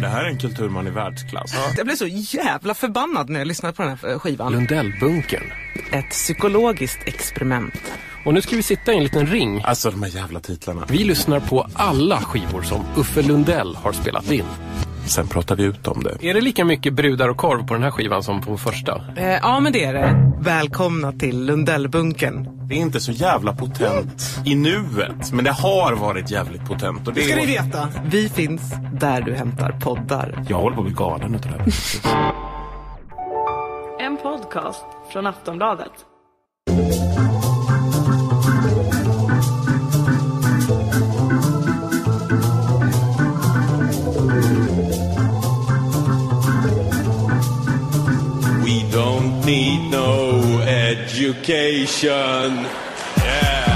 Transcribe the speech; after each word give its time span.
Det 0.00 0.08
här 0.08 0.24
är 0.24 0.28
en 0.28 0.38
kulturman 0.38 0.86
i 0.86 0.90
världsklass. 0.90 1.54
Jag 1.76 1.86
blev 1.86 1.96
så 1.96 2.06
jävla 2.06 2.74
förbannad 2.74 3.30
när 3.30 3.40
jag 3.40 3.46
lyssnade 3.48 3.74
på 3.74 3.82
den 3.82 3.98
här 4.02 4.10
eh, 4.10 4.18
skivan. 4.18 4.52
Lundellbunkern. 4.52 5.52
Ett 5.92 6.10
psykologiskt 6.10 6.98
experiment. 7.04 7.92
Och 8.24 8.34
nu 8.34 8.42
ska 8.42 8.56
vi 8.56 8.62
sitta 8.62 8.92
i 8.92 8.96
en 8.96 9.02
liten 9.02 9.26
ring. 9.26 9.62
Alltså 9.64 9.90
de 9.90 10.02
här 10.02 10.10
jävla 10.10 10.40
titlarna. 10.40 10.86
Vi 10.88 11.04
lyssnar 11.04 11.40
på 11.40 11.68
alla 11.74 12.20
skivor 12.20 12.62
som 12.62 12.84
Uffe 12.96 13.22
Lundell 13.22 13.76
har 13.76 13.92
spelat 13.92 14.30
in. 14.30 14.44
Sen 15.08 15.28
pratar 15.28 15.56
vi 15.56 15.62
ut 15.64 15.88
om 15.88 16.02
det. 16.02 16.28
Är 16.30 16.34
det 16.34 16.40
lika 16.40 16.64
mycket 16.64 16.94
brudar 16.94 17.28
och 17.28 17.36
korv 17.36 17.66
på 17.66 17.74
den 17.74 17.82
här 17.82 17.90
skivan 17.90 18.22
som 18.22 18.40
på 18.40 18.56
första? 18.58 19.02
Eh, 19.16 19.28
ja, 19.28 19.60
men 19.60 19.72
det 19.72 19.84
är 19.84 19.92
det. 19.94 20.32
Välkomna 20.40 21.12
till 21.12 21.44
Lundellbunkern. 21.44 22.48
Det 22.68 22.74
är 22.74 22.78
inte 22.78 23.00
så 23.00 23.12
jävla 23.12 23.54
potent 23.56 24.40
i 24.44 24.54
nuet, 24.54 25.32
men 25.32 25.44
det 25.44 25.50
har 25.52 25.92
varit 25.92 26.30
jävligt 26.30 26.64
potent. 26.66 27.08
Och 27.08 27.14
det 27.14 27.20
Det 27.20 27.26
ska 27.26 27.32
är... 27.34 27.40
ni 27.40 27.46
veta. 27.46 27.88
Vi 28.04 28.28
finns 28.28 28.62
där 29.00 29.20
du 29.22 29.34
hämtar 29.34 29.72
poddar. 29.82 30.44
Jag 30.48 30.58
håller 30.58 30.76
på 30.76 30.80
att 30.82 30.86
bli 30.86 30.94
galen 30.96 31.34
utav 31.34 31.52
det 31.52 31.58
här. 31.58 31.72
En 34.00 34.16
podcast 34.16 34.84
från 35.12 35.26
Aftonbladet. 35.26 35.92
Education. 51.28 52.64
Yeah. 53.24 53.68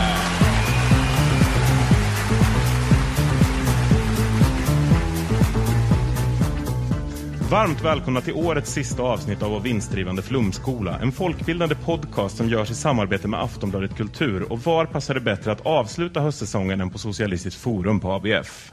Varmt 7.51 7.85
välkomna 7.85 8.21
till 8.21 8.35
årets 8.35 8.73
sista 8.73 9.03
avsnitt 9.03 9.43
av 9.43 9.51
vår 9.51 9.61
vinstdrivande 9.61 10.23
Flumskola. 10.23 10.99
En 10.99 11.13
folkbildande 11.13 11.75
podcast 11.75 12.37
som 12.37 12.49
görs 12.49 12.71
i 12.71 12.75
samarbete 12.75 13.29
med 13.29 13.43
Aftonbladet 13.43 13.97
Kultur. 13.97 14.53
Och 14.53 14.61
var 14.61 14.87
passar 14.87 15.15
det 15.15 15.21
bättre 15.21 15.53
att 15.53 15.67
avsluta 15.67 16.21
höstsäsongen 16.21 16.81
än 16.81 16.91
på 16.91 16.99
Socialistiskt 16.99 17.61
Forum 17.61 18.01
på 18.01 18.13
ABF? 18.13 18.73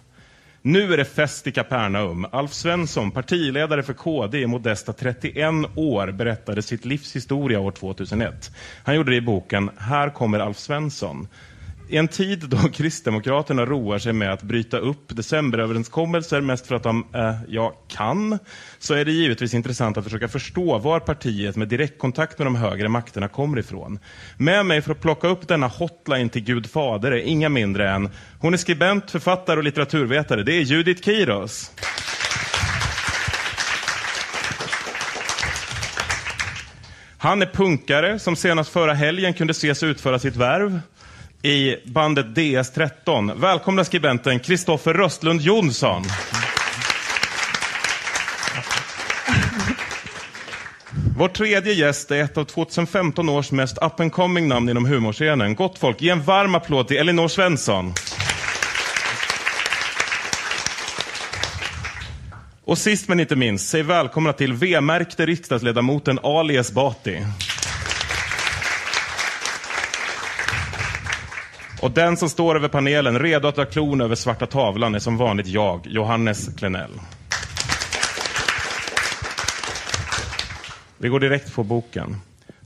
Nu 0.61 0.93
är 0.93 0.97
det 0.97 1.05
fest 1.05 1.47
i 1.47 1.51
Kapernaum. 1.51 2.25
Alf 2.31 2.53
Svensson, 2.53 3.11
partiledare 3.11 3.83
för 3.83 3.93
KD 3.93 4.41
i 4.41 4.47
modesta 4.47 4.93
31 4.93 5.35
år, 5.75 6.11
berättade 6.11 6.61
sitt 6.61 6.85
livs 6.85 7.15
historia 7.15 7.59
år 7.59 7.71
2001. 7.71 8.51
Han 8.83 8.95
gjorde 8.95 9.11
det 9.11 9.17
i 9.17 9.21
boken 9.21 9.69
Här 9.77 10.09
kommer 10.09 10.39
Alf 10.39 10.57
Svensson. 10.57 11.27
I 11.91 11.97
en 11.97 12.07
tid 12.07 12.45
då 12.49 12.57
Kristdemokraterna 12.73 13.65
roar 13.65 13.99
sig 13.99 14.13
med 14.13 14.33
att 14.33 14.43
bryta 14.43 14.77
upp 14.77 15.15
decemberöverenskommelser 15.15 16.41
mest 16.41 16.67
för 16.67 16.75
att 16.75 16.83
de, 16.83 17.05
eh, 17.15 17.35
ja, 17.47 17.73
kan, 17.87 18.39
så 18.79 18.93
är 18.93 19.05
det 19.05 19.11
givetvis 19.11 19.53
intressant 19.53 19.97
att 19.97 20.03
försöka 20.03 20.27
förstå 20.27 20.77
var 20.77 20.99
partiet 20.99 21.55
med 21.55 21.67
direktkontakt 21.67 22.37
med 22.37 22.47
de 22.47 22.55
högre 22.55 22.89
makterna 22.89 23.27
kommer 23.27 23.59
ifrån. 23.59 23.99
Med 24.37 24.65
mig 24.65 24.81
för 24.81 24.91
att 24.91 25.01
plocka 25.01 25.27
upp 25.27 25.47
denna 25.47 25.67
hotline 25.67 26.29
till 26.29 26.43
Gud 26.43 26.69
fader 26.69 27.11
är 27.11 27.17
inga 27.17 27.49
mindre 27.49 27.89
än, 27.89 28.09
hon 28.39 28.53
är 28.53 28.57
skribent, 28.57 29.11
författare 29.11 29.57
och 29.57 29.63
litteraturvetare, 29.63 30.43
det 30.43 30.53
är 30.53 30.61
Judith 30.61 31.01
Kiros. 31.01 31.71
Han 37.17 37.41
är 37.41 37.45
punkare 37.45 38.19
som 38.19 38.35
senast 38.35 38.71
förra 38.71 38.93
helgen 38.93 39.33
kunde 39.33 39.51
ses 39.51 39.83
utföra 39.83 40.19
sitt 40.19 40.35
värv 40.35 40.79
i 41.43 41.75
bandet 41.85 42.25
DS13. 42.25 43.39
Välkomna 43.39 43.83
skribenten 43.83 44.39
Kristoffer 44.39 44.93
Röstlund 44.93 45.41
Jonsson. 45.41 46.03
Vår 51.17 51.27
tredje 51.27 51.73
gäst 51.73 52.11
är 52.11 52.23
ett 52.23 52.37
av 52.37 52.45
2015 52.45 53.29
års 53.29 53.51
mest 53.51 53.77
up 53.81 53.99
and 53.99 54.11
coming 54.11 54.47
namn 54.47 54.69
inom 54.69 54.85
humorscenen. 54.85 55.55
Gott 55.55 55.79
folk, 55.79 56.01
ge 56.01 56.09
en 56.09 56.21
varm 56.21 56.55
applåd 56.55 56.87
till 56.87 56.97
Elinor 56.97 57.27
Svensson. 57.27 57.93
Och 62.65 62.77
sist 62.77 63.07
men 63.07 63.19
inte 63.19 63.35
minst, 63.35 63.69
säg 63.69 63.83
välkomna 63.83 64.33
till 64.33 64.53
V-märkte 64.53 65.25
riksdagsledamoten 65.25 66.19
Ali 66.23 66.57
Esbati. 66.57 67.25
Och 71.81 71.91
den 71.91 72.17
som 72.17 72.29
står 72.29 72.55
över 72.55 72.67
panelen, 72.67 73.19
redo 73.19 73.47
att 73.47 73.55
dra 73.55 73.65
klon 73.65 74.01
över 74.01 74.15
svarta 74.15 74.45
tavlan, 74.45 74.95
är 74.95 74.99
som 74.99 75.17
vanligt 75.17 75.47
jag, 75.47 75.87
Johannes 75.87 76.49
Klenell. 76.57 76.91
Vi 80.97 81.09
går 81.09 81.19
direkt 81.19 81.53
på 81.53 81.63
boken. 81.63 82.15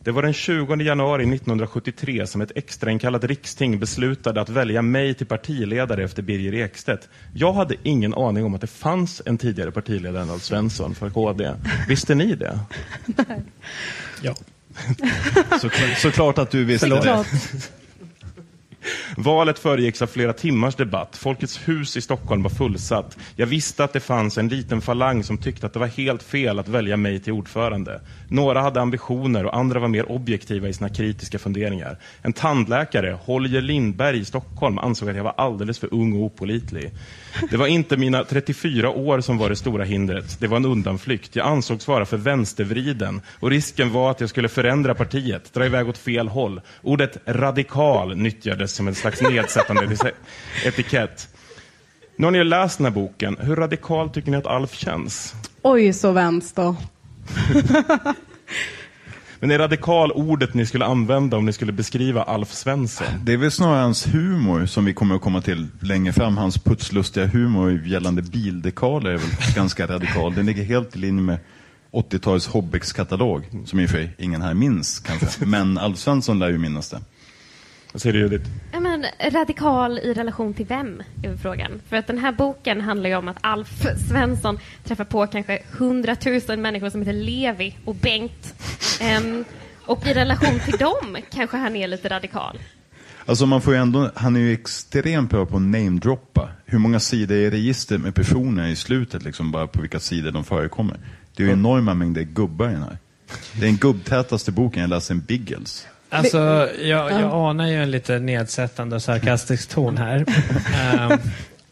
Det 0.04 0.12
var 0.12 0.22
den 0.22 0.34
20 0.34 0.76
januari 0.76 1.24
1973 1.24 2.28
som 2.28 2.42
ett 2.42 2.52
extrainkallat 2.56 3.24
riksting 3.24 3.80
beslutade 3.80 4.42
att 4.42 4.50
välja 4.50 4.82
mig 4.82 5.14
till 5.14 5.28
partiledare 5.28 6.04
efter 6.04 6.22
Birger 6.22 6.54
Ekstedt. 6.54 7.10
Jag 7.34 7.54
hade 7.54 7.76
ingen 7.84 8.14
aning 8.14 8.46
om 8.46 8.56
att 8.56 8.62
det 8.62 8.68
fanns 8.68 9.22
en 9.26 9.38
tidigare 9.38 9.72
partiledare 9.72 10.24
än 10.24 10.30
Alf 10.30 10.44
Svensson 10.44 10.96
för 10.96 11.10
KD. 11.10 11.52
Visste 11.88 12.16
ni 12.16 12.36
det? 12.36 12.60
Ja. 14.22 14.36
Såklart, 15.62 15.98
såklart 15.98 16.38
att 16.38 16.52
du 16.52 16.64
visste 16.66 16.88
det. 16.88 17.26
Valet 19.18 19.60
föregicks 19.60 20.02
av 20.02 20.08
flera 20.08 20.34
timmars 20.34 20.76
debatt. 20.76 21.18
Folkets 21.18 21.60
hus 21.68 21.98
i 21.98 22.02
Stockholm 22.02 22.44
var 22.44 22.50
fullsatt. 22.50 23.18
Jag 23.36 23.48
visste 23.48 23.84
att 23.84 23.94
det 23.94 24.00
fanns 24.00 24.38
en 24.38 24.48
liten 24.48 24.82
falang 24.82 25.24
som 25.24 25.38
tyckte 25.38 25.66
att 25.66 25.74
det 25.74 25.80
var 25.80 25.88
helt 25.88 26.24
fel 26.24 26.60
att 26.60 26.68
välja 26.68 26.98
mig 26.98 27.20
till 27.20 27.34
ordförande. 27.34 28.02
Några 28.28 28.62
hade 28.62 28.82
ambitioner 28.82 29.46
och 29.46 29.56
andra 29.56 29.80
var 29.80 29.88
mer 29.88 30.12
objektiva 30.12 30.68
i 30.68 30.74
sina 30.74 30.90
kritiska 30.90 31.40
funderingar. 31.40 31.98
En 32.22 32.34
tandläkare, 32.34 33.18
Holger 33.22 33.62
Lindberg 33.62 34.20
i 34.20 34.26
Stockholm, 34.26 34.80
ansåg 34.80 35.10
att 35.10 35.16
jag 35.16 35.24
var 35.24 35.34
alldeles 35.38 35.80
för 35.80 35.94
ung 35.94 36.14
och 36.14 36.24
opålitlig. 36.24 36.92
Det 37.50 37.58
var 37.58 37.68
inte 37.68 37.98
mina 37.98 38.24
34 38.24 38.90
år 38.90 39.22
som 39.22 39.38
var 39.38 39.50
det 39.50 39.56
stora 39.56 39.84
hindret. 39.84 40.40
Det 40.40 40.48
var 40.48 40.58
en 40.58 40.66
undanflykt. 40.66 41.36
Jag 41.36 41.48
ansågs 41.48 41.88
vara 41.88 42.06
för 42.06 42.18
vänstervriden 42.18 43.22
och 43.40 43.50
risken 43.50 43.92
var 43.92 44.12
att 44.12 44.22
jag 44.22 44.30
skulle 44.30 44.50
förändra 44.50 44.96
partiet, 44.96 45.54
dra 45.54 45.66
iväg 45.66 45.90
åt 45.90 45.98
fel 45.98 46.28
håll. 46.28 46.62
Ordet 46.82 47.18
radikal 47.26 48.18
nyttjades 48.18 48.74
som 48.74 48.88
en 48.88 48.96
slags 48.96 49.22
nedsättande 49.22 49.98
etikett. 50.66 51.30
Nu 52.16 52.28
har 52.28 52.32
ni 52.32 52.44
läst 52.44 52.78
den 52.78 52.86
här 52.86 52.94
boken. 52.94 53.38
Hur 53.40 53.56
radikal 53.56 54.10
tycker 54.10 54.32
ni 54.32 54.38
att 54.38 54.48
Alf 54.48 54.74
känns? 54.74 55.34
Oj, 55.62 55.94
så 55.94 56.12
vänster. 56.12 56.76
Men 59.44 59.52
är 59.52 59.60
radikal 59.60 60.12
ordet 60.12 60.54
ni 60.54 60.66
skulle 60.66 60.86
använda 60.86 61.38
om 61.38 61.46
ni 61.46 61.54
skulle 61.54 61.72
beskriva 61.72 62.24
Alf 62.24 62.52
Svensson? 62.52 63.08
Det 63.24 63.34
är 63.34 63.38
väl 63.38 63.52
snarare 63.52 63.82
hans 63.82 64.08
humor 64.08 64.66
som 64.66 64.86
vi 64.86 64.94
kommer 64.94 65.16
att 65.16 65.22
komma 65.22 65.42
till 65.42 65.68
längre 65.80 66.14
fram. 66.14 66.38
Hans 66.38 66.58
putslustiga 66.58 67.26
humor 67.26 67.82
gällande 67.86 68.22
bildekaler 68.22 69.10
är 69.10 69.18
väl 69.18 69.30
ganska 69.56 69.88
radikal. 69.88 70.34
Den 70.34 70.46
ligger 70.46 70.64
helt 70.64 70.96
i 70.96 71.00
linje 71.00 71.24
med 71.24 71.38
80-talets 71.92 72.48
Hobbex-katalog, 72.48 73.44
som 73.66 73.80
i 73.80 73.86
och 73.86 73.90
för 73.90 73.98
sig 73.98 74.16
ingen 74.18 74.42
här 74.42 74.54
minns 74.54 75.00
kanske. 75.00 75.46
Men 75.46 75.78
Alf 75.78 75.98
Svensson 75.98 76.40
lär 76.40 76.50
ju 76.50 76.58
minnas 76.58 76.90
det. 76.90 77.02
Vad 77.94 78.02
säger 78.02 78.14
du 78.14 78.20
Judith? 78.20 78.50
Ja, 78.72 78.80
men, 78.80 79.06
radikal 79.32 80.00
i 80.00 80.14
relation 80.14 80.54
till 80.54 80.66
vem? 80.66 81.04
är 81.24 81.38
frågan. 81.38 81.82
För 81.90 81.96
att 81.96 82.08
den 82.08 82.18
här 82.18 82.32
boken 82.32 82.82
handlar 82.82 83.10
ju 83.10 83.16
om 83.16 83.28
att 83.28 83.38
Alf 83.42 83.86
Svensson 84.10 84.60
träffar 84.84 85.04
på 85.04 85.28
kanske 85.28 85.60
hundratusen 85.78 86.62
människor 86.62 86.90
som 86.90 87.02
heter 87.02 87.14
Levi 87.14 87.78
och 87.86 87.96
Bengt. 87.96 88.54
Ehm, 89.02 89.46
och 89.86 90.08
i 90.08 90.14
relation 90.14 90.60
till 90.60 90.78
dem 90.78 91.18
kanske 91.32 91.58
han 91.58 91.76
är 91.76 91.88
lite 91.88 92.10
radikal. 92.10 92.60
Alltså 93.26 93.46
man 93.46 93.62
får 93.62 93.74
ju 93.74 93.80
ändå, 93.80 94.12
han 94.16 94.36
är 94.36 94.40
ju 94.40 94.54
extremt 94.54 95.30
bra 95.30 95.46
på 95.46 95.56
att 95.56 95.62
namedroppa. 95.62 96.50
Hur 96.66 96.80
många 96.80 97.00
sidor 97.00 97.36
är 97.36 97.52
registret 97.52 98.02
med 98.02 98.16
personer 98.16 98.68
i 98.68 98.76
slutet, 98.76 99.24
liksom 99.24 99.52
bara 99.52 99.68
på 99.68 99.82
vilka 99.82 100.00
sidor 100.00 100.32
de 100.32 100.44
förekommer. 100.44 100.98
Det 101.36 101.44
är 101.44 101.48
ju 101.48 101.54
enorma 101.54 101.94
mängder 101.94 102.22
gubbar 102.22 102.70
i 102.70 102.72
den 102.72 102.84
här. 102.84 102.98
Det 103.54 103.62
är 103.62 103.66
den 103.66 103.78
gubbtätaste 103.78 104.52
boken 104.52 104.82
jag 104.82 104.90
läst 104.90 105.08
sen 105.08 105.20
Biggles. 105.20 105.88
Alltså, 106.14 106.70
jag, 106.82 107.12
jag 107.12 107.32
anar 107.34 107.68
ju 107.68 107.84
en 107.84 107.92
lite 107.92 108.20
nedsättande 108.20 108.96
och 108.96 109.02
sarkastisk 109.02 109.70
ton 109.70 109.98
här. 109.98 110.26
Ehm, 110.84 111.20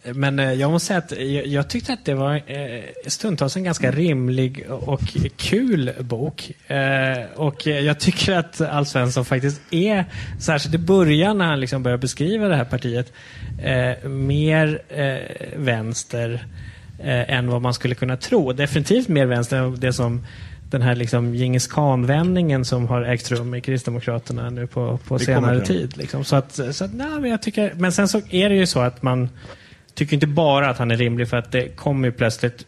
men 0.03 0.39
eh, 0.39 0.53
jag 0.53 0.71
måste 0.71 0.87
säga 0.87 0.99
att 0.99 1.11
jag, 1.11 1.47
jag 1.47 1.69
tyckte 1.69 1.93
att 1.93 2.05
det 2.05 2.13
var 2.13 2.35
eh, 2.35 2.83
stundtals 3.07 3.55
en 3.55 3.63
ganska 3.63 3.91
rimlig 3.91 4.65
och 4.69 5.01
kul 5.37 5.91
bok. 5.99 6.51
Eh, 6.67 7.25
och 7.35 7.67
jag 7.67 7.99
tycker 7.99 8.37
att 8.37 8.61
Alf 8.61 8.87
Svensson 8.87 9.25
faktiskt 9.25 9.61
är, 9.71 10.05
särskilt 10.39 10.75
i 10.75 10.77
början 10.77 11.37
när 11.37 11.45
han 11.45 11.59
liksom 11.59 11.83
börjar 11.83 11.97
beskriva 11.97 12.47
det 12.47 12.55
här 12.55 12.65
partiet, 12.65 13.13
eh, 13.63 14.09
mer 14.09 14.81
eh, 14.89 15.17
vänster 15.55 16.45
eh, 16.99 17.29
än 17.37 17.47
vad 17.47 17.61
man 17.61 17.73
skulle 17.73 17.95
kunna 17.95 18.17
tro. 18.17 18.53
Definitivt 18.53 19.07
mer 19.07 19.25
vänster 19.25 19.57
än 19.57 19.79
det 19.79 19.93
som 19.93 20.25
den 20.71 20.81
här 20.81 20.95
liksom 20.95 21.35
Djingis 21.35 21.67
khan-vändningen 21.67 22.65
som 22.65 22.87
har 22.87 23.01
ägt 23.01 23.31
rum 23.31 23.55
i 23.55 23.61
Kristdemokraterna 23.61 24.49
nu 24.49 24.67
på, 24.67 24.99
på 25.07 25.19
senare 25.19 25.65
tid. 25.65 25.97
Liksom. 25.97 26.23
Så 26.23 26.35
att, 26.35 26.59
så 26.71 26.83
att, 26.85 26.93
nej, 26.93 27.19
men, 27.19 27.29
jag 27.29 27.41
tycker, 27.41 27.73
men 27.77 27.91
sen 27.91 28.07
så 28.07 28.21
är 28.29 28.49
det 28.49 28.55
ju 28.55 28.65
så 28.65 28.79
att 28.79 29.01
man 29.01 29.29
tycker 29.95 30.13
inte 30.13 30.27
bara 30.27 30.69
att 30.69 30.77
han 30.77 30.91
är 30.91 30.97
rimlig 30.97 31.29
för 31.29 31.37
att 31.37 31.51
det 31.51 31.67
kommer 31.75 32.07
ju 32.07 32.11
plötsligt 32.11 32.65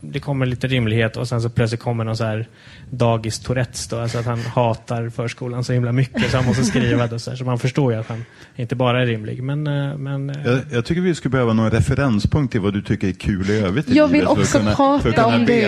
det 0.00 0.20
kommer 0.20 0.46
lite 0.46 0.66
rimlighet 0.66 1.16
och 1.16 1.28
sen 1.28 1.40
så 1.40 1.50
plötsligt 1.50 1.80
kommer 1.80 2.04
någon 2.04 2.16
så 2.16 2.24
här 2.24 2.46
dagis 2.90 3.38
Tourettes 3.38 3.88
då, 3.88 3.98
alltså 3.98 4.18
att 4.18 4.24
han 4.26 4.40
hatar 4.40 5.08
förskolan 5.08 5.64
så 5.64 5.72
himla 5.72 5.92
mycket 5.92 6.30
så 6.30 6.36
han 6.36 6.46
måste 6.46 6.64
skriva 6.64 7.06
det 7.06 7.18
så, 7.18 7.30
här, 7.30 7.36
så 7.36 7.44
man 7.44 7.58
förstår 7.58 7.92
ju 7.92 7.98
att 8.00 8.06
han 8.08 8.24
inte 8.56 8.74
bara 8.76 9.02
är 9.02 9.06
rimlig. 9.06 9.42
Men, 9.42 9.66
eh, 9.66 9.96
men, 9.96 10.30
eh, 10.30 10.36
jag, 10.44 10.58
jag 10.72 10.84
tycker 10.84 11.00
vi 11.00 11.14
skulle 11.14 11.30
behöva 11.30 11.52
någon 11.52 11.70
referenspunkt 11.70 12.52
till 12.52 12.60
vad 12.60 12.72
du 12.74 12.82
tycker 12.82 13.08
är 13.08 13.12
kul 13.12 13.50
i 13.50 13.58
övrigt 13.60 13.88
i 13.88 13.94
Jag 13.96 14.08
vill 14.08 14.26
också 14.26 14.58
kunna- 14.58 14.74
prata 14.74 15.26
om 15.26 15.46
det. 15.46 15.60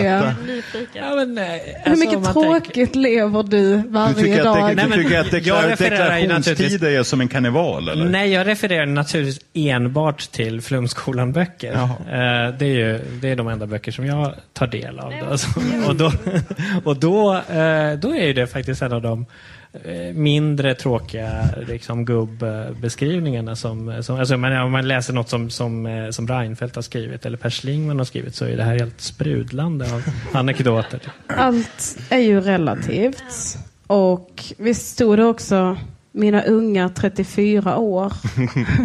ja, 0.93 1.15
men, 1.15 1.37
eh, 1.37 1.43
Hur 1.43 1.59
alltså, 1.91 1.99
mycket 2.05 2.15
om 2.17 2.23
man 2.23 2.33
tråkigt 2.33 2.73
tänker- 2.73 2.99
lever 2.99 3.43
du 3.43 3.83
varje 3.89 4.13
Du 4.15 4.21
tycker 4.21 4.37
att, 4.37 4.43
dag? 4.43 4.69
det, 4.69 4.75
Nej, 4.75 4.97
du 4.97 5.03
tycker 5.03 5.19
att 5.19 5.25
jag 5.33 5.41
deklar, 5.41 5.67
deklarationstider 5.67 6.91
är 6.91 7.03
som 7.03 7.21
en 7.21 7.27
karneval 7.27 7.89
eller? 7.89 8.05
Nej, 8.09 8.31
jag 8.31 8.47
refererar 8.47 8.85
naturligtvis 8.85 9.39
enbart 9.53 10.31
till 10.31 10.52
Flumskolan-böcker. 10.61 11.73
Eh, 11.73 12.57
det, 12.57 12.65
är 12.65 12.75
ju, 12.75 12.99
det 13.21 13.29
är 13.29 13.35
de 13.35 13.47
enda 13.47 13.67
böcker 13.67 13.91
som 13.91 14.05
jag 14.05 14.33
tar 14.53 14.67
del 14.67 14.99
av. 14.99 15.13
Då. 15.21 15.25
Alltså, 15.25 15.59
och 15.87 15.95
då, 15.95 16.11
och 16.83 16.97
då, 16.97 17.35
eh, 17.35 17.93
då 17.93 18.15
är 18.15 18.33
det 18.33 18.47
faktiskt 18.47 18.81
en 18.81 18.93
av 18.93 19.01
de 19.01 19.25
eh, 19.73 20.13
mindre 20.13 20.75
tråkiga 20.75 21.49
liksom, 21.67 22.05
gubbeskrivningarna. 22.05 23.55
Som, 23.55 24.03
som, 24.03 24.19
alltså, 24.19 24.37
man, 24.37 24.57
om 24.57 24.71
man 24.71 24.87
läser 24.87 25.13
något 25.13 25.29
som, 25.29 25.49
som, 25.49 25.85
eh, 25.85 26.09
som 26.09 26.27
Reinfeldt 26.27 26.75
har 26.75 26.81
skrivit 26.81 27.25
eller 27.25 27.37
Per 27.37 27.49
Schlingmann 27.49 27.97
har 27.97 28.05
skrivit 28.05 28.35
så 28.35 28.45
är 28.45 28.57
det 28.57 28.63
här 28.63 28.79
helt 28.79 29.01
sprudlande 29.01 29.85
av 29.93 30.03
anekdoter. 30.33 30.99
Allt 31.27 31.97
är 32.09 32.19
ju 32.19 32.41
relativt. 32.41 33.57
Och 33.87 34.43
visst 34.57 34.87
stod 34.87 35.17
det 35.17 35.25
också 35.25 35.77
mina 36.11 36.41
unga 36.43 36.89
34 36.89 37.77
år. 37.77 38.13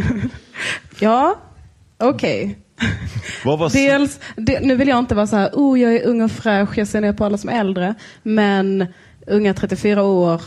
ja, 0.98 1.38
okej. 1.98 2.58
Var 3.44 3.72
Dels, 3.72 4.20
det, 4.36 4.60
nu 4.60 4.76
vill 4.76 4.88
jag 4.88 4.98
inte 4.98 5.14
vara 5.14 5.26
så 5.26 5.36
här, 5.36 5.50
oh 5.52 5.80
jag 5.80 5.94
är 5.94 6.06
ung 6.06 6.22
och 6.22 6.30
fräsch, 6.30 6.78
jag 6.78 6.88
ser 6.88 7.00
ner 7.00 7.12
på 7.12 7.24
alla 7.24 7.38
som 7.38 7.50
är 7.50 7.60
äldre. 7.60 7.94
Men 8.22 8.86
unga 9.26 9.54
34 9.54 10.02
år, 10.02 10.42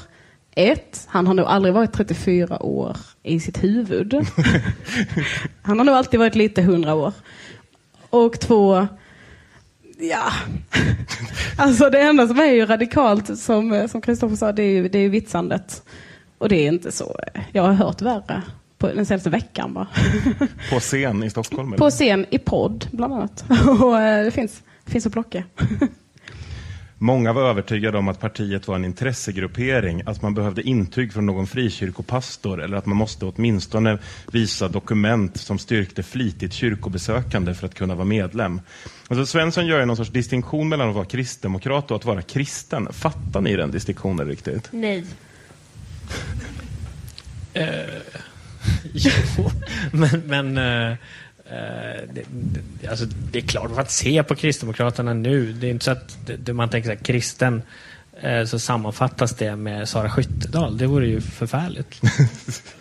ett, 0.55 1.07
han 1.07 1.27
har 1.27 1.33
nog 1.33 1.45
aldrig 1.45 1.73
varit 1.73 1.93
34 1.93 2.63
år 2.63 2.97
i 3.23 3.39
sitt 3.39 3.63
huvud. 3.63 4.13
han 5.61 5.77
har 5.77 5.85
nog 5.85 5.95
alltid 5.95 6.19
varit 6.19 6.35
lite 6.35 6.61
100 6.61 6.93
år. 6.93 7.13
Och 8.09 8.39
två, 8.39 8.87
ja. 9.97 10.31
alltså 11.57 11.89
det 11.89 12.01
enda 12.01 12.27
som 12.27 12.39
är 12.39 12.51
ju 12.51 12.65
radikalt, 12.65 13.39
som 13.39 13.87
som 13.91 14.01
Kristoffer 14.01 14.35
sa, 14.35 14.51
det 14.51 14.63
är 14.63 14.71
ju 14.71 14.89
det 14.89 14.99
är 14.99 15.09
vitsandet. 15.09 15.83
Och 16.37 16.49
det 16.49 16.55
är 16.55 16.67
inte 16.67 16.91
så, 16.91 17.15
jag 17.51 17.63
har 17.63 17.73
hört 17.73 18.01
värre 18.01 18.41
på 18.81 18.87
den 18.87 19.05
senaste 19.05 19.29
veckan 19.29 19.73
bara. 19.73 19.87
På 20.69 20.79
scen 20.79 21.23
i 21.23 21.29
Stockholm? 21.29 21.67
eller? 21.67 21.77
På 21.77 21.89
scen 21.89 22.25
i 22.29 22.37
podd 22.37 22.87
bland 22.91 23.13
annat. 23.13 23.45
Och 23.81 24.01
eh, 24.01 24.25
det 24.25 24.31
finns, 24.31 24.61
det 24.85 24.91
finns 24.91 25.05
att 25.05 25.13
plocka. 25.13 25.43
Många 26.97 27.33
var 27.33 27.49
övertygade 27.49 27.97
om 27.97 28.07
att 28.07 28.19
partiet 28.19 28.67
var 28.67 28.75
en 28.75 28.85
intressegruppering, 28.85 30.01
att 30.05 30.21
man 30.21 30.33
behövde 30.33 30.61
intyg 30.61 31.13
från 31.13 31.25
någon 31.25 31.47
frikyrkopastor 31.47 32.61
eller 32.63 32.77
att 32.77 32.85
man 32.85 32.97
måste 32.97 33.25
åtminstone 33.25 33.97
visa 34.31 34.67
dokument 34.67 35.37
som 35.37 35.59
styrkte 35.59 36.03
flitigt 36.03 36.53
kyrkobesökande 36.53 37.53
för 37.53 37.65
att 37.67 37.75
kunna 37.75 37.95
vara 37.95 38.05
medlem. 38.05 38.61
Alltså 39.07 39.25
Svensson 39.25 39.67
gör 39.67 39.79
ju 39.79 39.85
någon 39.85 39.97
sorts 39.97 40.09
distinktion 40.09 40.69
mellan 40.69 40.89
att 40.89 40.95
vara 40.95 41.05
kristdemokrat 41.05 41.91
och 41.91 41.97
att 41.97 42.05
vara 42.05 42.21
kristen. 42.21 42.87
Fattar 42.93 43.41
ni 43.41 43.55
den 43.55 43.71
distinktionen 43.71 44.27
riktigt? 44.27 44.69
Nej. 44.71 45.05
Jo, 48.93 49.51
men, 49.91 50.23
men 50.25 50.57
eh, 50.57 50.91
eh, 51.45 52.01
det, 52.13 52.23
det, 52.81 52.87
alltså, 52.87 53.05
det 53.05 53.39
är 53.39 53.43
klart, 53.43 53.77
att 53.77 53.91
se 53.91 54.23
på 54.23 54.35
Kristdemokraterna 54.35 55.13
nu, 55.13 55.53
det 55.53 55.67
är 55.67 55.71
inte 55.71 55.85
så 55.85 55.91
att 55.91 56.17
det, 56.37 56.53
man 56.53 56.69
tänker 56.69 56.89
så 56.89 56.95
här, 56.95 57.03
kristen, 57.03 57.61
eh, 58.21 58.45
så 58.45 58.59
sammanfattas 58.59 59.35
det 59.35 59.55
med 59.55 59.89
Sara 59.89 60.09
Skyttedal. 60.09 60.77
Det 60.77 60.87
vore 60.87 61.07
ju 61.07 61.21
förfärligt. 61.21 62.01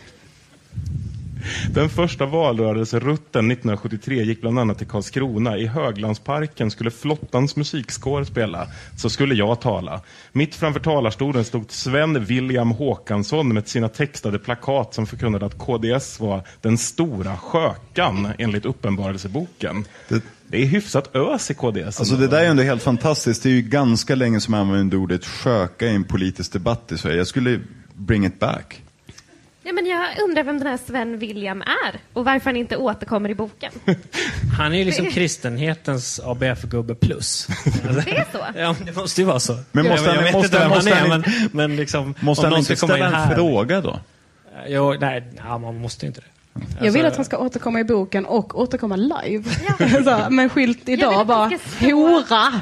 Den 1.74 1.88
första 1.88 2.26
valrörelserutten 2.26 3.50
1973 3.50 4.22
gick 4.22 4.40
bland 4.40 4.58
annat 4.58 4.78
till 4.78 4.86
Karlskrona. 4.86 5.56
I 5.58 5.66
Höglandsparken 5.66 6.70
skulle 6.70 6.90
flottans 6.90 7.56
musikkår 7.56 8.24
spela. 8.24 8.66
Så 8.96 9.10
skulle 9.10 9.34
jag 9.34 9.60
tala. 9.60 10.00
Mitt 10.32 10.54
framför 10.54 10.80
talarstolen 10.80 11.44
stod 11.44 11.70
Sven 11.72 12.24
William 12.24 12.70
Håkansson 12.70 13.54
med 13.54 13.68
sina 13.68 13.88
textade 13.88 14.38
plakat 14.38 14.94
som 14.94 15.06
förkunnade 15.06 15.46
att 15.46 15.58
KDS 15.58 16.20
var 16.20 16.42
den 16.60 16.78
stora 16.78 17.36
skökan 17.36 18.28
enligt 18.38 18.64
Uppenbarelseboken. 18.64 19.84
Det- 20.08 20.22
Det 20.52 20.62
är 20.62 20.66
hyfsat 20.66 21.16
ös 21.16 21.50
i 21.50 21.54
KDS. 21.54 22.00
Alltså 22.00 22.16
det 22.16 22.26
där 22.28 22.44
är 22.44 22.48
ändå 22.48 22.62
helt 22.62 22.82
fantastiskt. 22.82 23.42
Det 23.42 23.48
är 23.48 23.52
ju 23.52 23.62
ganska 23.62 24.14
länge 24.14 24.40
som 24.40 24.52
man 24.52 24.60
använder 24.60 24.96
ordet 24.98 25.24
sköka 25.26 25.86
i 25.86 25.94
en 25.94 26.04
politisk 26.04 26.52
debatt 26.52 26.92
i 26.92 26.98
Sverige. 26.98 27.16
Jag 27.16 27.26
skulle 27.26 27.60
bring 27.94 28.26
it 28.26 28.38
back. 28.40 28.82
Ja, 29.70 29.74
men 29.74 29.86
jag 29.86 30.06
undrar 30.24 30.42
vem 30.42 30.58
den 30.58 30.66
här 30.66 30.78
Sven 30.86 31.18
William 31.18 31.62
är 31.62 32.00
och 32.12 32.24
varför 32.24 32.44
han 32.46 32.56
inte 32.56 32.76
återkommer 32.76 33.28
i 33.28 33.34
boken. 33.34 33.72
Han 34.58 34.72
är 34.74 34.78
ju 34.78 34.84
liksom 34.84 35.06
kristenhetens 35.10 36.20
ABF-gubbe 36.24 36.94
plus. 36.94 37.46
Det 38.04 38.16
är 38.16 38.26
så? 38.32 38.38
Ja, 38.56 38.76
det 38.86 38.96
måste 38.96 39.20
ju 39.20 39.26
vara 39.26 39.40
så. 39.40 39.58
Men 39.72 39.88
måste 39.88 40.04
jag, 40.06 40.12
han- 40.12 40.16
jag 40.16 40.22
vet 40.22 40.32
måste 40.32 40.46
inte 40.46 40.58
vem 40.58 40.68
han- 40.70 40.76
måste 40.78 40.90
är, 40.90 40.94
han- 41.08 41.08
men, 41.20 41.48
men 41.52 41.76
liksom... 41.76 42.14
Måste 42.20 42.46
han 42.46 42.50
någon 42.50 42.58
inte 42.60 42.76
ställa 42.76 42.98
in 42.98 43.04
en 43.04 43.14
här- 43.14 43.34
fråga 43.34 43.80
då? 43.80 44.00
Jo, 44.66 44.96
nej, 45.00 45.22
ja, 45.36 45.58
man 45.58 45.78
måste 45.80 46.06
inte 46.06 46.20
det. 46.20 46.26
Jag 46.80 46.92
vill 46.92 47.04
Alltså- 47.04 47.06
att 47.06 47.16
han 47.16 47.24
ska 47.24 47.38
återkomma 47.38 47.80
i 47.80 47.84
boken 47.84 48.26
och 48.26 48.58
återkomma 48.60 48.96
live. 48.96 49.44
så, 50.04 50.30
med 50.30 50.42
en 50.42 50.48
skylt 50.48 50.88
idag 50.88 51.26
bara, 51.26 51.50
stå- 51.50 51.92
hora! 51.92 52.52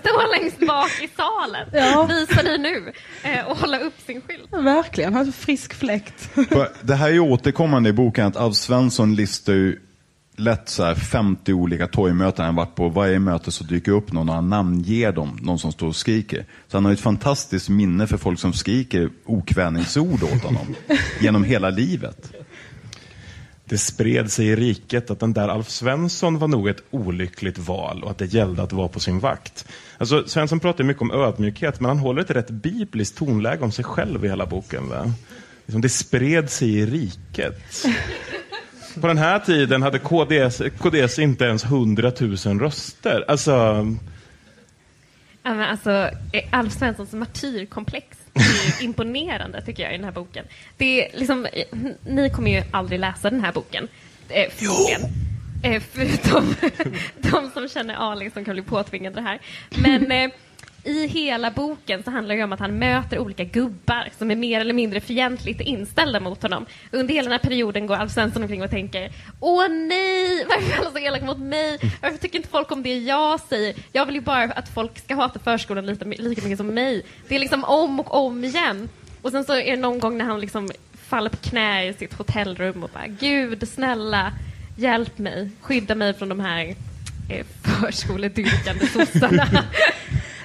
Stå 0.00 0.40
längst 0.40 0.58
bak 0.68 0.90
i 1.02 1.08
salen, 1.16 1.68
Ja. 1.72 2.06
visa 2.10 2.42
dig 2.42 2.58
nu 2.58 2.92
eh, 3.22 3.46
och 3.50 3.56
hålla 3.58 3.78
upp 3.78 3.94
sin 4.06 4.20
skylt. 4.20 4.48
Verkligen, 4.64 5.12
han 5.14 5.20
har 5.20 5.26
en 5.26 5.32
frisk 5.32 5.74
fläkt. 5.74 6.30
Det 6.82 6.94
här 6.94 7.08
är 7.08 7.12
ju 7.12 7.20
återkommande 7.20 7.88
i 7.88 7.92
boken 7.92 8.26
att 8.26 8.36
Alf 8.36 8.56
Svensson 8.56 9.14
listar 9.14 9.52
ju 9.52 9.78
lätt 10.36 10.68
så 10.68 10.84
här 10.84 10.94
50 10.94 11.52
olika 11.52 11.86
torgmöten 11.86 12.44
han 12.44 12.54
varit 12.54 12.74
på. 12.74 12.88
Varje 12.88 13.18
möte 13.18 13.50
så 13.50 13.64
dyker 13.64 13.92
upp 13.92 14.12
någon 14.12 14.28
och 14.28 14.34
han 14.34 14.48
namnger 14.48 15.12
dem, 15.12 15.38
någon 15.42 15.58
som 15.58 15.72
står 15.72 15.86
och 15.86 15.96
skriker. 15.96 16.44
Så 16.68 16.76
han 16.76 16.84
har 16.84 16.92
ett 16.92 17.00
fantastiskt 17.00 17.68
minne 17.68 18.06
för 18.06 18.16
folk 18.16 18.38
som 18.40 18.52
skriker 18.52 19.10
okvädningsord 19.24 20.22
åt 20.22 20.42
honom 20.42 20.74
genom 21.20 21.44
hela 21.44 21.70
livet. 21.70 22.32
Det 23.72 23.78
spred 23.78 24.32
sig 24.32 24.46
i 24.46 24.56
riket 24.56 25.10
att 25.10 25.20
den 25.20 25.32
där 25.32 25.48
Alf 25.48 25.68
Svensson 25.68 26.38
var 26.38 26.48
nog 26.48 26.68
ett 26.68 26.82
olyckligt 26.90 27.58
val 27.58 28.02
och 28.04 28.10
att 28.10 28.18
det 28.18 28.26
gällde 28.26 28.62
att 28.62 28.72
vara 28.72 28.88
på 28.88 29.00
sin 29.00 29.18
vakt. 29.18 29.68
Alltså, 29.98 30.28
Svensson 30.28 30.60
pratar 30.60 30.84
mycket 30.84 31.02
om 31.02 31.10
ödmjukhet, 31.10 31.80
men 31.80 31.88
han 31.88 31.98
håller 31.98 32.22
ett 32.22 32.30
rätt 32.30 32.50
bibliskt 32.50 33.18
tonläge 33.18 33.64
om 33.64 33.72
sig 33.72 33.84
själv 33.84 34.24
i 34.24 34.28
hela 34.28 34.46
boken. 34.46 34.88
Va? 34.88 35.12
Liksom, 35.66 35.80
det 35.80 35.88
spred 35.88 36.50
sig 36.50 36.78
i 36.78 36.86
riket. 36.86 37.84
På 39.00 39.06
den 39.06 39.18
här 39.18 39.38
tiden 39.38 39.82
hade 39.82 39.98
KDS, 39.98 40.62
KDS 40.78 41.18
inte 41.18 41.44
ens 41.44 41.64
100 41.64 42.12
000 42.20 42.60
röster. 42.60 43.24
Alltså, 43.28 43.86
Ja, 45.42 45.54
men 45.54 45.70
alltså, 45.70 46.10
Alf 46.50 46.72
Svenssons 46.72 47.12
martyrkomplex 47.12 48.11
är 48.34 48.84
imponerande 48.84 49.62
tycker 49.62 49.82
jag 49.82 49.94
i 49.94 49.96
den 49.96 50.04
här 50.04 50.12
boken. 50.12 50.44
Det 50.76 51.06
är 51.06 51.18
liksom, 51.18 51.46
ni 52.06 52.30
kommer 52.30 52.50
ju 52.50 52.62
aldrig 52.70 53.00
läsa 53.00 53.30
den 53.30 53.40
här 53.40 53.52
boken. 53.52 53.88
Eh, 54.28 54.50
förmodligen. 54.50 55.02
Eh, 55.62 55.82
förutom 55.92 56.54
de 57.16 57.50
som 57.50 57.68
känner 57.68 57.94
aning 57.94 58.30
som 58.30 58.44
kan 58.44 58.54
bli 58.54 58.62
påtvingade 58.62 59.16
det 59.16 59.22
här. 59.22 59.40
Men 59.70 60.12
eh, 60.12 60.30
i 60.84 61.06
hela 61.06 61.50
boken 61.50 62.02
så 62.02 62.10
handlar 62.10 62.36
det 62.36 62.44
om 62.44 62.52
att 62.52 62.60
han 62.60 62.78
möter 62.78 63.18
olika 63.18 63.44
gubbar 63.44 64.08
som 64.18 64.30
är 64.30 64.36
mer 64.36 64.60
eller 64.60 64.74
mindre 64.74 65.00
fientligt 65.00 65.60
inställda 65.60 66.20
mot 66.20 66.42
honom. 66.42 66.66
Under 66.90 67.14
hela 67.14 67.24
den 67.24 67.32
här 67.32 67.48
perioden 67.48 67.86
går 67.86 67.96
Alf 67.96 68.12
Svensson 68.12 68.42
omkring 68.42 68.62
och 68.62 68.70
tänker 68.70 69.12
Åh 69.40 69.68
nej, 69.68 70.44
varför 70.48 70.72
är 70.72 70.78
alla 70.78 70.90
så 70.90 70.98
elaka 70.98 71.24
mot 71.24 71.38
mig? 71.38 71.78
Varför 72.02 72.18
tycker 72.18 72.36
inte 72.36 72.48
folk 72.48 72.72
om 72.72 72.82
det 72.82 72.98
jag 72.98 73.40
säger? 73.40 73.74
Jag 73.92 74.06
vill 74.06 74.14
ju 74.14 74.20
bara 74.20 74.42
att 74.44 74.68
folk 74.68 74.98
ska 74.98 75.14
hata 75.14 75.38
förskolan 75.38 75.86
lika, 75.86 76.04
lika 76.04 76.42
mycket 76.42 76.58
som 76.58 76.66
mig. 76.66 77.06
Det 77.28 77.34
är 77.34 77.38
liksom 77.38 77.64
om 77.64 78.00
och 78.00 78.14
om 78.14 78.44
igen. 78.44 78.88
Och 79.22 79.30
sen 79.30 79.44
så 79.44 79.52
är 79.52 79.70
det 79.70 79.76
någon 79.76 79.98
gång 79.98 80.18
när 80.18 80.24
han 80.24 80.40
liksom 80.40 80.70
faller 81.08 81.30
på 81.30 81.36
knä 81.36 81.86
i 81.86 81.94
sitt 81.94 82.14
hotellrum 82.14 82.84
och 82.84 82.90
bara 82.94 83.06
Gud 83.06 83.68
snälla 83.68 84.32
hjälp 84.76 85.18
mig, 85.18 85.50
skydda 85.60 85.94
mig 85.94 86.14
från 86.14 86.28
de 86.28 86.40
här 86.40 86.74
eh, 87.30 87.46
förskoledyrkande 87.62 88.86
sossarna. 88.86 89.46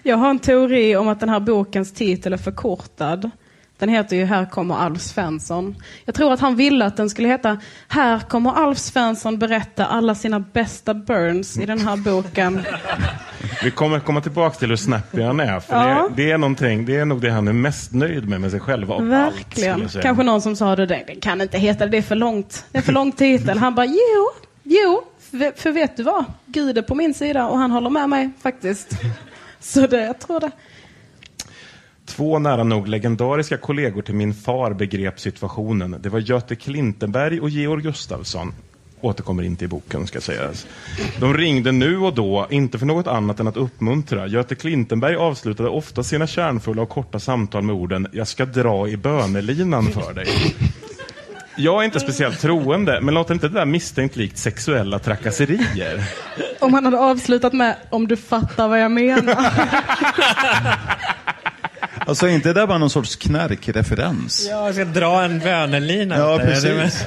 Jag 0.07 0.17
har 0.17 0.29
en 0.29 0.39
teori 0.39 0.95
om 0.95 1.07
att 1.07 1.19
den 1.19 1.29
här 1.29 1.39
bokens 1.39 1.93
titel 1.93 2.33
är 2.33 2.37
förkortad. 2.37 3.31
Den 3.77 3.89
heter 3.89 4.15
ju 4.15 4.25
Här 4.25 4.45
kommer 4.45 4.75
Alf 4.75 5.01
Svensson. 5.01 5.75
Jag 6.05 6.15
tror 6.15 6.33
att 6.33 6.39
han 6.39 6.55
ville 6.55 6.85
att 6.85 6.97
den 6.97 7.09
skulle 7.09 7.27
heta 7.27 7.57
Här 7.87 8.19
kommer 8.19 8.51
Alf 8.51 8.77
Svensson 8.77 9.39
berätta 9.39 9.85
alla 9.85 10.15
sina 10.15 10.39
bästa 10.39 10.93
burns 10.93 11.57
i 11.57 11.65
den 11.65 11.79
här 11.79 11.97
boken. 11.97 12.61
Vi 13.63 13.71
kommer 13.71 13.99
komma 13.99 14.21
tillbaka 14.21 14.59
till 14.59 14.69
hur 14.69 14.75
snappy 14.75 15.21
han 15.21 15.39
är. 15.39 15.59
För 15.59 15.75
Ja. 15.75 16.09
det, 16.15 16.23
det, 16.23 16.31
är 16.31 16.37
någonting, 16.37 16.85
det 16.85 16.95
är 16.95 17.05
nog 17.05 17.21
det 17.21 17.29
han 17.29 17.47
är 17.47 17.53
mest 17.53 17.93
nöjd 17.93 18.29
med 18.29 18.41
med 18.41 18.51
sig 18.51 18.59
själv 18.59 18.91
av 18.91 18.97
allt. 18.97 19.11
Verkligen. 19.11 19.89
säga. 19.89 20.01
Kanske 20.01 20.23
någon 20.23 20.41
som 20.41 20.55
sa 20.55 20.75
det, 20.75 20.85
det 20.85 21.03
det 21.07 21.15
kan 21.15 21.41
inte 21.41 21.57
heta 21.57 21.85
det, 21.85 21.91
det 21.91 21.97
är 21.97 22.01
för 22.01 22.15
långt. 22.15 22.65
Det 22.71 22.77
är 22.77 22.81
för 22.81 22.93
lång 22.93 23.11
titel. 23.11 23.57
Han 23.57 23.75
bara, 23.75 23.85
jo, 23.85 24.29
jo, 24.63 25.01
för, 25.31 25.61
för 25.61 25.71
vet 25.71 25.97
du 25.97 26.03
vad? 26.03 26.25
Gud 26.45 26.77
är 26.77 26.81
på 26.81 26.95
min 26.95 27.13
sida 27.13 27.47
och 27.47 27.57
han 27.57 27.71
håller 27.71 27.89
med 27.89 28.09
mig 28.09 28.29
faktiskt. 28.41 28.89
Så 29.67 29.87
det, 29.87 30.03
jag 30.05 30.19
tror 30.19 30.39
det. 30.39 30.51
Två 32.05 32.39
nära 32.39 32.63
nog 32.63 32.87
legendariska 32.87 33.57
kollegor 33.57 34.01
till 34.01 34.15
min 34.15 34.33
far 34.33 34.73
begrep 34.73 35.19
situationen. 35.19 35.95
Det 35.99 36.09
var 36.09 36.19
Göte 36.19 36.55
Klintenberg 36.55 37.39
och 37.39 37.49
Georg 37.49 37.83
Gustafsson. 37.83 38.53
Återkommer 39.01 39.43
inte 39.43 39.65
i 39.65 39.67
boken 39.67 40.07
ska 40.07 40.21
sägas. 40.21 40.67
De 41.19 41.33
ringde 41.33 41.71
nu 41.71 41.97
och 41.97 42.15
då, 42.15 42.47
inte 42.49 42.79
för 42.79 42.85
något 42.85 43.07
annat 43.07 43.39
än 43.39 43.47
att 43.47 43.57
uppmuntra. 43.57 44.27
Göte 44.27 44.55
Klintenberg 44.55 45.15
avslutade 45.15 45.69
ofta 45.69 46.03
sina 46.03 46.27
kärnfulla 46.27 46.81
och 46.81 46.89
korta 46.89 47.19
samtal 47.19 47.63
med 47.63 47.75
orden 47.75 48.07
Jag 48.13 48.27
ska 48.27 48.45
dra 48.45 48.87
i 48.87 48.97
bönelinan 48.97 49.85
för 49.85 50.13
dig. 50.13 50.27
Jag 51.59 51.81
är 51.81 51.85
inte 51.85 51.99
speciellt 51.99 52.39
troende, 52.39 53.01
men 53.01 53.13
låter 53.13 53.33
inte 53.33 53.47
det 53.47 53.53
där 53.53 53.65
misstänkt 53.65 54.15
likt 54.15 54.37
sexuella 54.37 54.99
trakasserier? 54.99 56.03
Om 56.59 56.73
han 56.73 56.85
hade 56.85 56.99
avslutat 56.99 57.53
med, 57.53 57.75
om 57.89 58.07
du 58.07 58.15
fattar 58.15 58.67
vad 58.67 58.79
jag 58.79 58.91
menar. 58.91 59.35
Alltså 62.07 62.27
inte 62.27 62.49
det 62.49 62.53
där 62.53 62.67
bara 62.67 62.77
någon 62.77 62.89
sorts 62.89 63.15
knarkreferens? 63.15 64.47
Ja, 64.49 64.65
jag 64.65 64.75
ska 64.75 64.85
dra 64.85 65.23
en 65.23 65.39
bönelina. 65.39 66.17
Ja, 66.17 66.39
precis. 66.39 67.05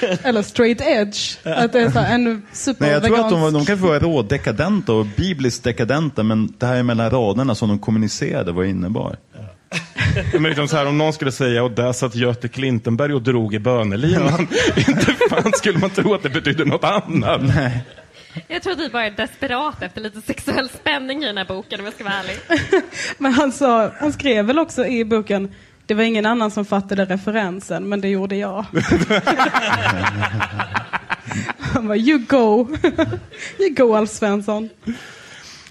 Eller 0.22 0.42
straight 0.42 0.80
edge. 0.80 1.36
Att 1.44 1.72
det 1.72 1.80
är 1.80 1.90
så 1.90 1.98
ännu 1.98 2.40
super 2.52 2.84
Nej, 2.84 2.90
jag 2.92 3.04
tror 3.04 3.20
att 3.20 3.30
de, 3.30 3.52
de 3.52 3.66
kan 3.66 3.78
få 3.78 3.86
vara 3.86 3.98
rådekadenta 3.98 4.92
och 4.92 5.06
bibliskt 5.16 5.64
dekadenta, 5.64 6.22
men 6.22 6.54
det 6.58 6.66
här 6.66 6.76
är 6.76 6.82
mellan 6.82 7.10
raderna 7.10 7.54
som 7.54 7.68
de 7.68 7.78
kommunicerade 7.78 8.52
vad 8.52 8.66
innebar. 8.66 9.16
Men 10.32 10.42
liksom 10.42 10.68
så 10.68 10.76
här, 10.76 10.86
om 10.86 10.98
någon 10.98 11.12
skulle 11.12 11.32
säga 11.32 11.64
och 11.64 11.70
där 11.70 11.92
satt 11.92 12.14
Göte 12.14 12.48
Klintenberg 12.48 13.14
och 13.14 13.22
drog 13.22 13.54
i 13.54 13.58
bönelinan. 13.58 14.48
inte 14.76 15.14
fan 15.30 15.52
skulle 15.52 15.78
man 15.78 15.90
tro 15.90 16.14
att 16.14 16.22
det 16.22 16.30
betydde 16.30 16.64
något 16.64 16.84
annat. 16.84 17.40
Nej. 17.42 17.84
Jag 18.48 18.62
tror 18.62 18.72
att 18.72 18.78
vi 18.78 18.88
bara 18.88 19.06
är 19.06 19.10
desperat 19.10 19.82
efter 19.82 20.00
lite 20.00 20.20
sexuell 20.20 20.68
spänning 20.68 21.22
i 21.22 21.26
den 21.26 21.36
här 21.36 21.44
boken 21.44 21.80
om 21.80 21.86
jag 21.86 21.94
ska 21.94 22.04
vara 22.04 22.14
ärlig. 22.14 22.36
Men 23.18 23.32
han, 23.32 23.52
sa, 23.52 23.90
han 24.00 24.12
skrev 24.12 24.44
väl 24.44 24.58
också 24.58 24.86
i 24.86 25.04
boken, 25.04 25.54
det 25.86 25.94
var 25.94 26.02
ingen 26.02 26.26
annan 26.26 26.50
som 26.50 26.64
fattade 26.64 27.04
referensen, 27.04 27.88
men 27.88 28.00
det 28.00 28.08
gjorde 28.08 28.36
jag. 28.36 28.64
han 31.58 31.88
bara, 31.88 31.96
you 31.96 32.18
go. 32.18 32.68
you 33.58 33.70
go 33.70 33.94
Alf 33.94 34.10
Svensson. 34.10 34.68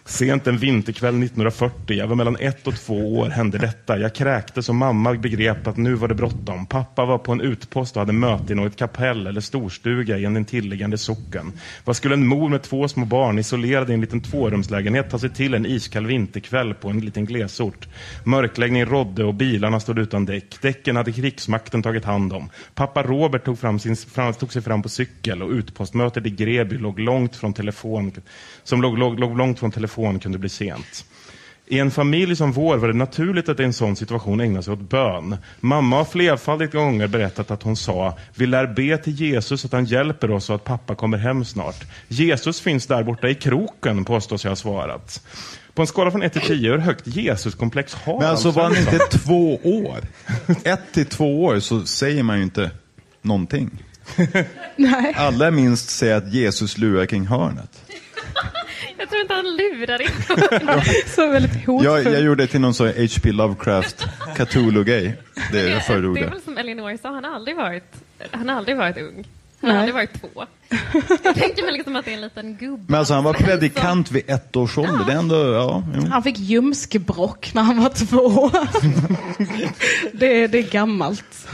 Sent 0.07 0.47
en 0.47 0.57
vinterkväll 0.57 1.23
1940, 1.23 1.97
jag 1.97 2.07
var 2.07 2.15
mellan 2.15 2.37
ett 2.39 2.67
och 2.67 2.75
två 2.75 3.17
år, 3.19 3.29
hände 3.29 3.57
detta. 3.57 3.97
Jag 3.97 4.15
kräktes 4.15 4.69
och 4.69 4.75
mamma 4.75 5.13
begrep 5.13 5.67
att 5.67 5.77
nu 5.77 5.93
var 5.93 6.07
det 6.07 6.15
bråttom. 6.15 6.65
Pappa 6.65 7.05
var 7.05 7.17
på 7.17 7.31
en 7.31 7.41
utpost 7.41 7.95
och 7.95 7.99
hade 7.99 8.13
möte 8.13 8.53
i 8.53 8.55
något 8.55 8.75
kapell 8.75 9.27
eller 9.27 9.41
storstuga 9.41 10.17
i 10.17 10.25
en 10.25 10.37
intilliggande 10.37 10.97
socken. 10.97 11.53
Vad 11.85 11.95
skulle 11.95 12.13
en 12.13 12.27
mor 12.27 12.49
med 12.49 12.61
två 12.61 12.87
små 12.87 13.05
barn 13.05 13.39
isolerad 13.39 13.89
i 13.89 13.93
en 13.93 14.01
liten 14.01 14.21
tvårumslägenhet 14.21 15.09
ta 15.09 15.19
sig 15.19 15.29
till 15.29 15.53
en 15.53 15.65
iskall 15.65 16.05
vinterkväll 16.05 16.73
på 16.73 16.89
en 16.89 16.99
liten 16.99 17.25
glesort? 17.25 17.87
Mörkläggning 18.23 18.85
rådde 18.85 19.23
och 19.23 19.33
bilarna 19.33 19.79
stod 19.79 19.99
utan 19.99 20.25
däck. 20.25 20.61
Däcken 20.61 20.95
hade 20.95 21.11
krigsmakten 21.11 21.83
tagit 21.83 22.05
hand 22.05 22.33
om. 22.33 22.49
Pappa 22.75 23.03
Robert 23.03 23.45
tog, 23.45 23.59
fram 23.59 23.79
sin, 23.79 23.95
fram, 23.95 24.33
tog 24.33 24.53
sig 24.53 24.61
fram 24.61 24.81
på 24.81 24.89
cykel 24.89 25.43
och 25.43 25.51
utpostmötet 25.51 26.25
i 26.25 26.29
Greby 26.29 26.77
låg 26.77 26.99
långt 26.99 27.35
från 27.35 27.53
telefon, 27.53 28.11
som 28.63 28.81
låg, 28.81 28.97
låg, 28.97 29.19
låg 29.19 29.37
långt 29.37 29.59
från 29.59 29.71
telefon 29.71 29.96
kunde 30.19 30.37
bli 30.37 30.49
sent. 30.49 31.05
I 31.69 31.79
en 31.79 31.91
familj 31.91 32.35
som 32.35 32.51
vår 32.51 32.77
var 32.77 32.87
det 32.87 32.93
naturligt 32.93 33.49
att 33.49 33.59
i 33.59 33.63
en 33.63 33.73
sån 33.73 33.95
situation 33.95 34.39
ägna 34.39 34.61
sig 34.61 34.73
åt 34.73 34.79
bön. 34.79 35.37
Mamma 35.59 35.95
har 35.95 36.05
flerfaldigt 36.05 36.73
gånger 36.73 37.07
berättat 37.07 37.51
att 37.51 37.63
hon 37.63 37.75
sa 37.75 38.17
Vi 38.35 38.45
lär 38.45 38.67
be 38.67 38.97
till 38.97 39.13
Jesus 39.13 39.65
att 39.65 39.71
han 39.71 39.85
hjälper 39.85 40.31
oss 40.31 40.49
och 40.49 40.55
att 40.55 40.63
pappa 40.63 40.95
kommer 40.95 41.17
hem 41.17 41.45
snart. 41.45 41.83
Jesus 42.07 42.61
finns 42.61 42.87
där 42.87 43.03
borta 43.03 43.29
i 43.29 43.35
kroken, 43.35 44.05
påstås 44.05 44.43
jag 44.43 44.51
ha 44.51 44.55
svarat. 44.55 45.21
På 45.73 45.81
en 45.81 45.87
skala 45.87 46.11
från 46.11 46.23
1 46.23 46.33
till 46.33 46.41
10, 46.41 46.71
hur 46.71 46.77
högt 46.77 47.07
Jesuskomplex 47.07 47.93
har 47.93 48.19
Men 48.19 48.27
alltså 48.27 48.47
Alf 48.47 48.55
var 48.55 48.63
han 48.63 48.77
inte 48.77 48.97
två 48.97 49.55
år? 49.55 49.97
Ett 50.63 50.93
till 50.93 51.05
två 51.05 51.43
år 51.43 51.59
så 51.59 51.85
säger 51.85 52.23
man 52.23 52.37
ju 52.37 52.43
inte 52.43 52.71
någonting. 53.21 53.83
Nej. 54.75 55.13
Alla 55.17 55.51
minst 55.51 55.89
säger 55.89 56.15
att 56.15 56.33
Jesus 56.33 56.77
lurar 56.77 57.05
kring 57.05 57.27
hörnet. 57.27 57.83
Jag 58.97 59.09
tror 59.09 59.21
inte 59.21 59.33
han 59.33 59.45
lurar 59.45 60.01
in. 60.01 60.09
Så 61.15 61.31
väldigt 61.31 61.65
hotfull. 61.65 61.85
Jag, 61.85 62.13
jag 62.13 62.21
gjorde 62.21 62.43
det 62.43 62.47
till 62.47 62.61
någon 62.61 62.73
sån 62.73 62.87
H.P. 62.87 63.31
Lovecraft 63.31 64.07
Cthulhu-grej. 64.35 65.15
Det 65.51 65.59
är 65.59 65.63
det 65.63 66.13
Det 66.13 66.19
är 66.21 66.29
väl 66.29 66.41
som 66.41 66.57
Elinor 66.57 66.97
sa, 67.01 67.09
han 67.13 67.23
har 67.23 67.31
aldrig 67.31 67.55
varit, 67.55 67.93
han 68.31 68.49
har 68.49 68.55
aldrig 68.55 68.77
varit 68.77 68.97
ung. 68.97 69.27
Han 69.61 69.69
Nej. 69.69 69.71
har 69.71 69.79
aldrig 69.79 69.95
varit 69.95 70.21
två. 70.21 70.45
Jag 71.23 71.35
tänker 71.35 71.63
mig 71.63 71.73
liksom 71.73 71.95
att 71.95 72.05
det 72.05 72.11
är 72.11 72.15
en 72.15 72.21
liten 72.21 72.57
gubbe. 72.57 72.83
Men 72.87 72.99
alltså 72.99 73.13
han 73.13 73.23
var 73.23 73.33
predikant 73.33 74.11
vid 74.11 74.29
ett 74.29 74.55
års 74.55 74.77
ålder. 74.77 75.05
Det 75.05 75.13
är 75.13 75.17
ändå, 75.17 75.53
ja. 75.53 75.83
Jo. 75.95 76.07
Han 76.11 76.23
fick 76.23 76.37
ljumskbråck 76.37 77.51
när 77.53 77.61
han 77.61 77.83
var 77.83 77.89
två. 77.89 78.49
det, 80.13 80.47
det 80.47 80.57
är 80.57 80.71
gammalt. 80.71 81.47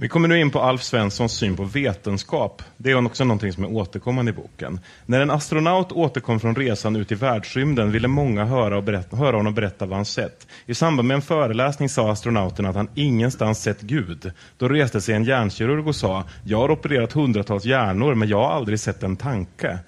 Vi 0.00 0.08
kommer 0.08 0.28
nu 0.28 0.40
in 0.40 0.50
på 0.50 0.60
Alf 0.60 0.82
Svenssons 0.82 1.32
syn 1.32 1.56
på 1.56 1.64
vetenskap. 1.64 2.62
Det 2.76 2.90
är 2.90 3.06
också 3.06 3.24
någonting 3.24 3.52
som 3.52 3.64
är 3.64 3.72
återkommande 3.72 4.30
i 4.30 4.34
boken. 4.34 4.80
När 5.06 5.20
en 5.20 5.30
astronaut 5.30 5.92
återkom 5.92 6.40
från 6.40 6.56
resan 6.56 6.96
ut 6.96 7.12
i 7.12 7.14
världsrymden 7.14 7.92
ville 7.92 8.08
många 8.08 8.44
höra, 8.44 8.76
och 8.76 8.82
berätta, 8.82 9.16
höra 9.16 9.36
honom 9.36 9.54
berätta 9.54 9.86
vad 9.86 9.96
han 9.96 10.04
sett. 10.04 10.46
I 10.66 10.74
samband 10.74 11.08
med 11.08 11.14
en 11.14 11.22
föreläsning 11.22 11.88
sa 11.88 12.10
astronauten 12.10 12.66
att 12.66 12.76
han 12.76 12.88
ingenstans 12.94 13.62
sett 13.62 13.80
Gud. 13.80 14.32
Då 14.56 14.68
reste 14.68 15.00
sig 15.00 15.14
en 15.14 15.24
hjärnkirurg 15.24 15.88
och 15.88 15.96
sa, 15.96 16.24
jag 16.44 16.58
har 16.58 16.70
opererat 16.70 17.12
hundratals 17.12 17.64
hjärnor 17.64 18.14
men 18.14 18.28
jag 18.28 18.38
har 18.38 18.50
aldrig 18.50 18.80
sett 18.80 19.02
en 19.02 19.16
tanke. 19.16 19.78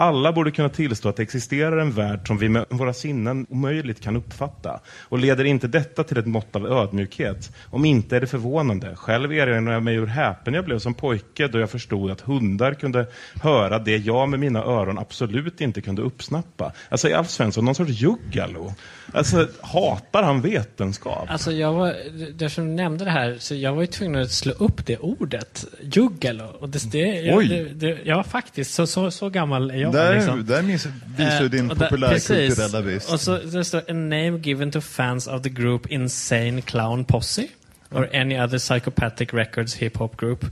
Alla 0.00 0.32
borde 0.32 0.50
kunna 0.50 0.68
tillstå 0.68 1.08
att 1.08 1.16
det 1.16 1.22
existerar 1.22 1.76
en 1.76 1.92
värld 1.92 2.26
som 2.26 2.38
vi 2.38 2.48
med 2.48 2.64
våra 2.68 2.92
sinnen 2.92 3.46
omöjligt 3.50 4.00
kan 4.00 4.16
uppfatta. 4.16 4.80
Och 5.02 5.18
leder 5.18 5.44
inte 5.44 5.68
detta 5.68 6.04
till 6.04 6.18
ett 6.18 6.26
mått 6.26 6.56
av 6.56 6.66
ödmjukhet? 6.66 7.52
Om 7.70 7.84
inte 7.84 8.16
är 8.16 8.20
det 8.20 8.26
förvånande. 8.26 8.96
Själv 8.96 9.32
erinrar 9.32 9.72
jag 9.72 9.82
mig 9.82 9.94
hur 9.94 10.06
häpen 10.06 10.54
jag 10.54 10.64
blev 10.64 10.78
som 10.78 10.94
pojke 10.94 11.48
då 11.48 11.58
jag 11.58 11.70
förstod 11.70 12.10
att 12.10 12.20
hundar 12.20 12.74
kunde 12.74 13.06
höra 13.42 13.78
det 13.78 13.96
jag 13.96 14.28
med 14.28 14.40
mina 14.40 14.60
öron 14.60 14.98
absolut 14.98 15.60
inte 15.60 15.80
kunde 15.80 16.02
uppsnappa. 16.02 16.72
Alltså 16.88 17.08
är 17.08 17.14
Alf 17.14 17.30
Svensson 17.30 17.64
någon 17.64 17.74
sorts 17.74 17.90
juggalo? 17.90 18.74
Alltså 19.12 19.48
hatar 19.60 20.22
han 20.22 20.40
vetenskap? 20.40 21.30
Alltså 21.30 21.52
jag 21.52 21.72
var, 21.72 21.94
eftersom 22.30 22.66
du 22.66 22.72
nämnde 22.72 23.04
det 23.04 23.10
här, 23.10 23.36
så 23.38 23.54
jag 23.54 23.74
var 23.74 23.80
ju 23.80 23.86
tvungen 23.86 24.22
att 24.22 24.30
slå 24.30 24.52
upp 24.52 24.86
det 24.86 24.98
ordet, 24.98 25.64
juggalo. 25.82 26.44
Och 26.60 26.68
det, 26.68 26.92
det, 26.92 26.98
jag, 26.98 27.38
Oj. 27.38 27.48
det, 27.48 27.64
det, 27.64 27.98
ja, 28.04 28.22
faktiskt, 28.22 28.74
så, 28.74 28.86
så, 28.86 29.10
så 29.10 29.28
gammal 29.28 29.70
är 29.70 29.76
jag. 29.76 29.89
Där, 29.92 30.14
liksom. 30.14 30.46
där 30.46 30.62
visar 30.62 30.90
du 31.16 31.24
Eh, 31.24 31.42
din 31.42 31.68
där- 31.68 31.74
populärkulturella 31.74 32.82
brist. 32.82 33.12
Och 33.12 33.20
så 33.20 33.36
det 33.38 33.64
står 33.64 33.78
a 33.78 33.92
name 33.92 34.38
given 34.42 34.70
to 34.70 34.80
fans 34.80 35.26
of 35.26 35.42
the 35.42 35.48
group 35.48 35.86
Insane 35.86 36.60
Clown 36.62 37.04
Posse 37.04 37.46
or 37.90 38.08
any 38.16 38.40
other 38.40 38.58
psychopathic 38.58 39.28
records 39.34 39.74
hip 39.74 39.96
hop 39.96 40.16
group. 40.16 40.44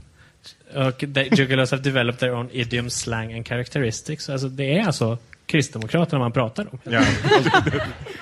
Och 0.75 1.03
they, 1.13 1.29
Juggalos 1.31 1.71
have 1.71 1.83
developed 1.83 2.19
their 2.19 2.33
own 2.33 2.49
idiom, 2.51 2.89
slang 2.89 3.33
and 3.33 3.47
characteristics. 3.47 4.29
Alltså 4.29 4.49
det 4.49 4.77
är 4.79 4.85
alltså 4.85 5.17
Kristdemokraterna 5.49 6.19
man 6.19 6.31
pratar 6.31 6.67
om. 6.71 6.79
Ja. 6.83 6.89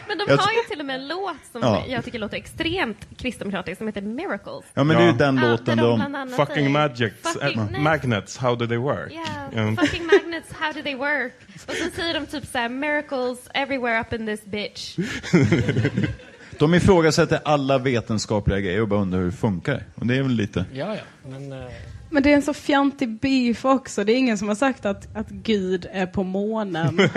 Men 0.07 0.17
de 0.17 0.23
Jag 0.27 0.37
har 0.37 0.51
ju 0.51 0.69
till 0.69 0.79
och 0.79 0.85
med 0.85 0.95
en 0.95 1.07
låt 1.07 1.35
som 1.51 1.61
Ja. 1.61 1.83
jag 1.87 2.05
tycker 2.05 2.19
låter 2.19 2.37
extremt 2.37 3.07
kristdemokratisk 3.17 3.77
som 3.77 3.87
heter 3.87 4.01
Miracles. 4.01 4.65
Ja, 4.73 4.83
men 4.83 4.97
det 4.97 5.03
är 5.03 5.07
ju 5.07 5.13
den 5.17 5.35
låten 5.35 5.77
de 5.77 6.29
Fucking 6.37 6.71
magics, 6.71 7.23
fucking- 7.23 7.67
nej. 7.71 7.81
magnets, 7.81 8.37
how 8.37 8.55
do 8.55 8.67
they 8.67 8.77
work? 8.77 9.11
Yeah, 9.11 9.27
Ja. 9.55 9.75
fucking 9.85 10.05
magnets, 10.05 10.51
how 10.53 10.71
do 10.73 10.81
they 10.81 10.95
work? 10.95 11.33
Och 11.67 11.73
så 11.73 11.89
säger 11.95 12.13
de 12.13 12.25
typ 12.25 12.45
såhär, 12.45 12.69
miracles 12.69 13.39
everywhere 13.53 13.99
up 14.01 14.13
in 14.13 14.25
this 14.25 14.45
bitch. 14.45 14.97
De 16.59 16.73
ifrågasätter 16.73 17.39
alla 17.45 17.77
vetenskapliga 17.77 18.59
grejer 18.59 18.81
och 18.81 18.87
bara 18.87 18.99
undrar 19.01 19.19
hur 19.19 19.25
det 19.25 19.31
funkar. 19.31 19.83
Och 19.95 20.07
det 20.07 20.15
är 20.17 20.23
väl 20.23 20.31
lite... 20.31 20.65
Ja, 20.73 20.95
ja. 20.95 21.01
Men, 21.29 21.51
eh, 21.51 21.67
Men 22.09 22.23
det 22.23 22.31
är 22.31 22.35
en 22.35 22.41
så 22.41 22.53
fjantig 22.53 23.19
beef 23.19 23.65
också. 23.65 24.03
Det 24.03 24.13
är 24.13 24.17
ingen 24.17 24.37
som 24.37 24.47
har 24.47 24.55
sagt 24.55 24.85
att, 24.85 25.15
att 25.15 25.29
Gud 25.29 25.87
är 25.91 26.05
på 26.05 26.23
månen. 26.23 26.95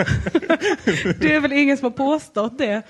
det 1.20 1.34
är 1.34 1.40
väl 1.40 1.52
ingen 1.52 1.76
som 1.76 1.84
har 1.84 1.90
påstått 1.90 2.58
det. 2.58 2.82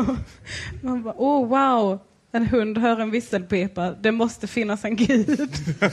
Man 0.82 1.02
bara, 1.02 1.14
oh 1.16 1.48
wow, 1.48 1.98
en 2.32 2.46
hund 2.46 2.78
hör 2.78 3.00
en 3.00 3.10
visselpipa. 3.10 3.90
Det 3.90 4.12
måste 4.12 4.46
finnas 4.46 4.84
en 4.84 4.96
Gud. 4.96 5.50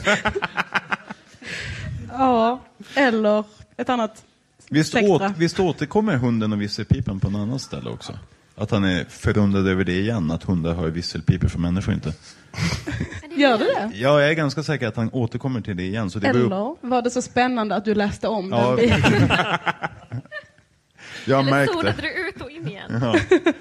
ja, 2.12 2.60
eller 2.94 3.44
ett 3.76 3.88
annat 3.88 4.24
Visst, 4.68 4.94
åt, 4.94 5.22
visst 5.36 5.60
återkommer 5.60 6.16
hunden 6.16 6.52
och 6.52 6.60
visselpipan 6.60 7.20
på 7.20 7.28
en 7.28 7.36
annan 7.36 7.58
ställe 7.58 7.90
också? 7.90 8.18
Att 8.54 8.70
han 8.70 8.84
är 8.84 9.04
förundrad 9.08 9.68
över 9.68 9.84
det 9.84 9.92
igen, 9.98 10.30
att 10.30 10.42
hundar 10.42 10.74
hör 10.74 10.88
visselpipor 10.88 11.48
för 11.48 11.58
människor 11.58 11.94
inte. 11.94 12.12
Gör 13.36 13.58
du 13.58 13.64
det? 13.64 13.90
Ja, 13.94 14.20
jag 14.20 14.30
är 14.30 14.34
ganska 14.34 14.62
säker 14.62 14.88
att 14.88 14.96
han 14.96 15.10
återkommer 15.12 15.60
till 15.60 15.76
det 15.76 15.82
igen. 15.82 16.10
Så 16.10 16.18
det 16.18 16.28
Eller 16.28 16.48
var 16.88 17.02
det 17.02 17.10
så 17.10 17.22
spännande 17.22 17.74
att 17.76 17.84
du 17.84 17.94
läste 17.94 18.28
om 18.28 18.50
Ja. 18.50 18.66
den 18.66 18.76
biten? 18.76 19.02
Jag 21.26 21.40
Eller 21.40 21.50
märkte. 21.50 21.74
zonade 21.74 22.02
du 22.02 22.28
ut 22.28 22.40
och 22.42 22.50
in 22.50 22.68
igen? 22.68 22.98
Ja. 23.02 23.16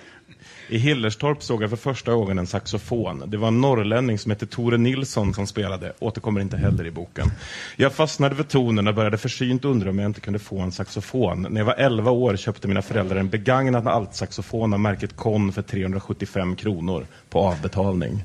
I 0.71 0.77
Hillerstorp 0.77 1.43
såg 1.43 1.63
jag 1.63 1.69
för 1.69 1.77
första 1.77 2.13
gången 2.13 2.39
en 2.39 2.47
saxofon. 2.47 3.23
Det 3.27 3.37
var 3.37 3.47
en 3.47 3.61
norrlänning 3.61 4.17
som 4.17 4.31
hette 4.31 4.45
Tore 4.45 4.77
Nilsson 4.77 5.33
som 5.33 5.47
spelade. 5.47 5.93
Återkommer 5.99 6.41
inte 6.41 6.57
heller 6.57 6.85
i 6.85 6.91
boken. 6.91 7.27
Jag 7.75 7.93
fastnade 7.93 8.35
för 8.35 8.43
tonen 8.43 8.87
och 8.87 8.95
började 8.95 9.17
försynt 9.17 9.65
undra 9.65 9.89
om 9.89 9.99
jag 9.99 10.05
inte 10.05 10.21
kunde 10.21 10.39
få 10.39 10.59
en 10.59 10.71
saxofon. 10.71 11.47
När 11.49 11.61
jag 11.61 11.65
var 11.65 11.73
11 11.73 12.11
år 12.11 12.35
köpte 12.35 12.67
mina 12.67 12.81
föräldrar 12.81 13.15
en 13.15 13.29
begagnad 13.29 13.87
altsaxofon 13.87 14.73
av 14.73 14.79
märket 14.79 15.15
Con 15.15 15.53
för 15.53 15.61
375 15.61 16.55
kronor 16.55 17.05
på 17.29 17.39
avbetalning. 17.39 18.23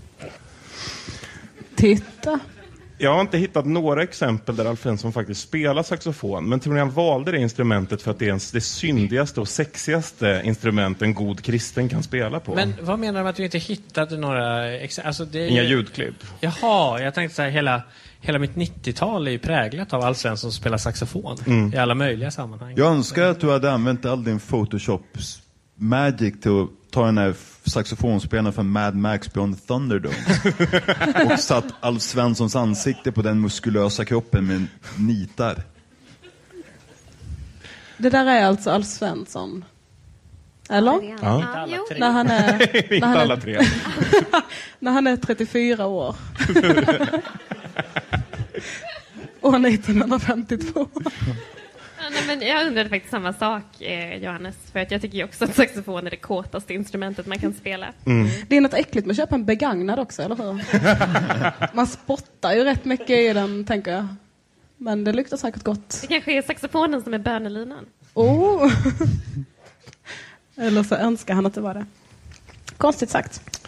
Titta. 1.74 2.40
Jag 2.98 3.14
har 3.14 3.20
inte 3.20 3.38
hittat 3.38 3.66
några 3.66 4.02
exempel 4.02 4.56
där 4.56 4.64
Alf 4.64 4.80
Svensson 4.82 5.12
faktiskt 5.12 5.40
spelar 5.40 5.82
saxofon, 5.82 6.48
men 6.48 6.60
tror 6.60 6.72
ni 6.74 6.78
han 6.80 6.90
valde 6.90 7.32
det 7.32 7.38
instrumentet 7.38 8.02
för 8.02 8.10
att 8.10 8.18
det 8.18 8.24
är 8.24 8.28
ens 8.28 8.50
det 8.52 8.60
syndigaste 8.60 9.40
och 9.40 9.48
sexigaste 9.48 10.42
instrument 10.44 11.02
en 11.02 11.14
god 11.14 11.44
kristen 11.44 11.88
kan 11.88 12.02
spela 12.02 12.40
på? 12.40 12.54
Men 12.54 12.74
vad 12.80 12.98
menar 12.98 13.20
du 13.20 13.22
med 13.24 13.30
att 13.30 13.36
du 13.36 13.44
inte 13.44 13.58
hittade 13.58 14.16
några 14.16 14.72
ex- 14.74 14.98
alltså 14.98 15.24
det 15.24 15.38
är 15.38 15.48
Inga 15.48 15.62
ju- 15.62 15.68
ljudklipp. 15.68 16.14
Jaha, 16.40 17.00
jag 17.00 17.14
tänkte 17.14 17.36
så 17.36 17.42
här, 17.42 17.50
hela, 17.50 17.82
hela 18.20 18.38
mitt 18.38 18.54
90-tal 18.54 19.26
är 19.26 19.30
ju 19.30 19.38
präglat 19.38 19.92
av 19.92 20.02
Alf 20.04 20.18
Svensson 20.18 20.52
som 20.52 20.60
spelar 20.60 20.78
saxofon 20.78 21.36
Mm. 21.46 21.74
i 21.74 21.76
alla 21.76 21.94
möjliga 21.94 22.30
sammanhang. 22.30 22.74
Jag 22.76 22.86
önskar 22.92 23.22
att 23.22 23.40
du 23.40 23.50
hade 23.50 23.72
använt 23.72 24.04
all 24.06 24.24
din 24.24 24.40
Photoshops 24.40 25.42
magic 25.76 26.40
till 26.40 26.62
att 26.62 26.90
ta 26.90 27.06
den 27.06 27.18
här 27.18 27.34
saxofonspelaren 27.64 28.52
från 28.52 28.70
Mad 28.70 28.96
Max 28.96 29.32
Beyond 29.32 29.66
Thunderdome 29.66 30.14
och 31.32 31.40
satt 31.40 31.64
Alf 31.80 32.02
Svenssons 32.02 32.56
ansikte 32.56 33.12
på 33.12 33.22
den 33.22 33.40
muskulösa 33.40 34.04
kroppen 34.04 34.46
med 34.46 34.66
nitar. 34.98 35.62
Det 37.98 38.10
där 38.10 38.26
är 38.26 38.44
alltså 38.44 38.70
Alf 38.70 38.86
Svensson. 38.86 39.64
Eller? 40.68 40.92
Ja. 41.22 41.66
Ja. 41.68 41.86
När 41.98 42.10
han 42.10 42.26
är, 42.26 42.58
när 43.00 43.06
han 43.06 43.30
är, 43.30 43.66
när 44.78 44.92
han 44.92 45.06
är 45.06 45.16
34 45.16 45.86
år. 45.86 46.16
År 49.40 49.66
1952. 49.66 50.88
Ja, 52.06 52.10
nej, 52.12 52.36
men 52.36 52.48
jag 52.48 52.66
undrade 52.66 52.88
faktiskt 52.88 53.10
samma 53.10 53.32
sak, 53.32 53.82
eh, 53.82 54.16
Johannes. 54.16 54.56
För 54.72 54.80
att 54.80 54.90
jag 54.90 55.00
tycker 55.00 55.18
ju 55.18 55.24
också 55.24 55.44
att 55.44 55.54
saxofon 55.54 56.06
är 56.06 56.10
det 56.10 56.16
kåtaste 56.16 56.74
instrumentet 56.74 57.26
man 57.26 57.38
kan 57.38 57.54
spela. 57.54 57.92
Det 58.48 58.56
är 58.56 58.60
något 58.60 58.74
äckligt 58.74 59.06
med 59.06 59.12
att 59.12 59.16
köpa 59.16 59.34
en 59.34 59.44
begagnad 59.44 59.98
också, 59.98 60.22
eller 60.22 60.36
hur? 60.36 60.64
Man 61.76 61.86
spottar 61.86 62.52
ju 62.52 62.64
rätt 62.64 62.84
mycket 62.84 63.10
i 63.10 63.32
den, 63.32 63.64
tänker 63.64 63.92
jag. 63.92 64.06
Men 64.76 65.04
det 65.04 65.12
luktar 65.12 65.36
säkert 65.36 65.62
gott. 65.62 65.98
Det 66.00 66.06
kanske 66.06 66.38
är 66.38 66.42
saxofonen 66.42 67.02
som 67.02 67.14
är 67.14 67.18
bönelinan. 67.18 67.86
Oh. 68.14 68.72
Eller 70.56 70.82
så 70.82 70.94
önskar 70.94 71.34
han 71.34 71.46
att 71.46 71.54
det 71.54 71.60
var 71.60 71.74
det. 71.74 71.86
Konstigt 72.76 73.10
sagt. 73.10 73.60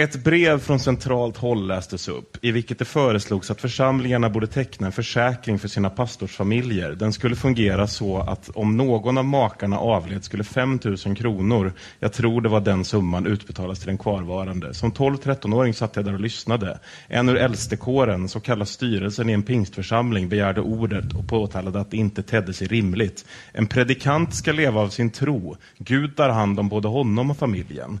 Ett 0.00 0.24
brev 0.24 0.58
från 0.58 0.80
centralt 0.80 1.36
håll 1.36 1.66
lästes 1.66 2.08
upp, 2.08 2.36
i 2.42 2.52
vilket 2.52 2.78
det 2.78 2.84
föreslogs 2.84 3.50
att 3.50 3.60
församlingarna 3.60 4.30
borde 4.30 4.46
teckna 4.46 4.86
en 4.86 4.92
försäkring 4.92 5.58
för 5.58 5.68
sina 5.68 5.90
pastorsfamiljer. 5.90 6.92
Den 6.92 7.12
skulle 7.12 7.36
fungera 7.36 7.86
så 7.86 8.18
att 8.18 8.48
om 8.48 8.76
någon 8.76 9.18
av 9.18 9.24
makarna 9.24 9.78
avled 9.78 10.24
skulle 10.24 10.44
5 10.44 10.78
000 10.84 11.16
kronor, 11.16 11.72
jag 12.00 12.12
tror 12.12 12.40
det 12.40 12.48
var 12.48 12.60
den 12.60 12.84
summan, 12.84 13.26
utbetalas 13.26 13.78
till 13.78 13.86
den 13.86 13.98
kvarvarande. 13.98 14.74
Som 14.74 14.92
12-13-åring 14.92 15.74
satt 15.74 15.96
jag 15.96 16.04
där 16.04 16.14
och 16.14 16.20
lyssnade. 16.20 16.78
En 17.08 17.28
ur 17.28 17.36
äldstekåren, 17.36 18.28
så 18.28 18.40
kallad 18.40 18.68
styrelsen 18.68 19.30
i 19.30 19.32
en 19.32 19.42
pingstförsamling, 19.42 20.28
begärde 20.28 20.60
ordet 20.60 21.12
och 21.12 21.28
påtalade 21.28 21.80
att 21.80 21.90
det 21.90 21.96
inte 21.96 22.22
tedde 22.22 22.52
sig 22.52 22.66
rimligt. 22.66 23.24
En 23.52 23.66
predikant 23.66 24.34
ska 24.34 24.52
leva 24.52 24.80
av 24.80 24.88
sin 24.88 25.10
tro. 25.10 25.56
Gud 25.78 26.16
tar 26.16 26.28
hand 26.28 26.60
om 26.60 26.68
både 26.68 26.88
honom 26.88 27.30
och 27.30 27.36
familjen. 27.36 28.00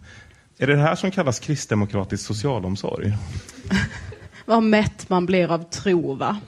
Är 0.60 0.66
det 0.66 0.76
det 0.76 0.82
här 0.82 0.94
som 0.94 1.10
kallas 1.10 1.38
kristdemokratisk 1.38 2.26
socialomsorg? 2.26 3.12
Vad 4.44 4.62
mätt 4.62 5.08
man 5.08 5.26
blir 5.26 5.52
av 5.52 5.62
tro, 5.62 6.14
va? 6.14 6.40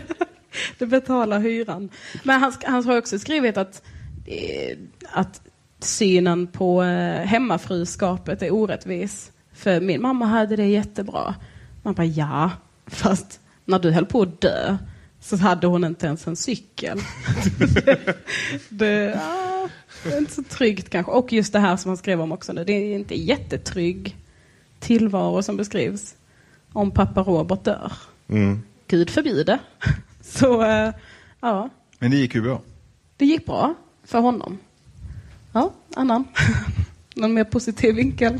det 0.78 0.86
betalar 0.86 1.40
hyran. 1.40 1.88
Men 2.22 2.40
han, 2.40 2.52
han 2.64 2.84
har 2.84 2.98
också 2.98 3.18
skrivit 3.18 3.56
att, 3.56 3.82
eh, 4.26 4.78
att 5.12 5.40
synen 5.78 6.46
på 6.46 6.82
eh, 6.82 7.24
hemmafruskapet 7.26 8.42
är 8.42 8.54
orättvis. 8.54 9.32
För 9.52 9.80
min 9.80 10.02
mamma 10.02 10.26
hade 10.26 10.56
det 10.56 10.66
jättebra. 10.66 11.34
Man 11.82 11.94
bara, 11.94 12.06
ja, 12.06 12.50
fast 12.86 13.40
när 13.64 13.78
du 13.78 13.90
höll 13.90 14.06
på 14.06 14.22
att 14.22 14.40
dö 14.40 14.76
så 15.20 15.36
hade 15.36 15.66
hon 15.66 15.84
inte 15.84 16.06
ens 16.06 16.26
en 16.26 16.36
cykel. 16.36 16.98
det, 18.68 19.14
ja, 19.16 19.68
det 20.04 20.12
är 20.12 20.18
inte 20.18 20.32
så 20.32 20.42
tryggt 20.42 20.90
kanske. 20.90 21.12
Och 21.12 21.32
just 21.32 21.52
det 21.52 21.58
här 21.58 21.76
som 21.76 21.88
han 21.88 21.96
skrev 21.96 22.20
om 22.20 22.32
också 22.32 22.52
nu, 22.52 22.64
det 22.64 22.72
är 22.72 22.94
inte 22.94 23.14
jättetrygg 23.14 24.16
tillvaro 24.78 25.42
som 25.42 25.56
beskrivs 25.56 26.14
om 26.72 26.90
pappa 26.90 27.22
Robert 27.22 27.64
dör. 27.64 27.92
Mm. 28.28 28.62
Gud 28.86 29.10
förbjude. 29.10 29.58
Så, 30.20 30.62
eh, 30.62 30.94
ja, 31.40 31.70
Men 31.98 32.10
det 32.10 32.16
gick 32.16 32.34
ju 32.34 32.40
bra. 32.42 32.62
det 33.16 33.26
gick 33.26 33.46
bra 33.46 33.74
för 34.04 34.18
honom. 34.20 34.58
Ja, 35.52 35.72
annan. 35.96 36.24
Någon 37.14 37.34
mer 37.34 37.44
positiv 37.44 37.94
vinkel? 37.94 38.38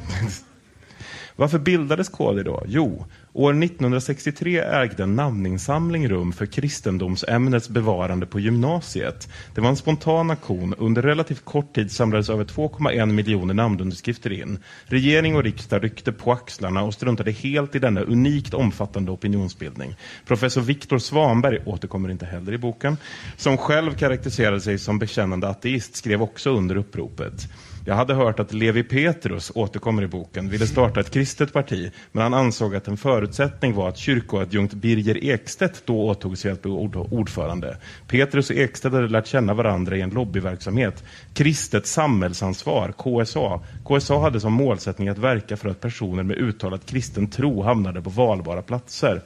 Varför 1.36 1.58
bildades 1.58 2.08
KD 2.08 2.42
då? 2.42 2.62
Jo, 2.66 3.04
år 3.32 3.64
1963 3.64 4.58
ägde 4.58 5.02
en 5.02 5.16
namninsamling 5.16 6.08
rum 6.08 6.32
för 6.32 6.46
kristendomsämnets 6.46 7.68
bevarande 7.68 8.26
på 8.26 8.40
gymnasiet. 8.40 9.28
Det 9.54 9.60
var 9.60 9.68
en 9.68 9.76
spontan 9.76 10.30
aktion. 10.30 10.74
Under 10.78 11.02
relativt 11.02 11.44
kort 11.44 11.74
tid 11.74 11.92
samlades 11.92 12.30
över 12.30 12.44
2,1 12.44 13.06
miljoner 13.06 13.54
namnunderskrifter 13.54 14.32
in. 14.32 14.58
Regering 14.84 15.36
och 15.36 15.44
riksdag 15.44 15.84
ryckte 15.84 16.12
på 16.12 16.32
axlarna 16.32 16.82
och 16.82 16.94
struntade 16.94 17.30
helt 17.30 17.74
i 17.74 17.78
denna 17.78 18.00
unikt 18.00 18.54
omfattande 18.54 19.12
opinionsbildning. 19.12 19.96
Professor 20.26 20.60
Viktor 20.60 20.98
Svanberg 20.98 21.58
återkommer 21.66 22.10
inte 22.10 22.26
heller 22.26 22.52
i 22.52 22.58
boken, 22.58 22.96
som 23.36 23.56
själv 23.56 23.94
karaktäriserade 23.94 24.60
sig 24.60 24.78
som 24.78 24.98
bekännande 24.98 25.48
ateist, 25.48 25.96
skrev 25.96 26.22
också 26.22 26.50
under 26.50 26.76
uppropet. 26.76 27.48
Jag 27.84 27.94
hade 27.94 28.14
hört 28.14 28.40
att 28.40 28.52
Levi 28.52 28.82
Petrus, 28.82 29.52
återkommer 29.54 30.02
i 30.02 30.06
boken, 30.06 30.48
ville 30.48 30.66
starta 30.66 31.00
ett 31.00 31.10
kristet 31.10 31.52
parti, 31.52 31.92
men 32.12 32.22
han 32.22 32.34
ansåg 32.34 32.76
att 32.76 32.88
en 32.88 32.96
förutsättning 32.96 33.74
var 33.74 33.88
att 33.88 33.96
kyrkoadjunkt 33.96 34.74
Birger 34.74 35.24
Ekstedt 35.24 35.82
då 35.84 36.08
åtog 36.08 36.38
sig 36.38 36.50
att 36.50 36.62
bli 36.62 36.70
ordförande. 37.10 37.76
Petrus 38.08 38.50
och 38.50 38.56
Ekstedt 38.56 38.94
hade 38.94 39.08
lärt 39.08 39.26
känna 39.26 39.54
varandra 39.54 39.96
i 39.96 40.00
en 40.00 40.10
lobbyverksamhet. 40.10 41.04
Kristet 41.34 41.86
samhällsansvar, 41.86 42.92
KSA. 42.92 43.60
KSA 43.84 44.18
hade 44.18 44.40
som 44.40 44.52
målsättning 44.52 45.08
att 45.08 45.18
verka 45.18 45.56
för 45.56 45.68
att 45.68 45.80
personer 45.80 46.22
med 46.22 46.36
uttalat 46.36 46.86
kristen 46.86 47.26
tro 47.26 47.62
hamnade 47.62 48.02
på 48.02 48.10
valbara 48.10 48.62
platser. 48.62 49.22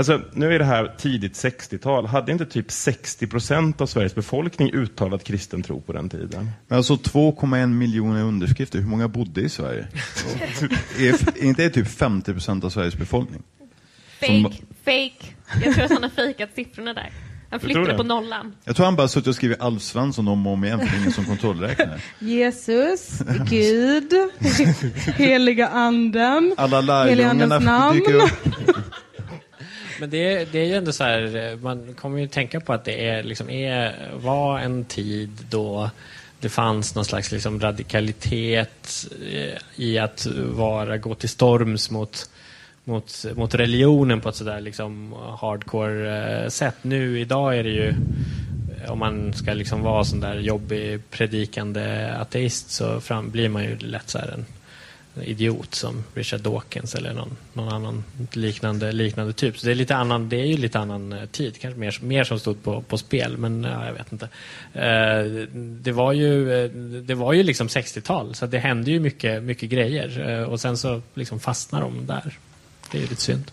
Alltså, 0.00 0.20
nu 0.32 0.54
är 0.54 0.58
det 0.58 0.64
här 0.64 0.94
tidigt 0.98 1.32
60-tal. 1.32 2.06
Hade 2.06 2.32
inte 2.32 2.46
typ 2.46 2.70
60 2.70 3.26
procent 3.26 3.80
av 3.80 3.86
Sveriges 3.86 4.14
befolkning 4.14 4.72
uttalat 4.72 5.24
kristen 5.24 5.62
tro 5.62 5.80
på 5.80 5.92
den 5.92 6.08
tiden? 6.08 6.50
Men 6.68 6.76
alltså 6.78 6.94
2,1 6.94 7.66
miljoner 7.66 8.22
underskrifter, 8.22 8.78
hur 8.78 8.86
många 8.86 9.08
bodde 9.08 9.40
i 9.40 9.48
Sverige? 9.48 9.86
är, 10.98 11.38
är 11.38 11.44
inte 11.44 11.62
det 11.62 11.70
typ 11.70 11.88
50 11.88 12.32
procent 12.32 12.64
av 12.64 12.70
Sveriges 12.70 12.94
befolkning? 12.96 13.42
Som- 14.26 14.42
Fake, 14.44 14.56
fake. 14.84 15.64
Jag 15.64 15.74
tror 15.74 15.84
att 15.84 15.90
han 15.92 16.02
har 16.02 16.10
fejkat 16.10 16.50
siffrorna 16.54 16.94
där. 16.94 17.10
Han 17.50 17.60
flyttade 17.60 17.94
på 17.96 18.02
nollan. 18.02 18.54
Jag 18.64 18.76
tror 18.76 18.84
han 18.86 18.96
bara 18.96 19.08
suttit 19.08 19.26
och 19.28 19.34
skrivit 19.34 19.60
Alf 19.60 19.82
Svensson 19.82 20.28
om 20.28 20.46
och 20.46 20.52
om 20.52 20.64
igen, 20.64 20.88
för 20.88 20.98
ingen 20.98 21.12
som 21.12 21.24
kontrollräknar. 21.24 22.00
Jesus, 22.18 23.22
Gud, 23.50 24.12
heliga 25.16 25.68
anden, 25.68 26.54
Alla 26.56 26.80
lärjungarna 26.80 27.58
namn. 27.58 27.96
dyker 27.98 28.14
upp. 28.14 28.30
Men 30.00 30.10
det, 30.10 30.32
är- 30.32 30.46
det 30.52 30.58
är 30.58 30.64
ju 30.66 30.74
ändå 30.74 30.92
så 30.92 31.04
här, 31.04 31.56
man 31.62 31.94
kommer 31.94 32.18
ju 32.20 32.26
tänka 32.28 32.60
på 32.60 32.72
att 32.72 32.84
det 32.84 33.08
är, 33.08 33.22
liksom, 33.22 33.50
är, 33.50 33.94
var 34.16 34.58
en 34.58 34.84
tid 34.84 35.30
då 35.50 35.90
det 36.40 36.48
fanns 36.48 36.94
någon 36.94 37.04
slags 37.04 37.32
liksom 37.32 37.60
radikalitet 37.60 39.06
eh, 39.32 39.58
i 39.76 39.98
att 39.98 40.26
vara, 40.54 40.96
gå 40.98 41.14
till 41.14 41.28
storms 41.28 41.90
mot, 41.90 42.30
mot, 42.84 43.24
mot 43.34 43.54
religionen 43.54 44.20
på 44.20 44.28
ett 44.28 44.36
sådär 44.36 44.60
liksom 44.60 45.14
hardcore 45.40 46.42
eh, 46.42 46.48
sätt. 46.48 46.76
Nu 46.82 47.20
idag 47.20 47.58
är 47.58 47.64
det 47.64 47.70
ju, 47.70 47.94
om 48.88 48.98
man 48.98 49.32
ska 49.32 49.52
liksom 49.52 49.82
vara 49.82 50.04
sån 50.04 50.20
där 50.20 50.34
jobbig 50.38 51.00
predikande 51.10 52.10
ateist 52.20 52.70
så 52.70 53.00
fram, 53.00 53.30
blir 53.30 53.48
man 53.48 53.62
ju 53.64 53.76
lätt 53.78 54.10
så 54.10 54.18
här 54.18 54.28
en 54.28 54.46
idiot 55.22 55.74
som 55.74 56.04
Richard 56.14 56.40
Dawkins 56.40 56.94
eller 56.94 57.14
någon, 57.14 57.36
någon 57.52 57.68
annan 57.68 58.04
liknande, 58.32 58.92
liknande 58.92 59.32
typ. 59.32 59.58
Så 59.58 59.66
det 59.66 59.72
är, 59.72 59.74
lite 59.74 59.96
annan, 59.96 60.28
det 60.28 60.40
är 60.40 60.46
ju 60.46 60.56
lite 60.56 60.78
annan 60.78 61.12
eh, 61.12 61.26
tid, 61.26 61.60
kanske 61.60 61.80
mer, 61.80 61.98
mer 62.02 62.24
som 62.24 62.38
stod 62.38 62.62
på, 62.62 62.82
på 62.82 62.98
spel, 62.98 63.36
men 63.38 63.64
ja, 63.64 63.86
jag 63.86 63.92
vet 63.92 64.12
inte. 64.12 64.28
Eh, 64.72 65.48
det 65.56 65.92
var 65.92 66.12
ju, 66.12 66.64
eh, 66.64 66.70
det 67.02 67.14
var 67.14 67.32
ju 67.32 67.42
liksom 67.42 67.68
60-tal, 67.68 68.34
så 68.34 68.46
det 68.46 68.58
hände 68.58 68.90
ju 68.90 69.00
mycket, 69.00 69.42
mycket 69.42 69.70
grejer 69.70 70.30
eh, 70.30 70.42
och 70.42 70.60
sen 70.60 70.78
så 70.78 71.02
liksom 71.14 71.40
fastnar 71.40 71.80
de 71.80 72.06
där. 72.06 72.38
Det 72.90 72.98
är 72.98 73.02
ju 73.02 73.08
lite 73.08 73.22
synd. 73.22 73.50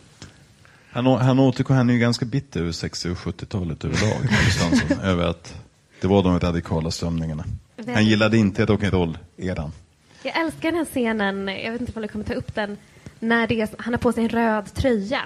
Han, 0.90 1.06
han 1.06 1.40
återkom, 1.40 1.76
han 1.76 1.90
är 1.90 1.94
ju 1.94 2.00
ganska 2.00 2.26
bitter 2.26 2.60
över 2.60 2.72
60 2.72 3.10
och 3.10 3.18
70-talet 3.18 3.86
överlag, 3.86 4.30
över 5.04 5.26
att 5.26 5.56
Det 6.02 6.08
var 6.08 6.24
de 6.24 6.40
radikala 6.40 6.92
strömningarna. 6.92 7.46
Han 7.94 8.06
gillade 8.06 8.38
inte 8.38 8.66
rock'n'roll-eran. 8.66 9.72
Jag 10.28 10.42
älskar 10.42 10.72
den 10.72 10.78
här 10.78 10.86
scenen, 10.86 11.48
jag 11.48 11.72
vet 11.72 11.82
inte 11.82 11.94
om 11.96 12.02
du 12.02 12.08
kommer 12.08 12.26
ta 12.26 12.34
upp 12.34 12.56
den, 12.56 12.78
när 13.20 13.48
det 13.48 13.62
är, 13.62 13.70
han 13.78 13.94
har 13.94 13.98
på 13.98 14.12
sig 14.12 14.24
en 14.24 14.30
röd 14.30 14.74
tröja. 14.74 15.22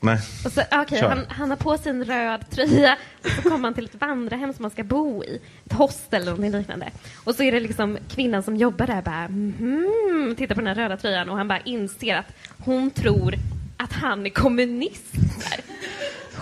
Nej. 0.00 0.18
Och 0.44 0.52
så, 0.52 0.62
Kör. 0.90 1.08
han, 1.08 1.26
han 1.28 1.50
har 1.50 1.56
på 1.56 1.78
sig 1.78 1.90
en 1.90 2.04
röd 2.04 2.50
tröja 2.50 2.96
och 3.24 3.30
så 3.30 3.42
kommer 3.42 3.64
han 3.64 3.74
till 3.74 3.84
ett 3.84 3.94
vandrarhem 3.94 4.52
som 4.52 4.62
man 4.62 4.70
ska 4.70 4.84
bo 4.84 5.24
i. 5.24 5.40
Ett 5.66 5.72
hostel 5.72 6.22
eller 6.22 6.32
någonting 6.32 6.58
liknande. 6.58 6.90
Och 7.24 7.34
så 7.34 7.42
är 7.42 7.52
det 7.52 7.60
liksom 7.60 7.98
kvinnan 8.14 8.42
som 8.42 8.56
jobbar 8.56 8.86
där 8.86 9.02
bara 9.02 9.28
mhm, 9.28 10.34
tittar 10.38 10.54
på 10.54 10.60
den 10.60 10.68
här 10.68 10.74
röda 10.74 10.96
tröjan 10.96 11.30
och 11.30 11.36
han 11.36 11.48
bara 11.48 11.60
inser 11.60 12.16
att 12.16 12.32
hon 12.58 12.90
tror 12.90 13.34
att 13.76 13.92
han 13.92 14.26
är 14.26 14.30
kommunist. 14.30 15.12
Där. 15.12 15.60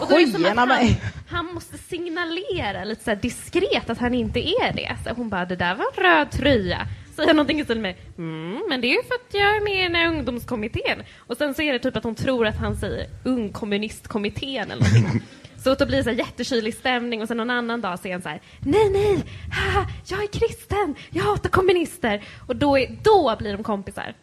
Och 0.00 0.08
då 0.08 0.20
är 0.20 0.26
det 0.26 0.32
som 0.32 0.44
att 0.44 0.56
han, 0.56 0.68
mig. 0.68 1.02
han 1.28 1.54
måste 1.54 1.78
signalera 1.78 2.84
lite 2.84 3.04
så 3.04 3.10
här 3.10 3.16
diskret 3.16 3.90
att 3.90 3.98
han 3.98 4.14
inte 4.14 4.40
är 4.40 4.72
det. 4.72 4.96
Så 5.04 5.14
hon 5.14 5.28
bara, 5.28 5.44
det 5.44 5.56
där 5.56 5.74
var 5.74 5.84
en 5.96 6.02
röd 6.04 6.30
tröja. 6.30 6.86
Säger 7.20 7.34
någonting 7.34 7.60
i 7.60 7.64
stil 7.64 7.80
med, 7.80 7.94
mm, 8.18 8.62
men 8.68 8.80
det 8.80 8.86
är 8.86 8.96
ju 8.96 9.02
för 9.02 9.14
att 9.14 9.34
jag 9.34 9.56
är 9.56 9.64
med 9.64 9.80
i 9.80 9.82
den 9.82 9.94
här 9.94 10.08
ungdomskommittén. 10.08 11.02
Och 11.18 11.36
sen 11.36 11.54
så 11.54 11.62
är 11.62 11.72
det 11.72 11.78
typ 11.78 11.96
att 11.96 12.04
hon 12.04 12.14
tror 12.14 12.46
att 12.46 12.56
han 12.56 12.76
säger 12.76 13.06
ungkommunistkommittén 13.24 14.70
eller 14.70 14.84
någonting. 14.84 15.22
Så 15.64 15.74
då 15.74 15.86
blir 15.86 15.96
det 15.96 16.04
så 16.04 16.10
här 16.10 16.16
jättekylig 16.16 16.74
stämning 16.74 17.22
och 17.22 17.28
sen 17.28 17.36
någon 17.36 17.50
annan 17.50 17.80
dag 17.80 17.98
säger 17.98 18.14
han 18.14 18.22
så 18.22 18.28
här, 18.28 18.40
nej, 18.60 18.90
nej, 18.90 19.24
haha, 19.50 19.86
jag 20.06 20.22
är 20.22 20.26
kristen, 20.26 20.94
jag 21.10 21.24
hatar 21.24 21.50
kommunister. 21.50 22.24
Och 22.46 22.56
då, 22.56 22.78
är, 22.78 22.96
då 23.02 23.36
blir 23.38 23.52
de 23.52 23.62
kompisar. 23.62 24.14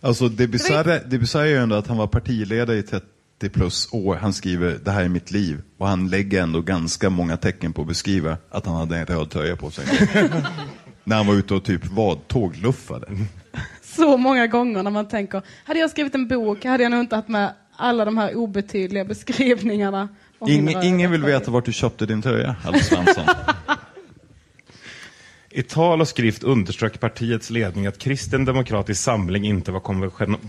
Alltså 0.00 0.28
det 0.28 0.46
bisarra 0.46 0.98
det 0.98 1.18
bisarra 1.18 1.44
är 1.44 1.48
ju 1.48 1.56
ändå 1.56 1.76
att 1.76 1.86
han 1.86 1.96
var 1.96 2.06
partiledare 2.06 2.76
i 2.76 2.82
30 2.82 3.04
plus 3.52 3.88
år. 3.92 4.16
Han 4.16 4.32
skriver 4.32 4.78
det 4.84 4.90
här 4.90 5.04
är 5.04 5.08
mitt 5.08 5.30
liv 5.30 5.62
och 5.78 5.88
han 5.88 6.08
lägger 6.08 6.42
ändå 6.42 6.60
ganska 6.60 7.10
många 7.10 7.36
tecken 7.36 7.72
på 7.72 7.82
att 7.82 7.88
beskriva 7.88 8.36
att 8.50 8.66
han 8.66 8.76
hade 8.76 8.96
en 8.96 9.06
röd 9.06 9.30
tröja 9.30 9.56
på 9.56 9.70
sig. 9.70 9.84
När 11.04 11.16
han 11.16 11.26
var 11.26 11.34
ute 11.34 11.54
och 11.54 11.64
typ 11.64 11.86
vad, 11.86 12.28
tågluffade. 12.28 13.06
Så 13.82 14.16
många 14.16 14.46
gånger 14.46 14.82
när 14.82 14.90
man 14.90 15.08
tänker, 15.08 15.42
hade 15.64 15.80
jag 15.80 15.90
skrivit 15.90 16.14
en 16.14 16.28
bok 16.28 16.64
hade 16.64 16.82
jag 16.82 16.90
nog 16.90 17.00
inte 17.00 17.16
haft 17.16 17.28
med 17.28 17.52
alla 17.76 18.04
de 18.04 18.18
här 18.18 18.34
obetydliga 18.34 19.04
beskrivningarna. 19.04 20.08
min 20.38 20.68
Ingen, 20.82 21.10
vill 21.10 21.24
veta 21.24 21.50
vart 21.50 21.64
du 21.64 21.72
köpte 21.72 22.06
din 22.06 22.22
tröja, 22.22 22.56
Alf 22.64 22.84
Svensson. 22.84 23.24
I 25.54 25.62
tal 25.62 26.00
och 26.00 26.08
skrift 26.08 26.42
underströk 26.42 27.00
partiets 27.00 27.50
ledning 27.50 27.86
att 27.86 27.98
kristen 27.98 28.44
demokratisk 28.44 29.02
samling 29.02 29.46
inte 29.46 29.72
var 29.72 29.80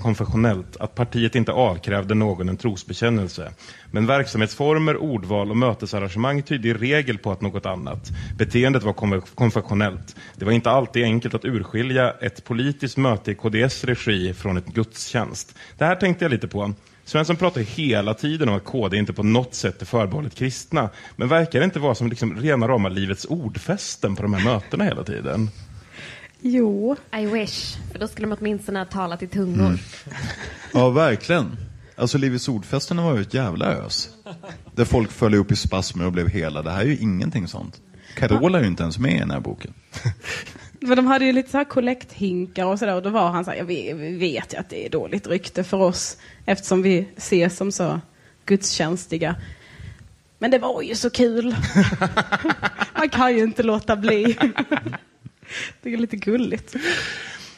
konfessionellt, 0.02 0.78
att 0.78 0.96
partiet 0.96 1.36
inte 1.36 1.52
avkrävde 1.52 2.14
någon 2.16 2.50
en 2.50 2.58
trosbekännelse. 2.58 3.54
Men 3.92 4.06
verksamhetsformer, 4.06 4.98
ordval 4.98 5.50
och 5.50 5.58
mötesarrangemang 5.58 6.42
tydde 6.42 6.68
i 6.68 6.74
regel 6.74 7.18
på 7.18 7.32
att 7.32 7.42
något 7.42 7.66
annat. 7.66 8.12
Beteendet 8.38 8.84
var 8.84 9.22
konfessionellt. 9.36 10.16
Det 10.36 10.46
var 10.46 10.52
inte 10.52 10.72
alltid 10.72 11.04
enkelt 11.04 11.34
att 11.34 11.46
urskilja 11.46 12.12
ett 12.12 12.44
politiskt 12.44 12.98
möte 12.98 13.32
i 13.32 13.36
KDS 13.36 13.84
regi 13.84 14.34
från 14.34 14.58
ett 14.58 14.68
gudstjänst. 14.68 15.56
Det 15.78 15.86
här 15.86 15.96
tänkte 15.96 16.26
jag 16.26 16.32
lite 16.32 16.48
på. 16.48 16.74
Svensson 17.06 17.36
pratar 17.36 17.62
hela 17.62 18.14
tiden 18.14 18.50
om 18.50 18.56
att 18.56 18.64
KD 18.64 18.98
inte 18.98 19.14
på 19.14 19.24
något 19.24 19.56
sätt 19.56 19.82
är 19.82 19.86
förbehållet 19.86 20.36
kristna. 20.36 20.90
Men 21.16 21.28
verkar 21.28 21.60
det 21.60 21.66
inte 21.66 21.80
vara 21.80 21.96
som 21.96 22.08
liksom 22.08 22.40
rena 22.40 22.68
rama 22.68 22.90
livets 22.90 23.26
ordfästen 23.26 24.16
på 24.16 24.22
de 24.22 24.34
här 24.34 24.44
mötena 24.44 24.84
hela 24.84 25.04
tiden? 25.04 25.50
Jo. 26.42 26.96
I 27.20 27.26
wish, 27.26 27.78
för 27.92 28.00
då 28.00 28.08
skulle 28.08 28.28
de 28.28 28.38
åtminstone 28.40 28.80
ha 28.80 28.86
talat 28.86 29.24
i 29.24 29.28
tungor. 29.28 29.66
Mm. 29.66 29.80
Ja, 30.74 30.90
verkligen. 30.90 31.58
Alltså 31.96 32.18
Livets 32.18 32.48
ordfesten 32.48 33.04
var 33.04 33.16
ju 33.16 33.22
ett 33.22 33.34
jävla 33.34 33.66
ös. 33.66 34.10
Där 34.76 34.86
folk 34.86 35.12
föll 35.12 35.36
upp 35.36 35.52
i 35.52 35.56
spasmer 35.56 36.06
och 36.06 36.12
blev 36.12 36.28
hela. 36.28 36.62
Det 36.62 36.72
här 36.72 36.82
är 36.82 36.86
ju 36.86 36.98
ingenting 36.98 37.48
sånt. 37.48 37.82
Carola 38.16 38.58
är 38.58 38.62
ju 38.62 38.68
inte 38.68 38.84
ens 38.84 39.00
med 39.00 39.16
i 39.16 39.20
den 39.20 39.32
här 39.32 39.40
boken. 39.40 39.74
För 40.88 40.96
de 40.96 41.08
hade 41.08 41.26
ju 41.26 41.32
lite 41.32 41.52
så 41.52 41.58
här 41.58 41.66
kollekthinkar 41.66 42.66
och 42.66 42.80
sådär 42.80 42.96
och 42.96 43.02
då 43.02 43.10
var 43.10 43.30
han 43.30 43.46
så 43.46 43.52
här, 43.52 43.64
vi 43.64 43.94
vet 44.18 44.54
ju 44.54 44.58
att 44.58 44.70
det 44.70 44.86
är 44.86 44.90
dåligt 44.90 45.28
rykte 45.28 45.64
för 45.64 45.78
oss 45.78 46.18
eftersom 46.46 46.82
vi 46.82 47.08
ses 47.18 47.58
som 47.58 47.72
så 47.72 48.02
gudstjänstiga. 48.46 49.36
Men 50.40 50.52
det 50.52 50.58
var 50.58 50.82
ju 50.82 50.96
så 50.96 51.10
kul. 51.10 51.56
Man 52.98 53.10
kan 53.10 53.36
ju 53.38 53.44
inte 53.44 53.64
låta 53.64 53.96
bli. 53.96 54.38
Det 55.82 55.94
är 55.94 55.98
lite 55.98 56.16
gulligt. 56.16 56.76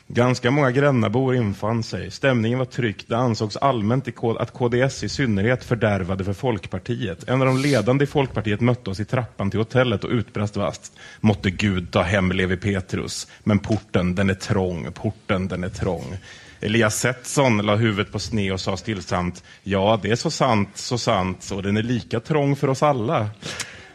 Ganska 0.08 0.52
många 0.52 0.72
Grännabor 0.72 1.36
infann 1.36 1.84
sig. 1.84 2.12
Stämningen 2.12 2.60
var 2.60 2.66
tryckt. 2.66 3.10
Det 3.10 3.18
ansågs 3.18 3.58
allmänt 3.58 4.08
att 4.40 4.54
KDS 4.54 5.04
i 5.04 5.10
synnerhet 5.10 5.64
fördärvade 5.64 6.24
för 6.24 6.34
Folkpartiet. 6.34 7.30
En 7.30 7.42
av 7.42 7.48
de 7.48 7.58
ledande 7.58 8.04
i 8.04 8.08
Folkpartiet 8.08 8.62
mötte 8.62 8.90
oss 8.90 9.00
i 9.00 9.06
trappan 9.06 9.52
till 9.52 9.60
hotellet 9.60 10.04
och 10.04 10.10
utbrast 10.10 10.58
vasst. 10.58 10.94
Måtte 11.20 11.52
Gud 11.52 11.92
ta 11.92 12.02
hem 12.02 12.32
Levi 12.32 12.58
Petrus. 12.58 13.28
Men 13.44 13.60
porten, 13.60 14.16
den 14.16 14.30
är 14.30 14.34
trång. 14.34 14.92
Porten, 14.92 15.48
den 15.48 15.64
är 15.64 15.70
trång. 15.70 16.18
Elias 16.62 17.00
Setson 17.00 17.58
la 17.58 17.76
huvudet 17.76 18.12
på 18.12 18.20
sne 18.20 18.52
och 18.52 18.62
sa 18.62 18.78
stillsamt. 18.78 19.44
Ja, 19.64 20.00
det 20.02 20.12
är 20.12 20.16
så 20.16 20.32
sant, 20.32 20.70
så 20.74 20.98
sant. 20.98 21.52
Och 21.54 21.64
den 21.64 21.78
är 21.78 21.84
lika 21.84 22.20
trång 22.20 22.56
för 22.56 22.70
oss 22.70 22.84
alla. 22.84 23.30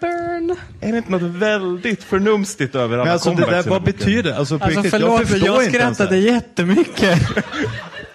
Burn. 0.00 0.56
Är 0.80 0.92
det 0.92 0.98
inte 0.98 1.10
något 1.10 1.22
väldigt 1.22 2.04
förnumstigt 2.04 2.74
över 2.74 2.94
alla 2.94 3.04
Men 3.04 3.12
alltså 3.12 3.30
det 3.34 3.46
där, 3.46 3.62
vad 3.62 3.82
betyder 3.82 4.32
Alltså, 4.32 4.54
Alltså 4.54 4.68
riktigt, 4.68 4.90
förlåt, 4.90 5.18
men 5.18 5.26
förstår 5.26 5.48
jag 5.48 5.72
det. 5.72 5.78
skrattade 5.78 6.16
jättemycket. 6.18 7.18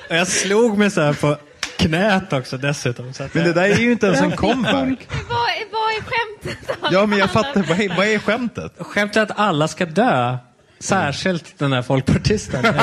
Och 0.09 0.15
jag 0.15 0.27
slog 0.27 0.77
mig 0.77 0.91
så 0.91 1.01
här 1.01 1.13
på 1.13 1.37
knät 1.77 2.33
också 2.33 2.57
dessutom. 2.57 3.13
Så 3.13 3.23
att 3.23 3.33
Men 3.33 3.43
det 3.43 3.53
där 3.53 3.61
är 3.63 3.75
ju 3.77 3.91
inte 3.91 4.05
ens 4.07 4.21
en 4.21 4.31
comeback. 4.37 4.73
Vad, 4.73 4.87
är, 4.87 5.65
vad 5.71 5.91
är 5.97 6.01
skämtet? 6.01 6.77
Ja, 6.91 7.05
men 7.05 7.19
jag 7.19 7.31
fattar. 7.31 7.63
Vad 7.69 7.79
är, 7.79 7.97
vad 7.97 8.07
är 8.07 8.19
skämtet? 8.19 8.73
Skämtet 8.79 9.17
är 9.17 9.21
att 9.21 9.39
alla 9.39 9.67
ska 9.67 9.85
dö. 9.85 10.37
Särskilt 10.79 11.59
den 11.59 11.73
här 11.73 11.81
folkpartisten. 11.81 12.63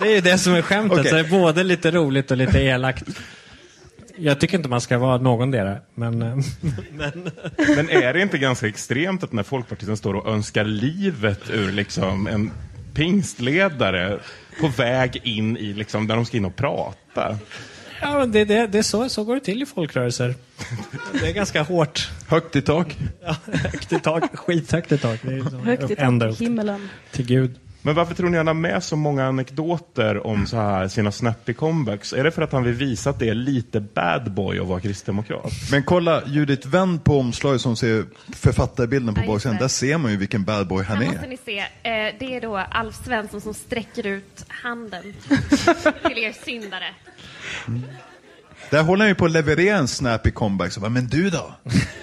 Det 0.00 0.06
är 0.06 0.14
ju 0.14 0.20
det 0.20 0.38
som 0.38 0.54
är 0.54 0.62
skämtet. 0.62 0.98
Okej. 0.98 1.10
Så 1.10 1.16
det 1.16 1.20
är 1.20 1.30
både 1.30 1.64
lite 1.64 1.90
roligt 1.90 2.30
och 2.30 2.36
lite 2.36 2.58
elakt. 2.58 3.04
Jag 4.20 4.40
tycker 4.40 4.56
inte 4.56 4.68
man 4.68 4.80
ska 4.80 4.98
vara 4.98 5.18
någon 5.18 5.50
dera, 5.50 5.78
men... 5.94 6.22
eh, 6.22 6.36
men 6.92 7.30
Men 7.76 7.90
är 7.90 8.14
det 8.14 8.22
inte 8.22 8.38
ganska 8.38 8.66
extremt 8.68 9.22
att 9.24 9.32
när 9.32 9.42
folkpartisten 9.42 9.96
står 9.96 10.14
och 10.14 10.32
önskar 10.32 10.64
livet 10.64 11.50
ur 11.50 11.72
liksom 11.72 12.26
en 12.26 12.50
pingstledare 12.94 14.18
på 14.60 14.68
väg 14.68 15.20
in 15.24 15.56
i 15.56 15.72
liksom 15.72 16.06
där 16.06 16.16
de 16.16 16.26
ska 16.26 16.36
in 16.36 16.44
och 16.44 16.56
prata? 16.56 17.38
ja, 18.00 18.18
men 18.18 18.32
det, 18.32 18.44
det, 18.44 18.66
det 18.66 18.78
är 18.78 18.82
så, 18.82 19.08
så 19.08 19.24
går 19.24 19.34
det 19.34 19.40
till 19.40 19.62
i 19.62 19.66
folkrörelser. 19.66 20.34
Det 21.12 21.28
är 21.28 21.32
ganska 21.32 21.62
hårt. 21.62 22.10
Högt 22.28 22.56
i 22.56 22.62
tak. 22.62 22.96
Ja, 23.22 23.36
högt 23.52 23.92
i 23.92 23.98
tak, 24.00 24.36
skithögt 24.36 24.92
i 24.92 24.98
tak. 24.98 25.20
Det 25.22 25.32
är 25.32 25.36
liksom 25.36 25.60
Högt 25.60 25.90
i 25.90 25.96
tak, 25.96 26.40
himmelen. 26.40 26.88
till 27.12 27.26
Gud. 27.26 27.54
Men 27.82 27.94
varför 27.94 28.14
tror 28.14 28.28
ni 28.30 28.36
han 28.36 28.46
har 28.46 28.54
med 28.54 28.82
så 28.84 28.96
många 28.96 29.26
anekdoter 29.26 30.26
om 30.26 30.46
så 30.46 30.56
här 30.56 30.88
sina 30.88 31.12
snappy 31.12 31.52
comebacks? 31.54 32.12
Är 32.12 32.24
det 32.24 32.30
för 32.30 32.42
att 32.42 32.52
han 32.52 32.64
vill 32.64 32.74
visa 32.74 33.10
att 33.10 33.18
det 33.18 33.28
är 33.28 33.34
lite 33.34 33.80
bad 33.80 34.32
boy 34.32 34.58
att 34.60 34.66
vara 34.66 34.80
kristdemokrat? 34.80 35.52
Men 35.70 35.82
kolla, 35.82 36.22
Judith, 36.26 36.68
vänd 36.68 37.04
på 37.04 37.18
omslaget 37.18 37.60
som 37.60 37.76
ser 37.76 38.04
författarbilden 38.34 39.14
på 39.14 39.20
Ja, 39.20 39.26
baksidan. 39.26 39.56
Där 39.56 39.68
ser 39.68 39.98
man 39.98 40.10
ju 40.10 40.16
vilken 40.16 40.44
bad 40.44 40.66
boy 40.68 40.84
han 40.84 40.96
Här 40.96 41.04
måste 41.06 41.20
är. 41.24 41.28
ni 41.28 41.36
se. 41.36 41.58
Eh, 41.58 42.14
det 42.18 42.36
är 42.36 42.40
då 42.40 42.56
Alf 42.56 42.94
Svensson 43.04 43.40
som 43.40 43.54
sträcker 43.54 44.06
ut 44.06 44.44
handen 44.48 45.02
till 46.06 46.18
er 46.18 46.44
syndare. 46.44 46.84
Där 48.70 48.82
håller 48.82 49.00
han 49.04 49.08
ju 49.08 49.14
på 49.14 49.24
att 49.24 49.30
leverera 49.32 49.76
en 49.76 49.88
snappy 49.88 50.30
comeback. 50.30 50.72
Så 50.72 50.80
bara, 50.80 50.90
men 50.90 51.06
du 51.06 51.30
då? 51.30 51.54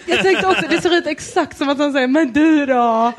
Jag 0.07 0.19
tänkte 0.23 0.47
också, 0.47 0.67
det 0.69 0.81
ser 0.81 0.97
ut 0.97 1.07
exakt 1.07 1.57
som 1.57 1.69
att 1.69 1.77
han 1.77 1.93
säger, 1.93 2.07
men 2.07 2.33
du 2.33 2.65
då? 2.65 3.13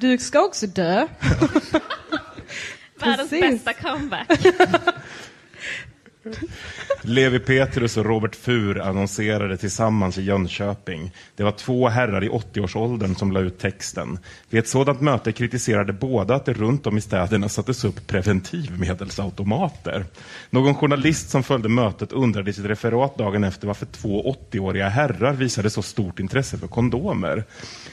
Du 0.00 0.18
ska 0.18 0.40
också 0.40 0.66
dö. 0.66 1.06
Världens 3.00 3.30
Precis. 3.30 3.64
bästa 3.64 3.72
comeback. 3.72 4.30
Levi 7.02 7.38
Petrus 7.38 7.96
och 7.96 8.04
Robert 8.04 8.34
Fur 8.34 8.80
annonserade 8.80 9.56
tillsammans 9.56 10.18
i 10.18 10.22
Jönköping. 10.22 11.12
Det 11.36 11.42
var 11.42 11.52
två 11.52 11.88
herrar 11.88 12.24
i 12.24 12.28
80-årsåldern 12.28 13.14
som 13.14 13.32
la 13.32 13.40
ut 13.40 13.58
texten. 13.58 14.18
Vid 14.50 14.58
ett 14.58 14.68
sådant 14.68 15.00
möte 15.00 15.32
kritiserade 15.32 15.92
båda 15.92 16.34
att 16.34 16.44
det 16.44 16.52
runt 16.52 16.86
om 16.86 16.98
i 16.98 17.00
städerna 17.00 17.48
sattes 17.48 17.84
upp 17.84 18.06
preventivmedelsautomater. 18.06 20.04
Någon 20.50 20.74
journalist 20.74 21.30
som 21.30 21.42
följde 21.42 21.68
mötet 21.68 22.12
undrade 22.12 22.50
i 22.50 22.52
sitt 22.52 22.64
referat 22.64 23.18
dagen 23.18 23.44
efter 23.44 23.66
varför 23.66 23.86
två 23.86 24.36
80-åriga 24.50 24.88
herrar 24.88 25.32
visade 25.32 25.70
så 25.70 25.82
stort 25.82 26.20
intresse 26.20 26.58
för 26.58 26.68
kondomer. 26.68 27.44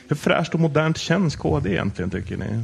Hur 0.07 0.15
fräscht 0.15 0.53
och 0.53 0.59
modernt 0.59 0.97
känns 0.97 1.35
KD 1.35 1.69
egentligen, 1.69 2.11
tycker 2.11 2.37
ni? 2.37 2.63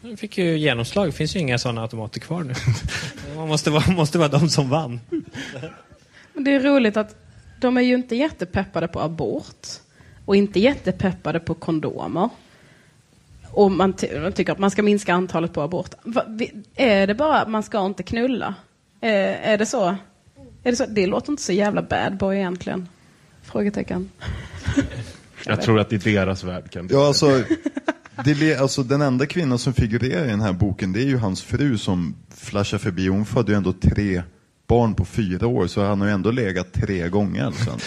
Det 0.00 0.16
fick 0.16 0.38
ju 0.38 0.58
genomslag. 0.58 1.08
Det 1.08 1.12
finns 1.12 1.36
ju 1.36 1.40
inga 1.40 1.58
sådana 1.58 1.82
automater 1.82 2.20
kvar 2.20 2.42
nu. 2.42 2.54
Man 3.36 3.48
måste 3.48 3.70
vara, 3.70 3.92
måste 3.92 4.18
vara 4.18 4.28
de 4.28 4.48
som 4.48 4.68
vann. 4.70 5.00
Men 6.32 6.44
det 6.44 6.54
är 6.54 6.60
roligt 6.60 6.96
att 6.96 7.16
de 7.60 7.76
är 7.76 7.80
ju 7.80 7.94
inte 7.94 8.16
jättepeppade 8.16 8.88
på 8.88 9.00
abort 9.00 9.66
och 10.24 10.36
inte 10.36 10.60
jättepeppade 10.60 11.40
på 11.40 11.54
kondomer. 11.54 12.28
Och 13.50 13.70
man, 13.70 13.92
ty- 13.92 14.18
man 14.20 14.32
tycker 14.32 14.52
att 14.52 14.58
man 14.58 14.70
ska 14.70 14.82
minska 14.82 15.14
antalet 15.14 15.52
på 15.52 15.62
abort. 15.62 15.90
Va, 16.02 16.24
är 16.76 17.06
det 17.06 17.14
bara 17.14 17.40
att 17.40 17.48
man 17.50 17.62
ska 17.62 17.86
inte 17.86 18.02
knulla? 18.02 18.54
Eh, 19.00 19.48
är 19.48 19.58
det 19.58 19.66
så? 19.66 19.88
Är 20.62 20.70
det 20.70 20.76
så? 20.76 20.86
Det 20.86 21.06
låter 21.06 21.30
inte 21.30 21.42
så 21.42 21.52
jävla 21.52 21.82
bad 21.82 22.16
boy 22.16 22.36
egentligen. 22.36 22.88
Frågetecken. 23.42 24.10
Jag 25.46 25.62
tror 25.62 25.80
att 25.80 25.92
i 25.92 25.96
deras 25.96 26.44
värld 26.44 26.70
kan 26.70 26.86
det 26.86 26.94
Ja, 26.94 27.06
alltså, 27.06 27.42
det, 28.24 28.56
alltså, 28.56 28.82
den 28.82 29.02
enda 29.02 29.26
kvinnan 29.26 29.58
som 29.58 29.72
figurerar 29.72 30.24
i 30.24 30.28
den 30.28 30.40
här 30.40 30.52
boken, 30.52 30.92
det 30.92 31.00
är 31.00 31.06
ju 31.06 31.18
hans 31.18 31.42
fru 31.42 31.78
som 31.78 32.16
flashar 32.36 32.78
förbi. 32.78 33.08
Hon 33.08 33.26
födde 33.26 33.52
ju 33.52 33.56
ändå 33.56 33.72
tre 33.72 34.22
barn 34.68 34.94
på 34.94 35.04
fyra 35.04 35.46
år, 35.46 35.66
så 35.66 35.84
han 35.84 36.00
har 36.00 36.08
ju 36.08 36.14
ändå 36.14 36.30
legat 36.30 36.72
tre 36.72 37.08
gånger. 37.08 37.44
Alltså. 37.44 37.78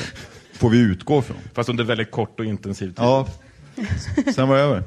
Får 0.53 0.69
vi 0.69 0.79
utgå 0.79 1.21
från. 1.21 1.37
Fast 1.53 1.69
under 1.69 1.83
väldigt 1.83 2.11
kort 2.11 2.39
och 2.39 2.45
intensiv 2.45 2.87
tid. 2.87 2.95
Ja, 2.97 3.27
sen 4.35 4.47
var 4.47 4.55
det 4.55 4.61
över. 4.61 4.83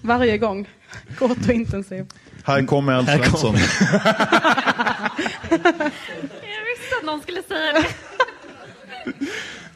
Varje 0.00 0.38
gång. 0.38 0.68
Kort 1.18 1.38
och 1.48 1.54
intensiv. 1.54 2.06
Här 2.44 2.66
kommer 2.66 2.92
Alf 2.92 3.08
Svensson. 3.08 3.54
Jag 3.54 3.68
visste 6.64 6.96
att 7.00 7.04
någon 7.04 7.20
skulle 7.22 7.42
säga 7.42 7.72
det. 7.72 7.86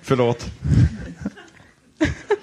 Förlåt. 0.02 0.50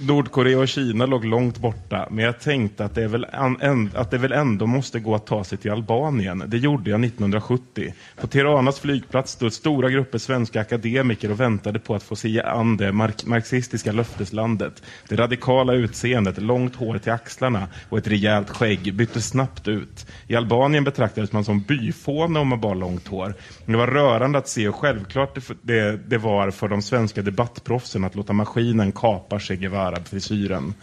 Nordkorea 0.01 0.59
och 0.59 0.67
Kina 0.67 1.05
låg 1.05 1.25
långt 1.25 1.57
borta, 1.57 2.07
men 2.11 2.25
jag 2.25 2.39
tänkte 2.39 2.85
att 2.85 2.95
det, 2.95 3.03
är 3.03 3.07
väl 3.07 3.25
an, 3.31 3.57
en, 3.61 3.91
att 3.95 4.11
det 4.11 4.17
väl 4.17 4.31
ändå 4.31 4.65
måste 4.67 4.99
gå 4.99 5.15
att 5.15 5.25
ta 5.25 5.43
sig 5.43 5.57
till 5.57 5.71
Albanien. 5.71 6.43
Det 6.47 6.57
gjorde 6.57 6.89
jag 6.89 7.05
1970. 7.05 7.93
På 8.21 8.27
Tiranas 8.27 8.79
flygplats 8.79 9.31
stod 9.31 9.53
stora 9.53 9.89
grupper 9.89 10.17
svenska 10.17 10.61
akademiker 10.61 11.31
och 11.31 11.39
väntade 11.39 11.79
på 11.79 11.95
att 11.95 12.03
få 12.03 12.15
se 12.15 12.41
an 12.41 12.77
det 12.77 12.91
mark 12.91 13.25
marxistiska 13.25 13.91
löfteslandet. 13.91 14.83
Det 15.09 15.15
radikala 15.15 15.73
utseendet, 15.73 16.37
långt 16.37 16.75
hår 16.75 16.97
till 16.97 17.11
axlarna 17.11 17.67
och 17.89 17.97
ett 17.97 18.07
rejält 18.07 18.49
skägg 18.49 18.95
byttes 18.95 19.27
snabbt 19.27 19.67
ut. 19.67 20.05
I 20.27 20.35
Albanien 20.35 20.83
betraktades 20.83 21.31
man 21.31 21.43
som 21.43 21.61
byfåne 21.61 22.39
om 22.39 22.47
man 22.47 22.61
bara 22.61 22.73
långt 22.73 23.07
hår. 23.07 23.33
Det 23.65 23.77
var 23.77 23.87
rörande 23.87 24.37
att 24.37 24.47
se 24.47 24.65
hur 24.65 24.71
självklart 24.71 25.35
det, 25.35 25.55
det, 25.61 25.99
det 26.07 26.17
var 26.17 26.51
för 26.51 26.67
de 26.67 26.81
svenska 26.81 27.21
debattproffsen 27.21 28.03
att 28.03 28.15
låta 28.15 28.33
maskinen 28.33 28.91
kapa 28.91 29.39
Che 29.49 29.55
Guevara-frisyren. 29.55 30.73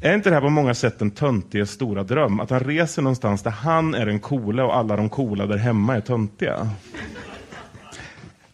Är 0.00 0.14
inte 0.14 0.30
det 0.30 0.34
här 0.34 0.42
på 0.42 0.50
många 0.50 0.74
sätt 0.74 0.98
den 0.98 1.10
töntiges 1.10 1.70
stora 1.70 2.02
dröm? 2.02 2.40
Att 2.40 2.50
han 2.50 2.60
reser 2.60 3.02
någonstans 3.02 3.42
där 3.42 3.50
han 3.50 3.94
är 3.94 4.06
den 4.06 4.20
coola 4.20 4.64
och 4.64 4.76
alla 4.76 4.96
de 4.96 5.08
coola 5.08 5.46
där 5.46 5.56
hemma 5.56 5.96
är 5.96 6.00
töntiga? 6.00 6.70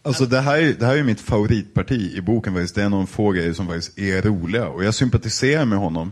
Alltså 0.01 0.25
det 0.25 0.39
här, 0.39 0.57
är, 0.57 0.73
det 0.73 0.85
här 0.85 0.97
är 0.97 1.03
mitt 1.03 1.21
favoritparti 1.21 2.15
i 2.15 2.21
boken 2.21 2.53
faktiskt. 2.53 2.75
Det 2.75 2.83
är 2.83 2.89
någon 2.89 3.07
få 3.07 3.31
grejer 3.31 3.53
som 3.53 3.67
faktiskt 3.67 3.97
är 3.97 4.21
roliga. 4.21 4.67
Och 4.67 4.83
jag 4.83 4.93
sympatiserar 4.93 5.65
med 5.65 5.79
honom, 5.79 6.11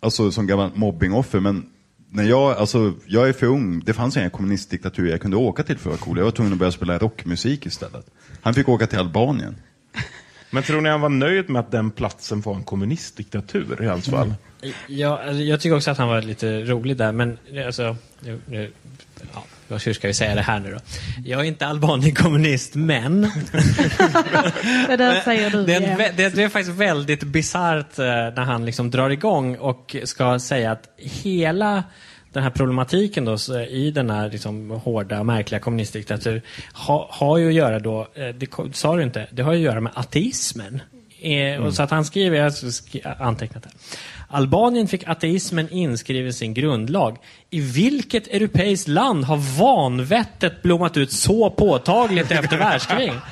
alltså 0.00 0.32
som 0.32 0.46
gammalt 0.46 0.76
mobbingoffer. 0.76 1.40
Men 1.40 1.66
när 2.10 2.24
jag, 2.24 2.56
alltså, 2.56 2.92
jag 3.06 3.28
är 3.28 3.32
för 3.32 3.46
ung, 3.46 3.82
det 3.86 3.92
fanns 3.92 4.16
inga 4.16 4.30
kommunistdiktaturer 4.30 5.10
jag 5.10 5.20
kunde 5.20 5.36
åka 5.36 5.62
till 5.62 5.78
för 5.78 5.90
att 5.90 6.00
vara 6.00 6.06
cool. 6.06 6.18
Jag 6.18 6.24
var 6.24 6.32
tvungen 6.32 6.52
att 6.52 6.58
börja 6.58 6.72
spela 6.72 6.98
rockmusik 6.98 7.66
istället. 7.66 8.06
Han 8.40 8.54
fick 8.54 8.68
åka 8.68 8.86
till 8.86 8.98
Albanien. 8.98 9.56
Men 10.50 10.62
tror 10.62 10.80
ni 10.80 10.88
han 10.88 11.00
var 11.00 11.08
nöjd 11.08 11.50
med 11.50 11.60
att 11.60 11.70
den 11.70 11.90
platsen 11.90 12.40
var 12.40 12.54
en 12.54 12.64
kommunistdiktatur 12.64 13.82
i 13.82 13.86
hans 13.86 14.10
fall? 14.10 14.34
Ja, 14.86 15.20
alltså, 15.26 15.42
jag 15.42 15.60
tycker 15.60 15.76
också 15.76 15.90
att 15.90 15.98
han 15.98 16.08
var 16.08 16.22
lite 16.22 16.60
rolig 16.60 16.96
där, 16.96 17.12
men 17.12 17.38
alltså, 17.66 17.96
nu, 18.20 18.40
nu, 18.46 18.72
ja, 19.34 19.44
hur 19.68 19.92
ska 19.92 20.08
vi 20.08 20.14
säga 20.14 20.34
det 20.34 20.42
här 20.42 20.60
nu 20.60 20.70
då? 20.70 20.78
Jag 21.24 21.40
är 21.40 21.44
inte 21.44 21.66
Albanien-kommunist, 21.66 22.74
men 22.74 23.20
Det 24.88 24.96
där 24.96 25.20
säger 25.20 25.50
du 25.50 25.66
det, 25.66 25.74
är, 25.74 25.80
en 25.80 26.16
det, 26.16 26.28
det 26.34 26.42
är 26.42 26.48
faktiskt 26.48 26.76
väldigt 26.76 27.22
bisarrt 27.22 27.98
eh, 27.98 28.04
när 28.04 28.44
han 28.44 28.66
liksom 28.66 28.90
drar 28.90 29.10
igång 29.10 29.56
och 29.56 29.96
ska 30.04 30.38
säga 30.38 30.72
att 30.72 30.88
hela 30.96 31.84
den 32.32 32.42
här 32.42 32.50
problematiken 32.50 33.24
då, 33.24 33.36
i 33.70 33.90
den 33.90 34.10
här 34.10 34.30
liksom 34.30 34.70
hårda, 34.70 35.24
märkliga 35.24 35.60
kommunistdiktatur 35.60 36.42
ha, 36.72 37.08
har 37.12 37.38
ju 37.38 37.48
att 37.48 37.54
göra 37.54 37.78
då, 37.78 38.08
eh, 38.14 38.28
det 38.28 38.48
sa 38.72 38.96
du 38.96 39.02
inte, 39.02 39.26
det 39.30 39.42
har 39.42 39.52
ju 39.52 39.58
att 39.58 39.64
göra 39.64 39.80
med 39.80 39.92
ateismen. 39.94 40.82
Eh, 41.20 41.64
och 41.64 41.74
så 41.74 41.82
att 41.82 41.90
han 41.90 42.04
skriver, 42.04 42.36
jag 42.36 42.44
har 42.44 43.26
antecknat 43.26 43.64
här. 43.64 43.74
Albanien 44.28 44.88
fick 44.88 45.08
ateismen 45.08 45.68
inskriven 45.70 46.28
i 46.28 46.32
sin 46.32 46.54
grundlag. 46.54 47.16
I 47.50 47.60
vilket 47.60 48.26
europeiskt 48.26 48.88
land 48.88 49.24
har 49.24 49.58
vanvettet 49.58 50.62
blommat 50.62 50.96
ut 50.96 51.12
så 51.12 51.50
påtagligt 51.50 52.30
efter 52.30 52.58
världskrig? 52.58 53.12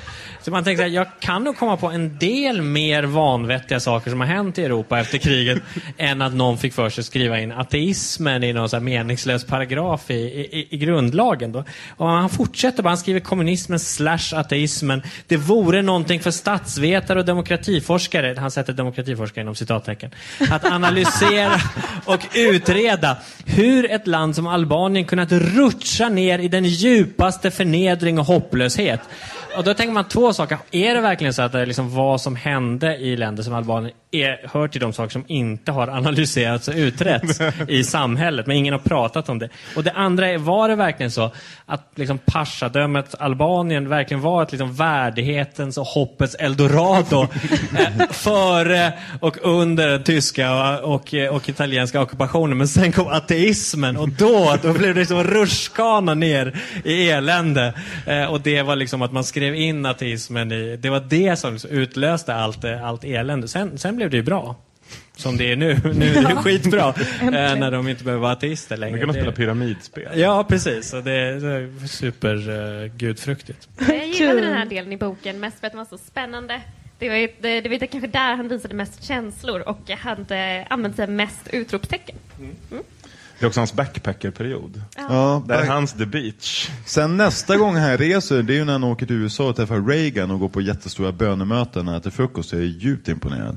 Så 0.48 0.52
man 0.52 0.64
tänker 0.64 0.82
så 0.82 0.88
här, 0.88 0.94
jag 0.94 1.06
kan 1.20 1.44
nog 1.44 1.56
komma 1.56 1.76
på 1.76 1.87
en 1.87 2.18
del 2.18 2.62
mer 2.62 3.02
vanvettiga 3.02 3.80
saker 3.80 4.11
som 4.11 4.20
har 4.20 4.26
hänt 4.26 4.58
i 4.58 4.64
Europa 4.64 4.98
efter 4.98 5.18
kriget 5.18 5.58
än 5.98 6.22
att 6.22 6.34
någon 6.34 6.58
fick 6.58 6.74
för 6.74 6.90
sig 6.90 7.02
att 7.02 7.06
skriva 7.06 7.40
in 7.40 7.52
ateismen 7.52 8.44
i 8.44 8.52
någon 8.52 8.68
så 8.68 8.80
meningslös 8.80 9.44
paragraf 9.44 10.11
i, 10.11 10.14
i, 10.14 10.68
i 10.70 10.76
grundlagen. 10.78 11.52
Då. 11.52 11.64
Och 11.96 12.08
han 12.08 12.30
fortsätter 12.30 12.82
bara, 12.82 12.88
han 12.88 12.98
skriver 12.98 13.20
kommunismen 13.20 13.80
slash 13.80 14.34
ateismen. 14.34 15.02
Det 15.26 15.37
vore 15.37 15.82
någonting 15.82 16.20
för 16.20 16.30
statsvetare 16.30 17.18
och 17.18 17.24
demokratiforskare, 17.24 18.34
han 18.38 18.50
sätter 18.50 18.72
demokratiforskare 18.72 19.42
inom 19.42 19.54
citattecken, 19.54 20.11
att 20.50 20.64
analysera 20.64 21.61
och 22.04 22.20
utreda 22.34 23.16
hur 23.46 23.90
ett 23.90 24.06
land 24.06 24.34
som 24.34 24.46
Albanien 24.46 25.04
kunnat 25.04 25.32
rutscha 25.32 26.08
ner 26.08 26.38
i 26.38 26.48
den 26.48 26.64
djupaste 26.64 27.50
förnedring 27.50 28.18
och 28.18 28.24
hopplöshet. 28.24 29.00
Och 29.56 29.64
då 29.64 29.74
tänker 29.74 29.92
man 29.92 30.08
två 30.08 30.32
sak. 30.38 30.53
Är 30.70 30.94
det 30.94 31.01
verkligen 31.01 31.35
så 31.35 31.42
att 31.42 31.53
det 31.53 31.61
är 31.61 31.66
liksom 31.66 31.94
vad 31.94 32.20
som 32.20 32.37
hände 32.37 32.96
i 32.96 33.16
länder 33.16 33.42
som 33.42 33.55
Albanien 33.55 33.94
är, 34.10 34.48
hör 34.52 34.68
till 34.68 34.80
de 34.80 34.92
saker 34.92 35.12
som 35.12 35.24
inte 35.26 35.72
har 35.72 35.88
analyserats 35.88 36.68
och 36.68 36.74
utretts 36.74 37.40
i 37.68 37.84
samhället, 37.84 38.46
men 38.46 38.56
ingen 38.56 38.72
har 38.72 38.80
pratat 38.80 39.28
om 39.28 39.38
det. 39.38 39.48
Och 39.76 39.84
det 39.84 39.92
andra 39.92 40.28
är, 40.28 40.38
var 40.38 40.68
det 40.68 40.76
verkligen 40.76 41.10
så 41.10 41.30
att 41.66 41.92
liksom 41.94 42.18
Paschadömet 42.18 43.14
Albanien 43.18 43.88
verkligen 43.88 44.20
var 44.20 44.42
ett 44.42 44.52
liksom 44.52 44.74
värdighetens 44.74 45.78
och 45.78 45.86
hoppets 45.86 46.34
eldorado 46.34 47.22
eh, 47.78 48.08
före 48.10 48.92
och 49.20 49.36
under 49.42 49.88
den 49.88 50.04
tyska 50.04 50.78
och, 50.78 50.94
och, 50.94 51.14
och 51.30 51.48
italienska 51.48 52.00
ockupationen. 52.00 52.58
Men 52.58 52.68
sen 52.68 52.92
kom 52.92 53.06
ateismen 53.06 53.96
och 53.96 54.08
då, 54.08 54.56
då 54.62 54.72
blev 54.72 54.94
det 54.94 55.00
liksom 55.00 55.24
rutschkana 55.24 56.14
ner 56.14 56.58
i 56.84 57.10
elände. 57.10 57.74
Eh, 58.06 58.24
och 58.24 58.40
det 58.40 58.62
var 58.62 58.76
liksom 58.76 59.02
att 59.02 59.12
man 59.12 59.24
skrev 59.24 59.54
in 59.54 59.86
ateismen 59.86 60.52
i, 60.52 60.76
det 60.76 60.90
var 60.90 61.00
det 61.00 61.36
som 61.36 61.52
liksom 61.52 61.70
utlöste 61.70 62.34
allt, 62.34 62.64
allt 62.64 63.04
elände. 63.04 63.48
Sen, 63.48 63.78
sen 63.78 63.97
blev 63.98 64.11
det 64.11 64.16
ju 64.16 64.22
bra. 64.22 64.56
Som 65.16 65.37
det 65.37 65.52
är 65.52 65.56
nu. 65.56 65.74
Nu 65.94 66.06
är 66.14 66.28
det 66.28 66.37
skitbra. 66.37 66.88
eh, 67.20 67.30
när 67.30 67.70
de 67.70 67.88
inte 67.88 68.04
behöver 68.04 68.22
vara 68.22 68.32
ateister 68.32 68.76
längre. 68.76 68.96
Nu 68.96 68.98
kan 69.00 69.08
de 69.08 69.14
spela 69.14 69.32
pyramidspel. 69.32 70.20
Ja, 70.20 70.44
precis. 70.48 70.88
Så 70.88 71.00
det 71.00 71.12
är, 71.12 71.32
det 71.40 71.52
är 71.54 71.87
super 71.87 72.50
uh, 72.50 72.90
gudfruktigt. 72.96 73.68
Jag 73.88 74.08
gillade 74.08 74.40
den 74.40 74.56
här 74.56 74.66
delen 74.66 74.92
i 74.92 74.96
boken 74.96 75.40
mest 75.40 75.61
för 75.61 75.66
att 75.66 75.72
den 75.72 75.78
var 75.78 75.84
så 75.84 75.98
spännande. 75.98 76.61
Det 76.98 77.08
var, 77.08 77.16
ju- 77.16 77.28
det, 77.40 77.61
det 77.61 77.68
var 77.68 77.87
kanske 77.87 78.08
där 78.08 78.37
han 78.37 78.48
visade 78.48 78.74
mest 78.74 79.04
känslor 79.04 79.61
och 79.61 79.90
hade 79.90 80.66
använt 80.70 80.96
sig 80.96 81.06
mest 81.06 81.48
utropstecken. 81.52 82.16
Det 83.38 83.44
är 83.44 83.46
också 83.46 83.61
hans 83.61 83.72
backpackerperiod. 83.72 84.82
Ja, 84.96 85.44
Det 85.48 85.54
är 85.54 85.66
hans 85.66 85.92
The 85.92 86.06
Beach. 86.06 86.68
Sen 86.87 87.16
nästa 87.16 87.56
gång 87.56 87.76
han 87.76 87.98
reser, 87.98 88.42
det 88.42 88.52
är 88.52 88.56
ju 88.56 88.64
när 88.64 88.72
han 88.72 88.84
åker 88.84 89.06
till 89.06 89.16
USA 89.16 89.48
och 89.48 89.56
träffar 89.56 89.80
Reagan 89.80 90.30
och 90.30 90.40
går 90.40 90.48
på 90.48 90.61
jättestora 90.61 91.12
bönemöten 91.12 91.88
och 91.88 91.96
äter 91.96 92.11
frukost. 92.11 92.52
Jag 92.52 92.61
är 92.61 92.66
djupt 92.66 93.08
imponerad. 93.08 93.56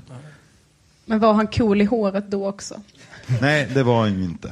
Men 1.12 1.20
var 1.20 1.34
han 1.34 1.48
cool 1.48 1.82
i 1.82 1.86
håret 1.86 2.32
då 2.32 2.48
också? 2.48 2.82
Nej, 3.42 3.68
det 3.74 3.84
var 3.84 4.00
han 4.02 4.20
ju 4.20 4.24
inte. 4.24 4.52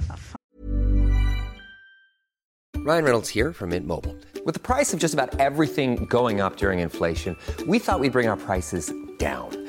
Ryan 2.78 3.04
Reynolds 3.04 3.36
here 3.36 3.54
from 3.54 3.70
Mint 3.70 3.88
Mobile. 3.88 4.16
With 4.46 4.54
the 4.54 4.74
price 4.74 4.94
of 4.94 5.02
just 5.02 5.14
about 5.14 5.40
everything 5.40 6.06
going 6.10 6.42
up 6.42 6.58
during 6.58 6.80
inflation, 6.80 7.36
we 7.68 7.80
thought 7.80 8.00
we'd 8.02 8.12
bring 8.12 8.30
our 8.30 8.38
prices 8.38 8.92
down. 9.20 9.69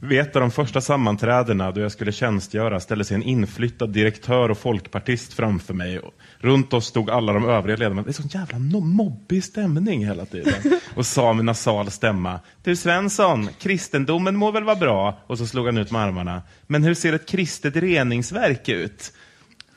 Vid 0.00 0.20
ett 0.20 0.36
av 0.36 0.40
de 0.40 0.50
första 0.50 0.80
sammanträdena 0.80 1.72
då 1.72 1.80
jag 1.80 1.92
skulle 1.92 2.12
tjänstgöra 2.12 2.80
ställde 2.80 3.04
sig 3.04 3.14
en 3.14 3.22
inflyttad 3.22 3.90
direktör 3.90 4.48
och 4.50 4.58
folkpartist 4.58 5.32
framför 5.32 5.74
mig. 5.74 5.98
Och 5.98 6.14
Runt 6.38 6.72
oss 6.72 6.86
stod 6.86 7.10
alla 7.10 7.32
de 7.32 7.48
övriga 7.48 7.76
ledamöterna. 7.76 8.02
Det 8.02 8.10
är 8.10 8.28
sån 8.28 8.40
jävla 8.40 8.58
mobbig 8.80 9.44
stämning 9.44 10.06
hela 10.06 10.26
tiden. 10.26 10.80
Och 10.94 11.06
sa 11.06 11.32
med 11.32 11.44
nasal 11.44 11.90
stämma. 11.90 12.40
Du 12.62 12.76
Svensson, 12.76 13.48
kristendomen 13.58 14.36
må 14.36 14.50
väl 14.50 14.64
vara 14.64 14.76
bra? 14.76 15.18
Och 15.26 15.38
så 15.38 15.46
slog 15.46 15.66
han 15.66 15.78
ut 15.78 15.90
med 15.90 16.02
armarna. 16.02 16.42
Men 16.66 16.84
hur 16.84 16.94
ser 16.94 17.12
ett 17.12 17.28
kristet 17.28 17.76
reningsverk 17.76 18.68
ut? 18.68 19.12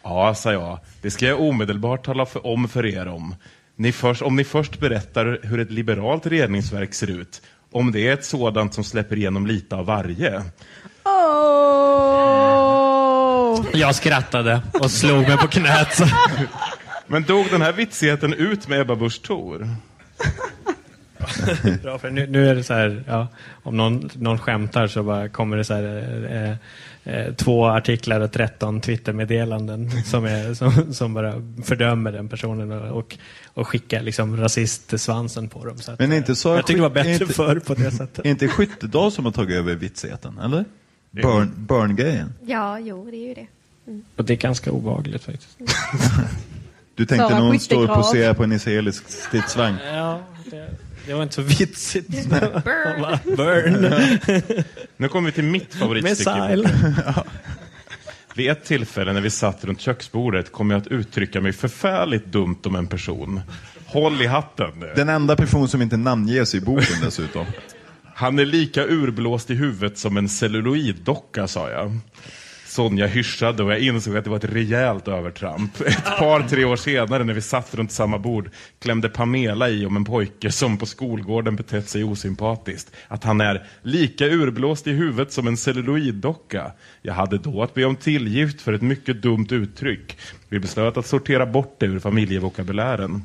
Ja, 0.03 0.35
sa 0.35 0.51
jag. 0.51 0.79
Det 1.01 1.11
ska 1.11 1.25
jag 1.25 1.41
omedelbart 1.41 2.05
tala 2.05 2.25
för, 2.25 2.47
om 2.47 2.67
för 2.67 2.85
er 2.85 3.07
om. 3.07 3.35
Ni 3.75 3.91
först, 3.91 4.21
om 4.21 4.35
ni 4.35 4.43
först 4.43 4.79
berättar 4.79 5.39
hur 5.43 5.59
ett 5.59 5.71
liberalt 5.71 6.25
reningsverk 6.25 6.93
ser 6.93 7.09
ut. 7.09 7.41
Om 7.71 7.91
det 7.91 8.07
är 8.07 8.13
ett 8.13 8.25
sådant 8.25 8.73
som 8.73 8.83
släpper 8.83 9.15
igenom 9.15 9.47
lite 9.47 9.75
av 9.75 9.85
varje. 9.85 10.43
Oh! 11.03 12.01
Jag 13.73 13.95
skrattade 13.95 14.61
och 14.73 14.91
slog 14.91 15.27
mig 15.27 15.37
på 15.37 15.47
knät. 15.47 15.99
Men 17.07 17.23
dog 17.23 17.47
den 17.51 17.61
här 17.61 17.73
vitsigheten 17.73 18.33
ut 18.33 18.67
med 18.67 18.81
Ebba 18.81 18.95
Busch 18.95 19.21
Thor? 19.21 19.67
Bra, 21.83 21.99
för 21.99 22.09
nu, 22.09 22.27
nu 22.27 22.49
är 22.49 22.55
det 22.55 22.63
så 22.63 22.73
här, 22.73 23.03
ja, 23.07 23.27
om 23.63 23.77
någon, 23.77 24.09
någon 24.13 24.39
skämtar 24.39 24.87
så 24.87 25.03
bara 25.03 25.29
kommer 25.29 25.57
det 25.57 25.63
så 25.63 25.73
här, 25.73 25.83
eh, 26.31 26.55
eh, 27.03 27.33
två 27.33 27.65
artiklar 27.65 28.21
och 28.21 28.31
13 28.31 28.81
Twittermeddelanden 28.81 29.91
som, 30.05 30.25
är, 30.25 30.53
som, 30.53 30.93
som 30.93 31.13
bara 31.13 31.33
fördömer 31.63 32.11
den 32.11 32.29
personen 32.29 32.71
och, 32.71 32.97
och, 32.97 33.17
och 33.53 33.67
skickar 33.67 34.01
liksom 34.01 34.37
rasistsvansen 34.37 35.49
på 35.49 35.65
dem. 35.65 35.77
Så 35.77 35.91
att, 35.91 35.99
Men 35.99 36.13
inte 36.13 36.35
så 36.35 36.49
jag 36.49 36.67
tycker 36.67 36.77
det 36.77 36.87
var 36.87 36.89
bättre 36.89 37.11
inte- 37.11 37.25
förr 37.33 37.59
på 37.59 37.73
det 37.73 37.91
sättet. 37.91 38.19
Är 38.25 38.29
inte 38.29 38.47
Skyttedal 38.47 39.11
som 39.11 39.25
har 39.25 39.31
tagit 39.31 39.57
över 39.57 39.75
vitsigheten, 39.75 40.39
eller? 40.43 40.65
Burn, 41.11 41.51
burn-grejen. 41.55 42.33
Ja, 42.45 42.79
jo, 42.79 43.07
det 43.11 43.17
är 43.17 43.27
ju 43.27 43.33
det. 43.33 43.47
Mm. 43.87 44.03
Och 44.15 44.25
det 44.25 44.33
är 44.33 44.37
ganska 44.37 44.71
obehagligt 44.71 45.23
faktiskt. 45.23 45.57
Du 46.95 47.05
tänkte 47.05 47.27
Sara 47.27 47.39
när 47.39 47.45
hon 47.47 47.59
står 47.59 47.89
och 47.89 47.95
poserar 47.95 48.33
på 48.33 48.43
en 48.43 48.51
israelisk 48.51 49.09
stridsvagn. 49.09 49.75
Ja, 49.93 50.19
det, 50.45 50.69
det 51.05 51.13
var 51.13 51.23
inte 51.23 51.35
så 51.35 51.41
vitsigt. 51.41 52.29
Burn. 52.29 53.35
Burn. 53.35 53.93
Nu 54.97 55.07
kommer 55.07 55.29
vi 55.29 55.31
till 55.31 55.43
mitt 55.43 55.75
favoritstycke. 55.75 56.63
Vid 58.35 58.49
ett 58.49 58.65
tillfälle 58.65 59.13
när 59.13 59.21
vi 59.21 59.29
satt 59.29 59.63
runt 59.63 59.81
köksbordet 59.81 60.51
kom 60.51 60.71
jag 60.71 60.81
att 60.81 60.87
uttrycka 60.87 61.41
mig 61.41 61.53
förfärligt 61.53 62.25
dumt 62.25 62.59
om 62.63 62.75
en 62.75 62.87
person. 62.87 63.41
Håll 63.85 64.21
i 64.21 64.25
hatten. 64.25 64.85
Den 64.95 65.09
enda 65.09 65.35
person 65.35 65.67
som 65.67 65.81
inte 65.81 65.97
namnges 65.97 66.55
i 66.55 66.61
boken 66.61 66.95
dessutom. 67.03 67.45
Han 68.15 68.39
är 68.39 68.45
lika 68.45 68.85
urblåst 68.85 69.49
i 69.49 69.53
huvudet 69.53 69.97
som 69.97 70.17
en 70.17 70.29
celluloiddocka, 70.29 71.47
sa 71.47 71.69
jag. 71.69 71.99
Sonja 72.71 73.07
hyschade 73.07 73.63
och 73.63 73.71
jag 73.71 73.79
insåg 73.79 74.17
att 74.17 74.23
det 74.23 74.29
var 74.29 74.37
ett 74.37 74.53
rejält 74.53 75.07
övertramp. 75.07 75.81
Ett 75.81 76.17
par, 76.19 76.47
tre 76.47 76.65
år 76.65 76.75
senare 76.75 77.23
när 77.23 77.33
vi 77.33 77.41
satt 77.41 77.75
runt 77.75 77.91
samma 77.91 78.19
bord 78.19 78.49
klämde 78.79 79.09
Pamela 79.09 79.69
i 79.69 79.85
om 79.85 79.95
en 79.95 80.05
pojke 80.05 80.51
som 80.51 80.77
på 80.77 80.85
skolgården 80.85 81.55
betett 81.55 81.89
sig 81.89 82.03
osympatiskt. 82.03 82.91
Att 83.07 83.23
han 83.23 83.41
är 83.41 83.67
lika 83.81 84.25
urblåst 84.25 84.87
i 84.87 84.91
huvudet 84.91 85.33
som 85.33 85.47
en 85.47 85.57
celluloiddocka. 85.57 86.71
Jag 87.01 87.13
hade 87.13 87.37
då 87.37 87.63
att 87.63 87.73
be 87.73 87.85
om 87.85 87.95
tillgift 87.95 88.61
för 88.61 88.73
ett 88.73 88.81
mycket 88.81 89.21
dumt 89.21 89.47
uttryck. 89.49 90.17
Vi 90.49 90.59
beslöt 90.59 90.97
att 90.97 91.05
sortera 91.05 91.45
bort 91.45 91.75
det 91.79 91.85
ur 91.85 91.99
familjevokabulären. 91.99 93.23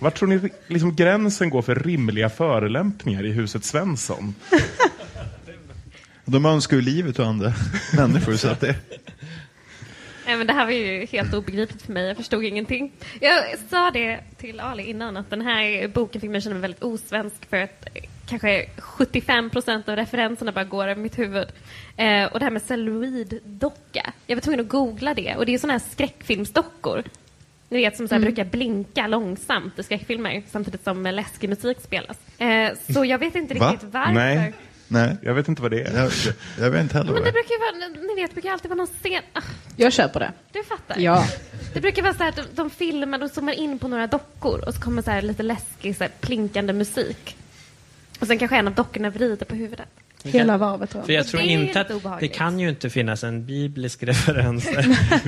Var 0.00 0.10
tror 0.10 0.28
ni 0.28 0.50
liksom 0.66 0.96
gränsen 0.96 1.50
går 1.50 1.62
för 1.62 1.74
rimliga 1.74 2.30
förelämpningar 2.30 3.26
i 3.26 3.32
huset 3.32 3.64
Svensson? 3.64 4.34
De 6.30 6.46
önskar 6.46 6.76
ju 6.76 6.82
livet 6.82 7.18
och 7.18 7.26
andra 7.26 7.52
människor. 7.96 8.36
Så 8.36 8.48
att 8.48 8.60
det... 8.60 8.76
Nej, 10.26 10.36
men 10.36 10.46
det 10.46 10.52
här 10.52 10.64
var 10.64 10.72
ju 10.72 11.06
helt 11.06 11.34
obegripligt 11.34 11.82
för 11.82 11.92
mig. 11.92 12.06
Jag 12.06 12.16
förstod 12.16 12.44
ingenting. 12.44 12.92
Jag 13.20 13.44
sa 13.70 13.90
det 13.90 14.20
till 14.36 14.60
Ali 14.60 14.82
innan 14.90 15.16
att 15.16 15.30
den 15.30 15.40
här 15.40 15.88
boken 15.88 16.20
fick 16.20 16.30
mig 16.30 16.40
känna 16.40 16.54
mig 16.54 16.62
väldigt 16.62 16.82
osvensk 16.82 17.48
för 17.50 17.56
att 17.56 17.88
kanske 18.28 18.66
75 18.78 19.50
procent 19.50 19.88
av 19.88 19.96
referenserna 19.96 20.52
bara 20.52 20.64
går 20.64 20.88
över 20.88 21.02
mitt 21.02 21.18
huvud. 21.18 21.48
Eh, 21.96 22.24
och 22.24 22.38
det 22.38 22.44
här 22.44 22.50
med 22.50 22.62
celluloiddocka. 22.62 24.12
Jag 24.26 24.36
var 24.36 24.40
tvungen 24.40 24.60
att 24.60 24.68
googla 24.68 25.14
det 25.14 25.36
och 25.36 25.46
det 25.46 25.54
är 25.54 25.58
sådana 25.58 25.72
här 25.78 25.90
skräckfilmsdockor. 25.92 27.02
Ni 27.68 27.78
vet 27.78 27.96
som 27.96 28.08
så 28.08 28.14
här 28.14 28.20
Mm. 28.22 28.26
brukar 28.34 28.50
blinka 28.50 29.06
långsamt 29.06 29.78
i 29.78 29.82
skräckfilmer 29.82 30.42
samtidigt 30.50 30.84
som 30.84 31.02
läskig 31.02 31.48
musik 31.50 31.78
spelas. 31.80 32.16
Eh, 32.38 32.70
så 32.94 33.04
jag 33.04 33.18
vet 33.18 33.34
inte 33.34 33.54
Va? 33.54 33.70
riktigt 33.72 33.88
varför. 33.92 34.12
Nej. 34.12 34.52
Nej. 34.88 35.16
Jag 35.22 35.34
vet 35.34 35.48
inte 35.48 35.62
vad 35.62 35.70
det 35.70 35.82
är. 35.82 35.94
Jag, 35.96 36.10
jag 36.60 36.70
vet 36.70 36.82
inte 36.82 36.98
heller 36.98 37.12
Men 37.12 37.24
det 37.24 37.32
brukar 37.32 37.50
ju 37.50 37.58
vara, 37.58 37.88
ni 38.14 38.22
vet, 38.22 38.30
det 38.30 38.34
brukar 38.34 38.50
alltid 38.52 38.68
vara 38.68 38.76
någon 38.76 38.86
scen... 38.86 39.22
Ah, 39.32 39.40
Jag 39.76 39.92
köper 39.92 40.20
det. 40.20 40.32
du 40.52 40.64
fattar? 40.64 40.96
Ja. 40.98 41.26
Det 41.74 41.80
brukar 41.80 42.02
vara 42.02 42.14
så 42.14 42.22
här 42.22 42.28
att 42.30 42.36
de, 42.36 42.42
de 42.52 42.70
filmar, 42.70 43.18
de 43.18 43.28
zoomar 43.28 43.52
in 43.52 43.78
på 43.78 43.88
några 43.88 44.06
dockor 44.06 44.64
och 44.68 44.74
så 44.74 44.80
kommer 44.80 45.02
så 45.02 45.10
här 45.10 45.22
lite 45.22 45.42
läskig, 45.42 45.96
så 45.96 46.04
här 46.04 46.10
plinkande 46.20 46.72
musik. 46.72 47.36
Och 48.20 48.26
sen 48.26 48.38
kanske 48.38 48.56
en 48.56 48.66
av 48.68 48.74
dockorna 48.74 49.10
vrider 49.10 49.46
på 49.46 49.54
huvudet. 49.54 49.86
Hela 50.24 50.56
varvet 50.56 50.92
För 50.92 51.12
jag. 51.12 51.26
tror 51.26 51.42
inte 51.42 51.80
att 51.80 52.20
det 52.20 52.28
kan 52.28 52.60
ju 52.60 52.68
inte 52.68 52.90
finnas 52.90 53.24
en 53.24 53.46
biblisk 53.46 54.02
referens. 54.02 54.68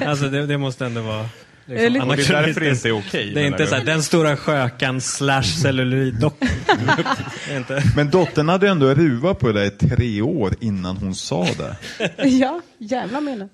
alltså 0.07 0.29
det, 0.29 0.47
det 0.47 0.59
måste 0.59 0.87
ändå 0.87 1.01
vara 1.03 1.29
Det 1.75 1.87
är 1.87 1.91
lite- 1.91 2.07
Och 2.07 2.17
det 2.17 2.29
är 2.31 2.43
därför 2.47 2.61
det 2.61 2.71
inte 2.71 2.89
är 2.89 2.99
okej. 2.99 3.33
Det 3.35 3.41
är 3.41 3.47
inte 3.47 3.67
så 3.67 3.75
här, 3.75 3.85
den 3.85 4.03
stora 4.03 4.37
skökan 4.37 5.01
slash 5.01 5.43
celluloiddockan. 5.43 6.49
Men 7.97 8.11
dottern 8.11 8.49
hade 8.49 8.69
ändå 8.69 8.95
ruvat 8.95 9.39
på 9.39 9.53
det 9.53 9.67
i 9.67 9.71
tre 9.71 10.23
år 10.23 10.55
innan 10.61 10.97
hon 10.97 11.15
sa 11.15 11.45
det. 11.59 11.77
Ja, 12.29 12.61
jävla 12.79 13.21
minne. 13.21 13.49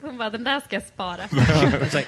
Hon 0.00 0.18
bara, 0.18 0.30
den 0.30 0.44
där 0.44 0.60
ska 0.60 0.76
jag 0.76 0.82
spara. 0.82 1.16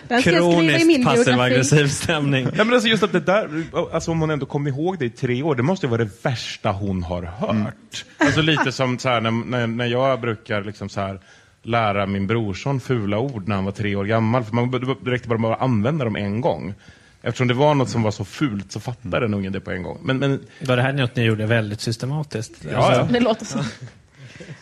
Den 0.08 0.22
ska 0.22 0.30
kroniskt 0.30 1.04
passiv-aggressiv 1.04 1.88
stämning. 1.88 2.44
Nej, 2.44 2.64
men 2.64 2.72
alltså 2.74 2.88
just 2.88 3.02
att 3.02 3.12
det 3.12 3.20
där, 3.20 3.48
alltså 3.92 4.10
om 4.10 4.20
hon 4.20 4.30
ändå 4.30 4.46
kommer 4.46 4.70
ihåg 4.70 4.98
det 4.98 5.04
i 5.04 5.10
tre 5.10 5.42
år, 5.42 5.54
det 5.54 5.62
måste 5.62 5.86
ju 5.86 5.90
vara 5.90 6.04
det 6.04 6.10
värsta 6.24 6.72
hon 6.72 7.02
har 7.02 7.22
hört. 7.22 8.04
Alltså 8.18 8.42
lite 8.42 8.72
som 8.72 8.98
så 8.98 9.08
här, 9.08 9.20
när, 9.20 9.30
när, 9.30 9.66
när 9.66 9.86
jag 9.86 10.20
brukar 10.20 10.62
liksom 10.64 10.88
så 10.88 11.00
här, 11.00 11.20
lära 11.64 12.06
min 12.06 12.26
brorson 12.26 12.80
fula 12.80 13.18
ord 13.18 13.48
när 13.48 13.54
han 13.54 13.64
var 13.64 13.72
tre 13.72 13.96
år 13.96 14.04
gammal, 14.04 14.44
för 14.44 14.54
man 14.54 14.70
det 14.70 15.10
räckte 15.10 15.28
bara 15.28 15.38
med 15.38 15.50
att 15.50 15.60
använda 15.60 16.04
dem 16.04 16.16
en 16.16 16.40
gång. 16.40 16.74
Eftersom 17.22 17.48
det 17.48 17.54
var 17.54 17.74
något 17.74 17.88
som 17.90 18.02
var 18.02 18.10
så 18.10 18.24
fult 18.24 18.72
så 18.72 18.80
fattade 18.80 19.20
den 19.20 19.34
ungen 19.34 19.52
det 19.52 19.60
på 19.60 19.70
en 19.70 19.82
gång. 19.82 19.98
Men, 20.02 20.18
men 20.18 20.40
Var 20.66 20.76
det 20.76 20.82
här 20.82 20.92
något 20.92 21.16
ni 21.16 21.22
gjorde 21.22 21.46
väldigt 21.46 21.80
systematiskt? 21.80 22.52
Ja, 22.72 22.76
Alltså, 22.76 23.00
ja. 23.00 23.08
Det 23.10 23.20
låter 23.20 23.44
så. 23.44 23.58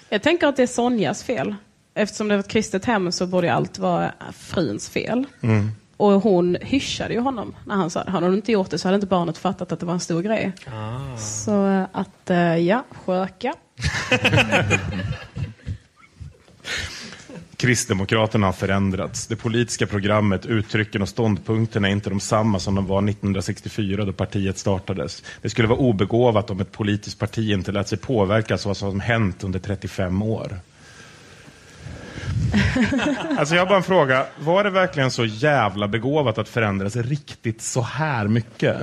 Jag 0.08 0.22
tänker 0.22 0.46
att 0.46 0.56
det 0.56 0.62
är 0.62 0.66
Sonjas 0.66 1.22
fel. 1.24 1.54
Eftersom 1.94 2.28
det 2.28 2.34
var 2.36 2.40
ett 2.40 2.48
kristet 2.48 2.84
hem 2.84 3.12
så 3.12 3.26
borde 3.26 3.52
allt 3.52 3.78
vara 3.78 4.12
fruns 4.32 4.88
fel. 4.88 5.24
Mm. 5.40 5.70
Och 5.96 6.12
hon 6.12 6.56
hyschade 6.60 7.14
ju 7.14 7.20
honom 7.20 7.54
när 7.66 7.74
han 7.74 7.90
sa 7.90 8.04
det. 8.04 8.10
Hade 8.10 8.26
hon 8.26 8.34
inte 8.34 8.52
gjort 8.52 8.70
det 8.70 8.78
så 8.78 8.88
hade 8.88 8.94
inte 8.94 9.06
barnet 9.06 9.38
fattat 9.38 9.72
att 9.72 9.80
det 9.80 9.86
var 9.86 9.94
en 9.94 10.00
stor 10.00 10.22
grej. 10.22 10.52
Ah. 10.66 11.16
Så 11.16 11.86
att, 11.92 12.30
eh, 12.30 12.56
ja, 12.56 12.84
sköka. 13.04 13.54
Kristdemokraterna 17.56 18.46
har 18.46 18.52
förändrats. 18.52 19.26
Det 19.26 19.36
politiska 19.36 19.86
programmet, 19.86 20.46
uttrycken 20.46 21.02
och 21.02 21.08
ståndpunkterna 21.08 21.88
är 21.88 21.92
inte 21.92 22.10
de 22.10 22.20
samma 22.20 22.58
som 22.58 22.74
de 22.74 22.86
var 22.86 22.98
1964 22.98 24.04
då 24.04 24.12
partiet 24.12 24.58
startades. 24.58 25.22
Det 25.42 25.50
skulle 25.50 25.68
vara 25.68 25.78
obegåvat 25.78 26.50
om 26.50 26.60
ett 26.60 26.72
politiskt 26.72 27.18
parti 27.18 27.50
inte 27.50 27.72
lät 27.72 27.88
sig 27.88 27.98
påverkas 27.98 28.66
av 28.66 28.70
vad 28.70 28.76
som 28.76 29.00
hänt 29.00 29.44
under 29.44 29.58
35 29.58 30.22
år. 30.22 30.60
Alltså 33.38 33.54
jag 33.54 33.62
har 33.62 33.66
bara 33.66 33.76
en 33.76 33.82
fråga. 33.82 34.26
Var 34.40 34.64
det 34.64 34.70
verkligen 34.70 35.10
så 35.10 35.24
jävla 35.24 35.88
begåvat 35.88 36.38
att 36.38 36.48
förändras 36.48 36.96
riktigt 36.96 37.62
så 37.62 37.80
här 37.80 38.28
mycket? 38.28 38.76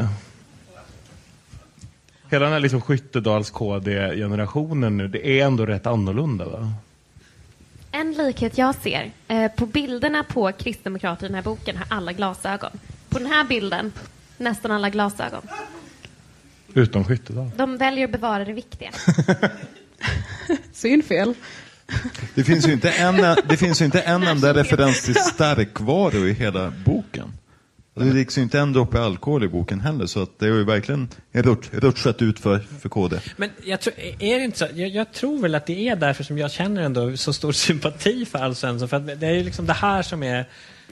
Hela 2.30 2.46
den 2.46 2.54
här 2.54 2.60
liksom 2.60 2.82
Skyttedals 2.82 3.50
KD-generationen 3.50 4.98
nu, 4.98 5.08
det 5.08 5.28
är 5.28 5.46
ändå 5.46 5.66
rätt 5.66 5.88
annorlunda 5.88 6.46
va? 6.46 6.74
En 7.92 8.14
likhet 8.14 8.58
jag 8.58 8.76
ser, 8.76 9.12
eh, 9.28 9.52
på 9.52 9.66
bilderna 9.66 10.24
på 10.24 10.52
kristdemokrater 10.52 11.26
i 11.26 11.28
den 11.28 11.36
här 11.36 11.44
boken 11.44 11.78
har 11.78 11.98
alla 11.98 12.14
glasögon. 12.14 12.72
På 13.10 13.20
den 13.20 13.28
här 13.28 13.44
bilden, 13.44 13.92
nästan 14.38 14.72
alla 14.72 14.90
glasögon. 14.90 15.42
Utom 16.74 17.06
Skyttedal. 17.06 17.52
De 17.58 17.78
väljer 17.78 18.06
att 18.06 18.12
bevara 18.12 18.46
det 18.46 18.54
viktiga. 18.54 18.92
Synfel. 20.74 21.34
Det 22.36 22.44
finns 22.44 22.68
ju 22.68 22.74
inte 22.74 22.92
en, 22.92 23.16
det 23.50 23.58
finns 23.58 23.82
ju 23.82 23.86
inte 23.86 24.02
en 24.02 24.24
enda 24.24 24.54
referens 24.54 25.02
till 25.02 25.16
starkvaror 25.16 26.28
i 26.28 26.34
hela 26.34 26.74
boken. 26.86 27.34
Det 28.06 28.12
dricks 28.12 28.38
ju 28.38 28.42
inte 28.42 28.60
en 28.60 28.74
droppe 28.74 29.00
alkohol 29.02 29.44
i 29.44 29.48
boken 29.48 29.80
heller, 29.80 30.06
så 30.06 30.24
att 30.24 30.40
det 30.40 30.46
har 30.46 30.58
ju 30.58 30.64
verkligen 30.64 31.08
rutsch- 31.34 31.80
rutschat 31.80 32.22
ut 32.22 32.40
för, 32.40 32.60
för 32.60 32.90
KD. 32.90 33.18
Men 33.38 33.50
jag 33.64 33.80
tror, 33.82 33.94
är 34.20 34.40
det 34.40 34.46
inte 34.46 34.58
så? 34.58 34.66
Jag, 34.74 34.90
jag 34.90 35.14
tror 35.14 35.42
väl 35.42 35.56
att 35.56 35.66
det 35.66 35.88
är 35.88 35.96
därför 35.96 36.24
som 36.24 36.38
jag 36.38 36.52
känner 36.52 36.82
ändå 36.82 37.18
så 37.18 37.34
stor 37.34 37.52
sympati 37.52 38.26
för 38.26 38.40
Alf 38.40 38.58
Svensson. 38.58 38.90
För 38.90 38.98
att 38.98 39.20
det 39.20 39.28
är 39.28 39.34
ju 39.34 39.44
liksom 39.44 39.66
det 39.66 39.74
här 39.74 40.02
som 40.02 40.24
är 40.24 40.46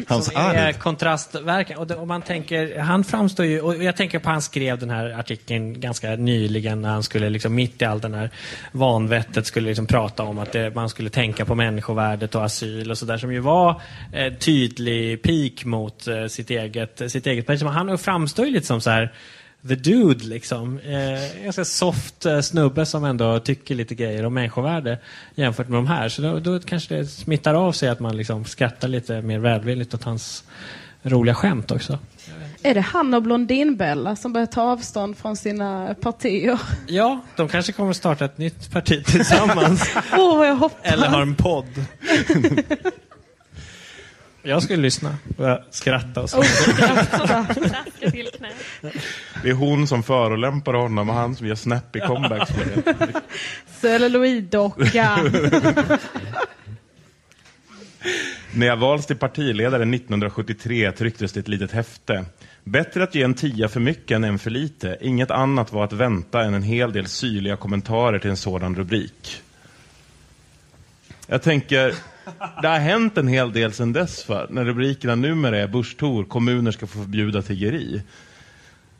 Hans 0.08 0.30
arv. 0.36 0.74
kontrastverkan. 0.74 1.78
Och 1.78 1.88
det, 1.88 1.96
om 1.96 2.08
man 2.08 2.22
tänker, 2.22 2.80
han 2.80 3.04
framstår 3.04 3.46
ju, 3.46 3.62
och 3.62 3.84
jag 3.84 3.96
tänker 3.96 4.20
på 4.20 4.30
han 4.30 4.42
skrev 4.42 4.80
den 4.80 4.90
här 4.90 5.20
artikeln 5.20 5.80
ganska 5.80 6.16
nyligen 6.16 6.82
när 6.82 6.90
han 6.90 7.04
skulle 7.04 7.30
liksom 7.30 7.56
mitt 7.56 7.82
i 7.82 7.86
all 7.86 8.00
den 8.00 8.14
här 8.14 8.30
vanvettet 8.72 9.46
skulle 9.46 9.68
liksom 9.68 9.86
prata 9.88 10.24
om 10.24 10.40
att 10.40 10.52
det, 10.52 10.76
man 10.76 10.90
skulle 10.90 11.10
tänka 11.10 11.46
på 11.46 11.56
människovärdet 11.56 12.36
och 12.36 12.46
asyl 12.46 12.92
och 12.92 12.98
sådär 12.98 13.18
som 13.18 13.34
ju 13.34 13.40
var 13.40 13.82
eh, 14.14 14.34
tydlig 14.34 15.22
pik 15.22 15.66
mot 15.66 16.08
eh, 16.08 16.26
sitt 16.26 16.50
eget, 16.50 17.12
sitt 17.12 17.28
eget 17.28 17.48
parti. 17.48 17.64
Men 17.64 17.74
Han 17.74 17.98
framstår 17.98 18.46
ju 18.46 18.52
lite 18.52 18.66
som 18.66 18.82
så 18.82 18.90
här 18.90 19.14
the 19.68 19.76
dude 19.76 20.26
liksom. 20.26 20.80
Eh, 20.80 21.44
ganska 21.44 21.66
soft 21.66 22.26
eh, 22.26 22.42
snubbe 22.42 22.86
som 22.86 23.04
ändå 23.04 23.40
tycker 23.40 23.76
lite 23.76 23.96
grejer 23.96 24.26
om 24.26 24.34
människovärde 24.34 25.00
jämfört 25.36 25.68
med 25.68 25.78
de 25.78 25.88
här. 25.88 26.10
Så 26.10 26.22
då, 26.22 26.40
då 26.40 26.60
kanske 26.60 26.96
det 26.96 27.06
smittar 27.06 27.54
av 27.54 27.72
sig 27.72 27.90
att 27.90 28.00
man 28.00 28.18
liksom 28.18 28.46
skrattar 28.46 28.88
lite 28.88 29.22
mer 29.22 29.40
välvilligt 29.40 29.94
åt 29.94 30.04
hans 30.04 30.44
roliga 31.04 31.36
skämt 31.36 31.72
också. 31.72 32.00
Är 32.64 32.74
det 32.74 32.82
han 32.82 33.14
och 33.14 33.24
Blondinbella 33.24 34.16
som 34.16 34.34
börjar 34.34 34.48
ta 34.48 34.62
avstånd 34.62 35.18
från 35.18 35.38
sina 35.38 35.96
partier? 36.02 36.60
Ja, 36.88 37.22
de 37.36 37.48
kanske 37.48 37.72
kommer 37.72 37.94
starta 37.94 38.26
ett 38.26 38.38
nytt 38.38 38.72
parti 38.72 39.06
tillsammans. 39.06 39.92
Åh, 40.18 40.38
vad 40.38 40.48
jag 40.48 40.56
hoppas. 40.56 40.94
Eller 40.94 41.08
har 41.08 41.22
en 41.22 41.36
podd. 41.36 41.66
Jag 44.48 44.64
skulle 44.64 44.82
lyssna 44.82 45.16
skratta 45.72 46.22
och 46.22 46.30
så. 46.30 46.40
Oh. 46.40 46.46
Det 49.44 49.50
är 49.50 49.54
hon 49.54 49.88
som 49.88 50.04
förolämpar 50.04 50.74
honom 50.74 51.10
och 51.10 51.16
han 51.16 51.36
som 51.36 51.48
gör 51.48 51.56
snappy 51.56 52.00
comebacks. 52.00 52.52
på 52.52 52.60
det. 52.60 53.22
Celluloiddocka. 53.82 55.20
När 58.54 58.68
jag 58.68 58.78
valdes 58.78 59.06
till 59.06 59.18
partiledare 59.18 59.84
1973 59.84 60.92
trycktes 60.92 61.32
det 61.32 61.40
ett 61.40 61.48
litet 61.48 61.72
häfte. 61.72 62.26
Bättre 62.64 63.04
att 63.04 63.16
ge 63.16 63.24
en 63.24 63.34
tia 63.34 63.70
för 63.70 63.80
mycket 63.80 64.16
än 64.16 64.24
en 64.24 64.40
för 64.40 64.50
lite. 64.50 64.98
Inget 65.02 65.32
annat 65.32 65.74
var 65.74 65.84
att 65.84 65.94
vänta 65.94 66.44
än 66.44 66.54
en 66.54 66.64
hel 66.64 66.94
del 66.94 67.08
syrliga 67.08 67.58
kommentarer 67.58 68.20
till 68.20 68.30
en 68.30 68.38
sådan 68.38 68.76
rubrik. 68.76 69.42
Jag 71.28 71.42
tänker, 71.42 71.94
det 72.62 72.68
har 72.68 72.80
hänt 72.80 73.18
en 73.18 73.28
hel 73.28 73.54
del 73.54 73.74
sedan 73.74 73.94
dess 73.94 74.24
för 74.24 74.48
när 74.50 74.66
rubrikerna 74.66 75.16
numera 75.16 75.58
är 75.58 75.68
Börstor, 75.68 76.24
kommuner 76.24 76.72
ska 76.72 76.88
få 76.88 77.00
förbjuda 77.00 77.42
tiggeri. 77.42 78.02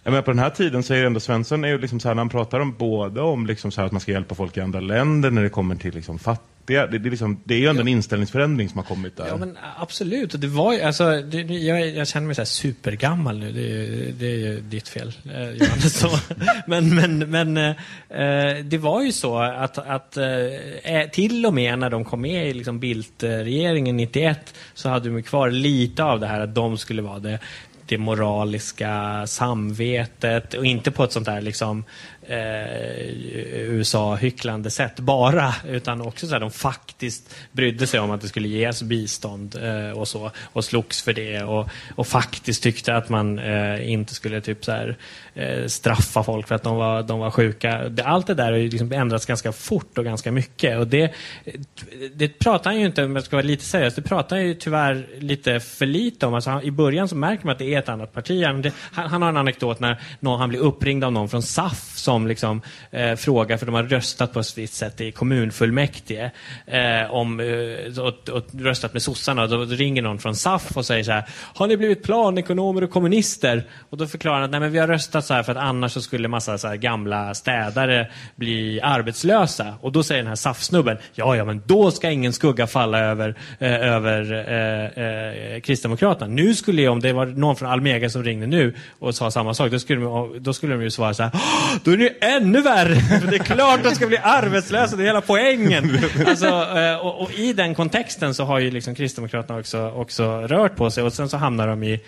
Jag 0.04 0.12
menar, 0.12 0.22
på 0.22 0.32
den 0.32 0.40
här 0.40 0.50
tiden 0.50 0.84
så 0.84 0.94
är 0.94 1.06
ändå 1.06 1.20
Svensson 1.20 1.64
är 1.64 1.68
ju 1.68 1.78
liksom 1.78 2.00
så 2.00 2.08
här, 2.08 2.16
när 2.16 2.22
han 2.22 2.30
pratar 2.30 2.60
om 2.60 2.76
både 2.78 3.22
om 3.22 3.46
liksom 3.46 3.72
så 3.72 3.82
här 3.82 3.86
att 3.86 3.92
man 3.92 4.02
ska 4.02 4.12
hjälpa 4.12 4.36
folk 4.36 4.58
i 4.58 4.62
andra 4.62 4.80
länder 4.80 5.32
när 5.32 5.44
det 5.44 5.50
kommer 5.50 5.76
till 5.76 5.94
liksom 5.94 6.20
fattigdom 6.20 6.57
det, 6.68 6.88
det, 6.88 6.98
är 7.08 7.10
liksom, 7.12 7.42
det 7.44 7.54
är 7.54 7.60
ju 7.60 7.68
ändå 7.68 7.82
en 7.82 7.88
inställningsförändring 7.88 8.70
som 8.70 8.78
har 8.78 8.86
kommit 8.86 9.18
där. 9.18 9.28
Ja, 9.28 9.38
men 9.38 9.58
absolut. 9.78 10.34
Och 10.34 10.40
Det 10.40 10.48
var 10.48 10.74
ju, 10.74 10.82
alltså, 10.82 11.22
det, 11.22 11.42
jag, 11.42 11.88
jag 11.90 12.08
känner 12.08 12.28
mig 12.28 12.36
så 12.36 12.46
supergammal 12.46 13.40
nu. 13.40 13.52
Det 13.52 13.60
är, 13.62 13.76
ju- 13.76 14.12
det 14.20 14.26
är 14.26 14.38
ju 14.38 14.60
ditt 14.62 14.88
fel, 14.88 15.14
eh, 15.34 15.50
Johannes. 15.50 16.04
Men 16.68 16.96
men, 16.96 17.20
men 17.20 17.58
eh, 17.58 18.64
det 18.64 18.78
var 18.78 19.04
ju 19.04 19.12
så 19.12 19.38
att, 19.40 19.78
att 19.78 20.18
eh, 20.18 21.10
till 21.12 21.46
och 21.46 21.54
med 21.54 21.80
när 21.80 21.90
de 21.90 22.06
kom 22.06 22.22
med 22.22 22.48
i 22.50 22.54
liksom 22.54 22.80
Bildt-regeringen 22.80 23.98
91 23.98 24.54
så 24.74 24.90
hade 24.90 25.10
de 25.10 25.24
kvar 25.24 25.52
lite 25.52 26.04
av 26.04 26.20
det 26.20 26.28
här 26.28 26.40
att 26.42 26.56
de 26.56 26.78
skulle 26.78 27.02
vara 27.02 27.20
det 27.20 27.40
det 27.90 27.98
moraliska 27.98 29.24
samvetet 29.28 30.54
och 30.54 30.66
inte 30.66 30.92
på 30.92 31.04
ett 31.04 31.12
sånt 31.12 31.26
där 31.26 31.42
liksom 31.42 31.84
eh, 32.28 33.08
USA-hycklande 33.54 34.70
sätt 34.70 35.00
bara, 35.00 35.54
utan 35.68 36.02
också 36.02 36.28
så 36.28 36.34
här, 36.34 36.40
de 36.40 36.52
faktiskt 36.52 37.36
brydde 37.52 37.88
sig 37.88 38.00
om 38.00 38.12
att 38.12 38.22
det 38.22 38.28
skulle 38.28 38.48
ges 38.48 38.84
bistånd 38.84 39.56
eh, 39.62 39.98
och 40.00 40.08
så 40.08 40.32
och 40.54 40.66
slogs 40.66 41.02
för 41.02 41.14
det 41.14 41.44
och, 41.44 41.70
och 41.96 42.08
faktiskt 42.08 42.64
tyckte 42.64 42.96
att 42.96 43.10
man 43.10 43.40
eh, 43.40 43.92
inte 43.92 44.14
skulle 44.14 44.42
typ 44.42 44.66
så 44.66 44.72
här, 44.72 44.98
eh, 45.34 45.66
straffa 45.68 46.24
folk 46.24 46.48
för 46.48 46.56
att 46.56 46.64
de 46.64 46.76
var, 46.76 47.04
de 47.04 47.20
var 47.20 47.32
sjuka. 47.32 47.90
Det, 47.90 48.04
allt 48.04 48.28
det 48.28 48.34
där 48.34 48.52
har 48.52 48.58
ju 48.58 48.70
liksom 48.70 48.92
ändrats 48.92 49.26
ganska 49.26 49.52
fort 49.52 49.98
och 49.98 50.06
ganska 50.06 50.32
mycket 50.32 50.80
och 50.80 50.88
det, 50.88 51.14
det 52.16 52.40
pratar 52.40 52.70
han 52.70 52.80
ju 52.80 52.86
inte, 52.86 53.04
om 53.04 53.16
jag 53.16 53.26
ska 53.26 53.36
vara 53.36 53.46
lite 53.46 53.66
seriös, 53.66 53.96
det 53.96 54.02
pratar 54.02 54.36
han 54.36 54.46
ju 54.46 54.54
tyvärr 54.54 55.08
lite 55.20 55.60
för 55.60 55.86
lite 55.86 56.26
om. 56.26 56.34
Alltså, 56.34 56.50
han, 56.50 56.64
I 56.64 56.72
början 56.72 57.08
så 57.08 57.16
märker 57.16 57.46
man 57.46 57.54
att 57.54 57.60
det 57.60 57.74
är 57.74 57.80
ett 57.80 57.90
annat 57.90 58.14
parti. 58.14 58.46
Han, 58.46 58.62
det, 58.62 58.72
han, 58.92 59.10
han 59.10 59.22
har 59.22 59.30
en 59.30 59.38
anekdot 59.38 59.80
när 59.80 60.02
någon, 60.20 60.40
han 60.40 60.50
blir 60.50 60.60
uppringd 60.60 61.04
av 61.04 61.12
någon 61.12 61.30
från 61.30 61.44
SAF 61.44 61.94
som 61.96 62.17
liksom, 62.26 62.62
eh, 62.92 63.16
frågar, 63.16 63.58
för 63.58 63.66
de 63.66 63.76
har 63.76 63.84
röstat 63.84 64.34
på 64.34 64.40
ett 64.40 64.58
visst 64.58 64.74
sätt 64.74 65.02
i 65.02 65.12
kommunfullmäktige 65.12 66.32
eh, 66.66 67.12
om, 67.12 67.40
eh, 67.40 68.00
och, 68.00 68.30
och 68.30 68.46
röstat 68.54 68.94
med 68.94 69.02
sossarna. 69.02 69.48
Då, 69.48 69.66
då 69.66 69.76
ringer 69.76 70.02
någon 70.02 70.20
från 70.20 70.36
SAF 70.36 70.78
och 70.78 70.86
säger 70.86 71.04
så 71.04 71.12
här, 71.12 71.24
har 71.56 71.68
ni 71.68 71.78
blivit 71.78 72.04
planekonomer 72.04 72.84
och 72.84 72.92
kommunister? 72.92 73.64
Och 73.90 73.98
då 73.98 74.08
förklarar 74.08 74.36
han 74.36 74.44
att 74.44 74.52
Nej, 74.52 74.60
men 74.60 74.72
vi 74.72 74.80
har 74.80 74.88
röstat 74.88 75.26
så 75.26 75.34
här 75.34 75.44
för 75.44 75.52
att 75.52 75.58
annars 75.58 75.92
så 75.92 76.02
skulle 76.02 76.28
massa 76.28 76.58
så 76.58 76.68
här 76.68 76.76
gamla 76.76 77.34
städare 77.34 78.12
bli 78.36 78.82
arbetslösa. 78.82 79.74
Och 79.82 79.92
då 79.92 80.04
säger 80.04 80.22
den 80.22 80.28
här 80.28 80.36
SAF-snubben, 80.36 80.98
ja 81.14 81.36
ja 81.36 81.46
men 81.46 81.62
då 81.66 81.92
ska 81.92 82.10
ingen 82.10 82.34
skugga 82.34 82.68
falla 82.68 83.00
över, 83.00 83.36
eh, 83.60 83.74
över 83.74 84.34
eh, 84.34 85.06
eh, 85.06 85.62
Kristdemokraterna. 85.62 86.34
Nu 86.34 86.56
skulle 86.56 86.82
ju, 86.82 86.88
om 86.88 87.00
det 87.00 87.14
var 87.14 87.26
någon 87.26 87.56
från 87.56 87.70
Almega 87.70 88.10
som 88.10 88.24
ringde 88.24 88.48
nu 88.48 88.76
och 89.00 89.16
sa 89.16 89.32
samma 89.32 89.54
sak, 89.54 89.72
då 89.72 89.80
skulle 89.80 90.02
de, 90.02 90.36
då 90.40 90.54
skulle 90.54 90.74
de 90.74 90.82
ju 90.84 90.92
svara 90.92 91.14
så 91.14 91.24
här, 91.24 91.32
då 91.84 91.92
är 91.92 91.98
ni 91.98 92.07
ju 92.08 92.14
ännu 92.22 92.62
värre! 92.62 92.96
För 93.22 93.28
det 93.28 93.36
är 93.36 93.44
klart 93.44 93.84
de 93.84 93.96
ska 93.96 94.08
bli 94.08 94.18
arbetslösa, 94.18 94.96
det 94.96 95.04
är 95.04 95.06
hela 95.06 95.22
poängen. 95.22 96.00
Alltså, 96.28 96.48
eh, 96.48 96.96
och, 96.96 97.22
och 97.22 97.32
i 97.32 97.54
den 97.54 97.76
kontexten 97.76 98.34
så 98.34 98.44
har 98.44 98.60
ju 98.60 98.72
liksom 98.72 98.96
Kristdemokraterna 98.96 99.60
också, 99.60 99.92
också 99.92 100.42
rört 100.42 100.76
på 100.76 100.92
sig 100.92 101.04
och 101.04 101.14
sen 101.14 101.30
så 101.30 101.38
hamnar 101.38 101.68
de 101.68 101.84
i 101.84 102.00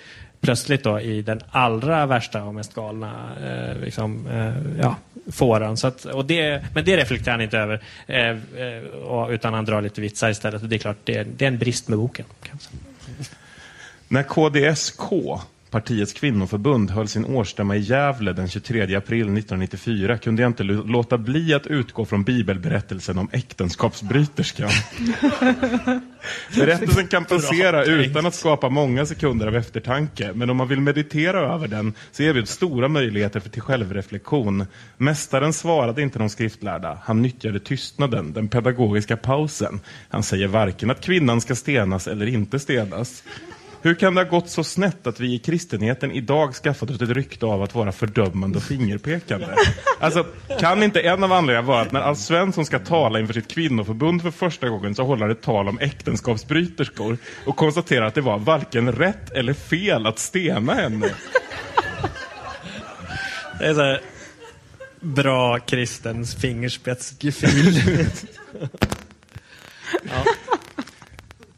plötsligt 0.41 0.83
då 0.83 0.99
i 0.99 1.21
den 1.21 1.41
allra 1.49 2.05
värsta 2.05 2.43
och 2.43 2.55
mest 2.55 2.73
galna 2.73 3.31
eh, 3.43 3.81
liksom, 3.81 4.27
eh, 4.27 4.81
ja, 4.81 4.95
fåran. 5.31 5.77
Så 5.77 5.87
att, 5.87 6.05
och 6.05 6.25
det, 6.25 6.63
men 6.73 6.85
det 6.85 6.97
reflekterar 6.97 7.31
han 7.31 7.41
inte 7.41 7.57
över, 7.57 7.81
eh, 8.07 8.29
eh 8.29 8.83
och, 8.83 9.29
utan 9.29 9.53
han 9.53 9.65
drar 9.65 9.81
lite 9.81 10.01
vitsar 10.01 10.29
istället. 10.29 10.63
Och 10.63 10.69
det 10.69 10.75
är 10.75 10.79
klart, 10.79 10.97
det 11.03 11.15
är, 11.15 11.23
det 11.37 11.45
är 11.45 11.47
en 11.47 11.57
brist 11.57 11.87
med 11.87 11.99
boken. 11.99 12.25
När 14.07 14.23
KDSK, 14.23 15.11
partiets 15.71 16.13
kvinnoförbund, 16.13 16.91
höll 16.91 17.07
sin 17.07 17.25
årsstämma 17.25 17.75
i 17.75 17.79
Gävle 17.79 18.33
den 18.33 18.47
23 18.47 18.95
april 18.95 19.21
1994 19.21 20.17
kunde 20.17 20.41
jag 20.41 20.49
inte 20.49 20.63
låta 20.63 21.17
bli 21.17 21.53
att 21.53 21.67
utgå 21.67 22.05
från 22.05 22.23
bibelberättelsen 22.23 23.17
om 23.17 23.29
äktenskapsbryterskan. 23.31 24.69
Berättelsen 26.55 27.07
kan 27.07 27.25
passera 27.25 27.85
utan 27.85 28.25
att 28.25 28.35
skapa 28.35 28.69
många 28.69 29.05
sekunder 29.05 29.47
av 29.47 29.55
eftertanke, 29.55 30.31
men 30.33 30.49
om 30.49 30.57
man 30.57 30.67
vill 30.67 30.81
meditera 30.81 31.53
över 31.53 31.67
den 31.67 31.93
så 32.11 32.23
erbjuds 32.23 32.51
stora 32.51 32.87
möjligheter 32.87 33.39
för 33.39 33.49
till 33.49 33.61
självreflektion. 33.61 34.65
Mästaren 34.97 35.53
svarade 35.53 36.01
inte 36.01 36.19
de 36.19 36.29
skriftlärda. 36.29 36.97
Han 37.03 37.21
nyttjade 37.21 37.59
tystnaden, 37.59 38.33
den 38.33 38.47
pedagogiska 38.47 39.17
pausen. 39.17 39.79
Han 40.09 40.23
säger 40.23 40.47
varken 40.47 40.89
att 40.89 41.01
kvinnan 41.01 41.41
ska 41.41 41.55
stenas 41.55 42.07
eller 42.07 42.25
inte 42.25 42.59
stenas. 42.59 43.23
Hur 43.81 43.95
kan 43.95 44.15
det 44.15 44.21
ha 44.21 44.29
gått 44.29 44.49
så 44.49 44.63
snett 44.63 45.07
att 45.07 45.19
vi 45.19 45.33
i 45.33 45.39
kristenheten 45.39 46.11
idag 46.11 46.53
skaffat 46.53 46.89
oss 46.89 47.01
ett 47.01 47.09
rykte 47.09 47.45
av 47.45 47.63
att 47.63 47.75
vara 47.75 47.91
fördömande 47.91 48.57
och 48.57 48.63
fingerpekande? 48.63 49.47
Alltså, 49.99 50.25
kan 50.59 50.83
inte 50.83 50.99
en 50.99 51.23
av 51.23 51.31
anledningarna 51.31 51.67
vara 51.67 51.81
att 51.81 51.91
när 51.91 52.01
Alf 52.01 52.17
Svensson 52.17 52.65
ska 52.65 52.79
tala 52.79 53.19
inför 53.19 53.33
sitt 53.33 53.47
kvinnoförbund 53.47 54.21
för 54.21 54.31
första 54.31 54.69
gången 54.69 54.95
så 54.95 55.03
håller 55.03 55.21
han 55.21 55.31
ett 55.31 55.41
tal 55.41 55.67
om 55.67 55.79
äktenskapsbryterskor 55.79 57.17
och 57.45 57.55
konstaterar 57.55 58.05
att 58.05 58.15
det 58.15 58.21
var 58.21 58.39
varken 58.39 58.91
rätt 58.91 59.31
eller 59.31 59.53
fel 59.53 60.05
att 60.05 60.19
stena 60.19 60.73
henne? 60.73 61.09
Det 63.59 63.65
är 63.65 63.73
så 63.73 63.81
här, 63.81 64.01
bra 64.99 65.59
kristens 65.59 66.35
fingerspetsgefühl. 66.35 68.05
ja. 70.03 70.25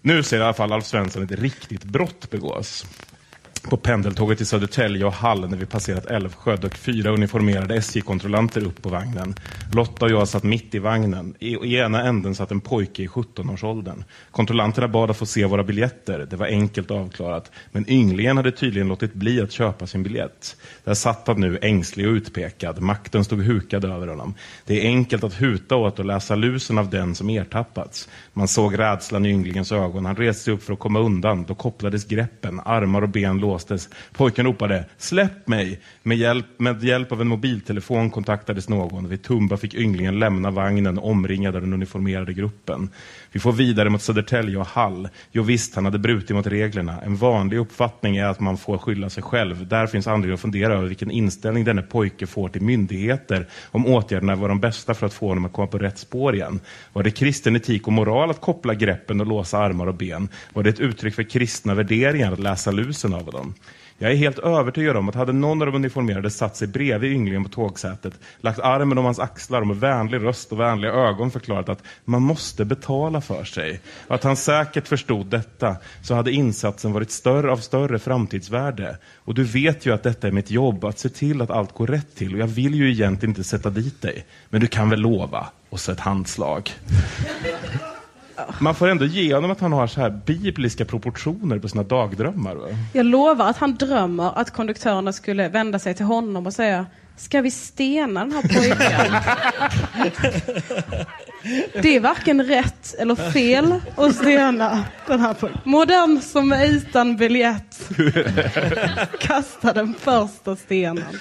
Nu 0.01 0.23
ser 0.23 0.37
i 0.37 0.41
alla 0.41 0.53
fall 0.53 0.73
Alf 0.73 0.85
Svensson 0.85 1.23
ett 1.23 1.31
riktigt 1.31 1.83
brott 1.83 2.29
begås. 2.29 2.85
På 3.69 3.77
pendeltåget 3.77 4.37
till 4.37 4.47
Södertälje 4.47 5.05
och 5.05 5.13
Hall 5.13 5.49
när 5.49 5.57
vi 5.57 5.65
passerat 5.65 6.05
Älvsjö 6.05 6.55
dök 6.55 6.77
fyra 6.77 7.11
uniformerade 7.11 7.75
SJ-kontrollanter 7.75 8.65
upp 8.65 8.81
på 8.81 8.89
vagnen. 8.89 9.35
Lotta 9.73 10.05
och 10.05 10.11
jag 10.11 10.27
satt 10.27 10.43
mitt 10.43 10.75
i 10.75 10.79
vagnen. 10.79 11.35
I, 11.39 11.55
I 11.55 11.75
ena 11.77 12.03
änden 12.03 12.35
satt 12.35 12.51
en 12.51 12.61
pojke 12.61 13.03
i 13.03 13.07
17-årsåldern. 13.07 14.03
Kontrollanterna 14.31 14.87
bad 14.87 15.11
att 15.11 15.17
få 15.17 15.25
se 15.25 15.45
våra 15.45 15.63
biljetter. 15.63 16.27
Det 16.29 16.35
var 16.35 16.45
enkelt 16.47 16.91
avklarat. 16.91 17.51
Men 17.71 17.89
ynglingen 17.89 18.37
hade 18.37 18.51
tydligen 18.51 18.87
låtit 18.87 19.13
bli 19.13 19.41
att 19.41 19.51
köpa 19.51 19.87
sin 19.87 20.03
biljett. 20.03 20.55
Där 20.83 20.93
satt 20.93 21.27
han 21.27 21.41
nu 21.41 21.59
ängslig 21.61 22.07
och 22.07 22.13
utpekad. 22.13 22.81
Makten 22.81 23.23
stod 23.23 23.43
hukad 23.43 23.85
över 23.85 24.07
honom. 24.07 24.33
Det 24.65 24.81
är 24.81 24.85
enkelt 24.85 25.23
att 25.23 25.41
huta 25.41 25.75
åt 25.75 25.99
och 25.99 26.05
läsa 26.05 26.35
lusen 26.35 26.77
av 26.77 26.89
den 26.89 27.15
som 27.15 27.29
ertappats. 27.29 28.09
Man 28.33 28.47
såg 28.47 28.79
rädslan 28.79 29.25
i 29.25 29.29
ynglingens 29.29 29.71
ögon. 29.71 30.05
Han 30.05 30.15
reste 30.15 30.43
sig 30.43 30.53
upp 30.53 30.63
för 30.63 30.73
att 30.73 30.79
komma 30.79 30.99
undan. 30.99 31.43
Då 31.43 31.55
kopplades 31.55 32.05
greppen. 32.05 32.59
Armar 32.65 33.01
och 33.01 33.09
ben 33.09 33.39
låstes. 33.51 33.89
Pojken 34.11 34.45
ropade 34.45 34.85
”Släpp 34.97 35.47
mig!” 35.47 35.79
Med 36.03 36.17
hjälp, 36.17 36.45
med 36.57 36.83
hjälp 36.83 37.11
av 37.11 37.21
en 37.21 37.27
mobiltelefon 37.27 38.09
kontaktades 38.09 38.69
någon. 38.69 39.09
Vid 39.09 39.23
Tumba 39.23 39.57
fick 39.57 39.73
ynglingen 39.75 40.19
lämna 40.19 40.51
vagnen 40.51 40.97
omringad 40.97 41.55
av 41.55 41.61
den 41.61 41.73
uniformerade 41.73 42.33
gruppen. 42.33 42.89
Vi 43.33 43.39
får 43.39 43.51
vidare 43.51 43.89
mot 43.89 44.01
Södertälje 44.01 44.57
och 44.57 44.67
Hall. 44.67 45.09
Jo 45.31 45.43
visst, 45.43 45.75
han 45.75 45.85
hade 45.85 45.99
brutit 45.99 46.35
mot 46.35 46.47
reglerna. 46.47 47.01
En 47.01 47.15
vanlig 47.15 47.57
uppfattning 47.57 48.17
är 48.17 48.25
att 48.25 48.39
man 48.39 48.57
får 48.57 48.77
skylla 48.77 49.09
sig 49.09 49.23
själv. 49.23 49.67
Där 49.67 49.87
finns 49.87 50.07
anledning 50.07 50.33
att 50.33 50.39
fundera 50.39 50.73
över 50.73 50.87
vilken 50.87 51.11
inställning 51.11 51.63
denne 51.63 51.81
pojke 51.81 52.27
får 52.27 52.49
till 52.49 52.61
myndigheter 52.61 53.47
om 53.71 53.87
åtgärderna 53.87 54.35
var 54.35 54.49
de 54.49 54.59
bästa 54.59 54.93
för 54.93 55.05
att 55.05 55.13
få 55.13 55.27
honom 55.27 55.45
att 55.45 55.53
komma 55.53 55.67
på 55.67 55.77
rätt 55.77 55.97
spår 55.97 56.35
igen. 56.35 56.59
Var 56.93 57.03
det 57.03 57.11
kristen 57.11 57.55
etik 57.55 57.87
och 57.87 57.93
moral 57.93 58.29
att 58.29 58.41
koppla 58.41 58.73
greppen 58.73 59.21
och 59.21 59.27
låsa 59.27 59.57
armar 59.57 59.87
och 59.87 59.95
ben? 59.95 60.29
Var 60.53 60.63
det 60.63 60.69
ett 60.69 60.79
uttryck 60.79 61.15
för 61.15 61.23
kristna 61.23 61.73
värderingar 61.73 62.31
att 62.31 62.39
läsa 62.39 62.71
lusen 62.71 63.13
av 63.13 63.25
dem? 63.25 63.53
Jag 64.01 64.11
är 64.11 64.15
helt 64.15 64.39
övertygad 64.39 64.97
om 64.97 65.09
att 65.09 65.15
hade 65.15 65.33
någon 65.33 65.61
av 65.61 65.65
de 65.65 65.75
uniformerade 65.75 66.29
satt 66.29 66.55
sig 66.55 66.67
bredvid 66.67 67.11
ynglingen 67.11 67.43
på 67.43 67.49
tågsätet, 67.49 68.13
lagt 68.39 68.59
armen 68.59 68.97
om 68.97 69.05
hans 69.05 69.19
axlar 69.19 69.61
och 69.61 69.67
med 69.67 69.77
vänlig 69.77 70.23
röst 70.23 70.51
och 70.51 70.59
vänliga 70.59 70.91
ögon 70.91 71.31
förklarat 71.31 71.69
att 71.69 71.83
man 72.05 72.21
måste 72.21 72.65
betala 72.65 73.21
för 73.21 73.43
sig. 73.43 73.81
Och 74.07 74.15
att 74.15 74.23
han 74.23 74.35
säkert 74.35 74.87
förstod 74.87 75.25
detta, 75.25 75.75
så 76.03 76.15
hade 76.15 76.31
insatsen 76.31 76.93
varit 76.93 77.11
större 77.11 77.51
av 77.51 77.57
större 77.57 77.99
framtidsvärde. 77.99 78.97
Och 79.15 79.33
du 79.33 79.43
vet 79.43 79.85
ju 79.85 79.93
att 79.93 80.03
detta 80.03 80.27
är 80.27 80.31
mitt 80.31 80.51
jobb, 80.51 80.85
att 80.85 80.99
se 80.99 81.09
till 81.09 81.41
att 81.41 81.51
allt 81.51 81.73
går 81.73 81.87
rätt 81.87 82.15
till. 82.15 82.33
Och 82.33 82.39
jag 82.39 82.47
vill 82.47 82.75
ju 82.75 82.91
egentligen 82.91 83.31
inte 83.31 83.43
sätta 83.43 83.69
dit 83.69 84.01
dig. 84.01 84.25
Men 84.49 84.61
du 84.61 84.67
kan 84.67 84.89
väl 84.89 84.99
lova? 84.99 85.47
Och 85.69 85.79
så 85.79 85.91
ett 85.91 85.99
handslag. 85.99 86.71
Man 88.59 88.75
får 88.75 88.87
ändå 88.87 89.05
ge 89.05 89.33
honom 89.35 89.51
att 89.51 89.59
han 89.59 89.73
har 89.73 89.87
så 89.87 90.01
här 90.01 90.09
bibliska 90.09 90.85
proportioner 90.85 91.59
på 91.59 91.67
sina 91.67 91.83
dagdrömmar. 91.83 92.55
Va? 92.55 92.67
Jag 92.93 93.05
lovar 93.05 93.49
att 93.49 93.57
han 93.57 93.75
drömmer 93.75 94.39
att 94.39 94.51
konduktörerna 94.51 95.13
skulle 95.13 95.49
vända 95.49 95.79
sig 95.79 95.93
till 95.93 96.05
honom 96.05 96.45
och 96.45 96.53
säga 96.53 96.85
Ska 97.17 97.41
vi 97.41 97.51
stena 97.51 98.19
den 98.19 98.31
här 98.31 98.41
pojken? 98.41 99.13
Det 101.81 101.95
är 101.95 101.99
varken 101.99 102.43
rätt 102.43 102.95
eller 102.99 103.15
fel 103.31 103.79
att 103.95 104.15
stena 104.15 104.83
den 105.07 105.19
här 105.19 105.33
pojken. 105.33 105.61
Må 105.63 105.85
den 105.85 106.21
som 106.21 106.51
är 106.51 106.65
utan 106.65 107.17
biljett 107.17 107.89
kasta 109.19 109.73
den 109.73 109.93
första 109.93 110.55
stenen. 110.55 111.19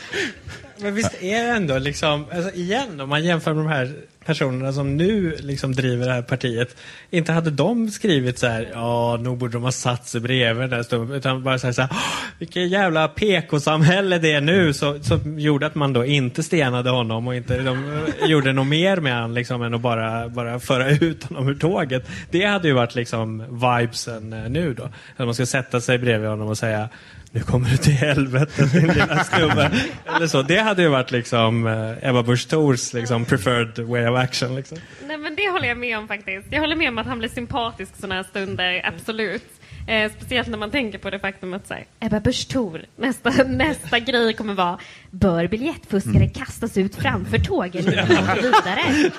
Men 0.83 0.95
visst 0.95 1.22
är 1.22 1.45
det 1.45 1.51
ändå 1.51 1.78
liksom, 1.78 2.26
alltså 2.33 2.55
igen 2.55 3.01
om 3.01 3.09
man 3.09 3.24
jämför 3.24 3.55
med 3.55 3.64
de 3.64 3.68
här 3.68 3.95
personerna 4.24 4.72
som 4.72 4.97
nu 4.97 5.37
liksom 5.41 5.74
driver 5.74 6.07
det 6.07 6.12
här 6.12 6.22
partiet. 6.22 6.76
Inte 7.11 7.33
hade 7.33 7.51
de 7.51 7.91
skrivit 7.91 8.39
så 8.39 8.47
här, 8.47 8.68
ja 8.72 9.16
nog 9.20 9.39
borde 9.39 9.53
de 9.53 9.62
ha 9.62 9.72
satt 9.72 10.09
sig 10.09 10.20
bredvid 10.20 10.62
den 10.62 10.70
där 10.70 10.83
stunden. 10.83 11.16
Utan 11.16 11.43
bara 11.43 11.59
så 11.59 11.66
här, 11.66 11.72
så 11.72 11.83
här 11.83 11.91
vilket 12.39 12.68
jävla 12.68 13.09
PK-samhälle 13.09 14.18
det 14.18 14.33
är 14.33 14.41
nu. 14.41 14.72
Så, 14.72 15.03
som 15.03 15.39
gjorde 15.39 15.66
att 15.66 15.74
man 15.74 15.93
då 15.93 16.05
inte 16.05 16.43
stenade 16.43 16.91
honom 16.91 17.28
och 17.28 17.35
inte 17.35 17.59
de, 17.59 18.07
gjorde 18.26 18.53
något 18.53 18.66
mer 18.66 18.97
med 18.97 19.14
honom 19.14 19.33
liksom, 19.35 19.62
än 19.62 19.74
att 19.74 19.81
bara, 19.81 20.28
bara 20.28 20.61
föra 20.61 20.91
ut 20.91 21.24
honom 21.24 21.49
ur 21.49 21.55
tåget. 21.55 22.09
Det 22.31 22.45
hade 22.45 22.68
ju 22.68 22.74
varit 22.74 22.95
liksom 22.95 23.39
vibesen 23.51 24.33
eh, 24.33 24.51
nu 24.51 24.74
då. 24.74 24.85
Att 25.16 25.26
man 25.26 25.35
ska 25.35 25.47
sätta 25.47 25.81
sig 25.81 25.99
bredvid 25.99 26.28
honom 26.28 26.49
och 26.49 26.59
säga 26.59 26.89
nu 27.33 27.41
kommer 27.41 27.70
du 27.70 27.76
till 27.76 27.93
helvetet 27.93 28.72
din 28.72 28.87
lilla 28.87 29.24
snubbe. 29.24 29.70
Eller 30.16 30.26
så. 30.26 30.43
Det 30.43 30.59
hade 30.59 30.83
ju 30.83 30.89
varit 30.89 31.11
liksom 31.11 31.66
eh, 31.66 32.09
Ebba 32.09 32.22
Busch 32.22 32.49
Thors 32.49 32.93
liksom, 32.93 33.24
preferred 33.24 33.78
way 33.78 34.07
of 34.07 34.18
action. 34.18 34.55
Liksom. 34.55 34.78
Nej 35.07 35.18
men 35.18 35.37
det 35.37 35.51
håller 35.51 35.68
jag 35.68 35.78
med 35.78 35.99
om 35.99 36.09
faktiskt. 36.09 36.47
Jag 36.51 36.61
håller 36.61 36.76
med 36.76 36.89
om 36.89 36.99
att 36.99 37.07
han 37.07 37.18
blir 37.18 37.28
sympatisk 37.28 37.97
sådana 37.97 38.14
här 38.14 38.22
stunder, 38.22 38.83
absolut. 38.85 39.45
Eh, 39.87 40.12
speciellt 40.18 40.49
när 40.49 40.59
man 40.59 40.70
tänker 40.70 40.99
på 40.99 41.11
det 41.11 41.18
faktum 41.18 41.55
att 41.55 41.66
så 41.66 41.74
här, 41.74 41.85
Ebba 42.01 42.20
Busch 42.20 42.49
Thor, 42.49 42.81
nästa, 42.97 43.31
nästa 43.47 43.99
grej 43.99 44.35
kommer 44.35 44.55
vara 44.55 44.78
Bör 45.11 45.49
biljettfuskare 45.49 46.28
kastas 46.28 46.76
ut 46.76 46.95
framför 46.95 47.39
tågen 47.39 47.85
går 47.85 48.43
vidare? 48.43 49.11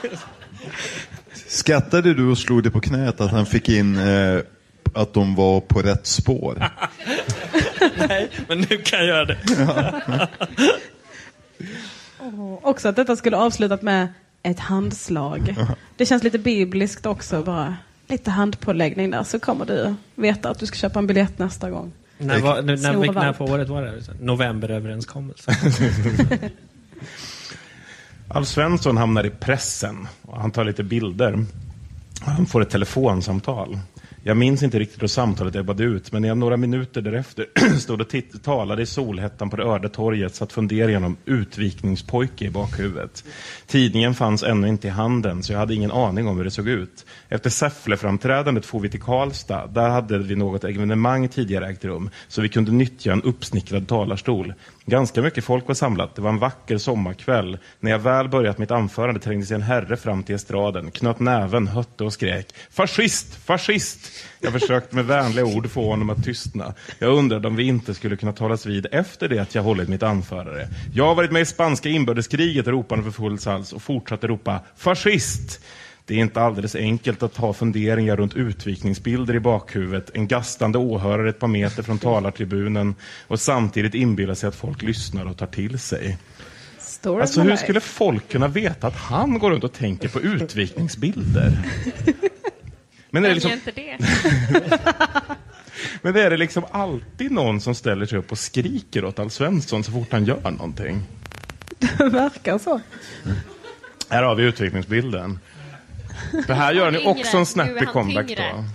Skattade 1.33 2.13
du 2.13 2.27
och 2.27 2.37
slog 2.37 2.63
dig 2.63 2.71
på 2.71 2.81
knät 2.81 3.21
att 3.21 3.31
han 3.31 3.45
fick 3.45 3.69
in 3.69 3.97
eh, 3.97 4.39
att 4.93 5.13
de 5.13 5.35
var 5.35 5.61
på 5.61 5.81
rätt 5.81 6.07
spår? 6.07 6.69
Nej, 7.97 8.29
men 8.47 8.59
nu 8.59 8.77
kan 8.77 8.99
jag 8.99 9.07
göra 9.07 9.25
det. 9.25 9.37
Oh, 12.19 12.59
också 12.61 12.89
att 12.89 12.95
detta 12.95 13.15
skulle 13.15 13.37
avslutat 13.37 13.81
med 13.81 14.07
ett 14.43 14.59
handslag. 14.59 15.55
Det 15.97 16.05
känns 16.05 16.23
lite 16.23 16.37
bibliskt 16.39 17.05
också 17.05 17.43
bara. 17.43 17.77
Lite 18.07 18.31
handpåläggning 18.31 19.11
där 19.11 19.23
så 19.23 19.39
kommer 19.39 19.65
du 19.65 19.95
veta 20.15 20.49
att 20.49 20.59
du 20.59 20.65
ska 20.65 20.75
köpa 20.75 20.99
en 20.99 21.07
biljett 21.07 21.39
nästa 21.39 21.69
gång. 21.69 21.91
När, 22.17 22.39
var, 22.39 22.61
när, 22.61 22.77
Snor 22.77 22.91
när, 22.91 22.99
när 22.99 23.13
valp. 23.13 23.37
på 23.37 23.45
året 23.45 23.69
var 23.69 23.81
det? 23.81 24.01
Novemberöverenskommelsen. 24.19 25.53
Alf 28.27 28.47
Svensson 28.47 28.97
hamnar 28.97 29.25
i 29.25 29.29
pressen 29.29 30.07
och 30.21 30.41
han 30.41 30.51
tar 30.51 30.63
lite 30.63 30.83
bilder. 30.83 31.45
Han 32.21 32.45
får 32.45 32.61
ett 32.61 32.69
telefonsamtal. 32.69 33.79
Jag 34.23 34.37
minns 34.37 34.63
inte 34.63 34.79
riktigt 34.79 35.01
hur 35.01 35.07
samtalet 35.07 35.55
ebbade 35.55 35.83
ut, 35.83 36.11
men 36.11 36.23
jag 36.23 36.37
några 36.37 36.57
minuter 36.57 37.01
därefter 37.01 37.45
stod 37.79 38.01
och 38.01 38.09
talade 38.43 38.81
i 38.81 38.85
solhettan 38.85 39.49
på 39.49 39.57
det 39.57 39.63
öde 39.63 39.89
torget 39.89 40.35
satt 40.35 40.53
funderade 40.53 40.91
genom 40.91 41.17
utvikningspojke 41.25 42.45
i 42.45 42.49
bakhuvudet. 42.49 43.23
Tidningen 43.67 44.13
fanns 44.13 44.43
ännu 44.43 44.67
inte 44.67 44.87
i 44.87 44.91
handen, 44.91 45.43
så 45.43 45.53
jag 45.53 45.59
hade 45.59 45.73
ingen 45.73 45.91
aning 45.91 46.27
om 46.27 46.37
hur 46.37 46.43
det 46.43 46.51
såg 46.51 46.67
ut. 46.67 47.05
Efter 47.29 47.49
Säffle-framträdandet 47.49 48.65
for 48.65 48.79
vi 48.79 48.89
till 48.89 49.01
Karlstad. 49.01 49.67
Där 49.67 49.89
hade 49.89 50.17
vi 50.17 50.35
något 50.35 50.63
evenemang 50.63 51.27
tidigare 51.27 51.67
ägt 51.67 51.85
rum, 51.85 52.09
så 52.27 52.41
vi 52.41 52.49
kunde 52.49 52.71
nyttja 52.71 53.13
en 53.13 53.21
uppsnickrad 53.21 53.87
talarstol. 53.87 54.53
Ganska 54.91 55.21
mycket 55.21 55.43
folk 55.43 55.67
var 55.67 55.75
samlat. 55.75 56.15
Det 56.15 56.21
var 56.21 56.29
en 56.29 56.39
vacker 56.39 56.77
sommarkväll. 56.77 57.57
När 57.79 57.91
jag 57.91 57.99
väl 57.99 58.29
börjat 58.29 58.57
mitt 58.57 58.71
anförande 58.71 59.19
trängde 59.19 59.45
sig 59.45 59.55
en 59.55 59.61
herre 59.61 59.97
fram 59.97 60.23
till 60.23 60.35
estraden, 60.35 60.91
knöt 60.91 61.19
näven, 61.19 61.67
hötte 61.67 62.03
och 62.03 62.13
skrek 62.13 62.55
”Fascist! 62.71 63.35
Fascist!” 63.35 64.11
Jag 64.39 64.53
försökte 64.53 64.95
med 64.95 65.05
vänliga 65.05 65.45
ord 65.45 65.71
få 65.71 65.89
honom 65.89 66.09
att 66.09 66.23
tystna. 66.23 66.73
Jag 66.99 67.17
undrade 67.17 67.47
om 67.47 67.55
vi 67.55 67.63
inte 67.63 67.93
skulle 67.93 68.15
kunna 68.15 68.33
talas 68.33 68.65
vid 68.65 68.87
efter 68.91 69.29
det 69.29 69.39
att 69.39 69.55
jag 69.55 69.63
hållit 69.63 69.89
mitt 69.89 70.03
anförande. 70.03 70.69
Jag 70.93 71.07
har 71.07 71.15
varit 71.15 71.31
med 71.31 71.41
i 71.41 71.45
spanska 71.45 71.89
inbördeskriget, 71.89 72.67
ropade 72.67 73.03
för 73.03 73.11
full 73.11 73.37
hals 73.45 73.73
och 73.73 73.81
fortsatte 73.81 74.27
ropa 74.27 74.59
”Fascist!” 74.75 75.61
Det 76.05 76.15
är 76.15 76.19
inte 76.19 76.41
alldeles 76.41 76.75
enkelt 76.75 77.23
att 77.23 77.37
ha 77.37 77.53
funderingar 77.53 78.17
runt 78.17 78.35
utvikningsbilder 78.35 79.35
i 79.35 79.39
bakhuvudet, 79.39 80.11
en 80.13 80.27
gastande 80.27 80.77
åhörare 80.77 81.29
ett 81.29 81.39
par 81.39 81.47
meter 81.47 81.83
från 81.83 81.99
talartribunen 81.99 82.95
och 83.27 83.39
samtidigt 83.39 83.93
inbilla 83.93 84.35
sig 84.35 84.47
att 84.47 84.55
folk 84.55 84.81
lyssnar 84.81 85.25
och 85.25 85.37
tar 85.37 85.47
till 85.47 85.79
sig. 85.79 86.17
Story 86.79 87.21
Alltså 87.21 87.41
hur 87.41 87.55
skulle 87.55 87.79
folk 87.79 88.29
kunna 88.29 88.47
veta 88.47 88.87
att 88.87 88.95
han 88.95 89.39
går 89.39 89.51
runt 89.51 89.63
och 89.63 89.73
tänker 89.73 90.09
på 90.09 90.21
utvikningsbilder? 90.21 91.57
Men 93.09 93.25
är 93.25 93.29
det 93.29 93.35
liksom, 93.35 93.51
det? 93.75 93.97
men 96.01 96.15
är 96.15 96.29
det 96.29 96.37
liksom 96.37 96.65
alltid 96.71 97.31
någon 97.31 97.61
som 97.61 97.75
ställer 97.75 98.05
sig 98.05 98.19
upp 98.19 98.31
och 98.31 98.37
skriker 98.37 99.05
åt 99.05 99.19
Alf 99.19 99.33
Svensson 99.33 99.83
så 99.83 99.91
fort 99.91 100.11
han 100.11 100.25
gör 100.25 100.51
någonting? 100.51 101.01
Det 101.79 102.03
verkar 102.09 102.57
så. 102.57 102.81
Här 104.09 104.23
har 104.23 104.35
vi 104.35 104.43
utvikningsbilden. 104.43 105.39
Det 106.47 106.53
här 106.53 106.73
gör 106.73 106.91
han 106.91 107.07
också 107.07 107.37
en 107.37 107.45
snappy 107.45 107.85
comeback 107.85 108.27
då. 108.37 108.65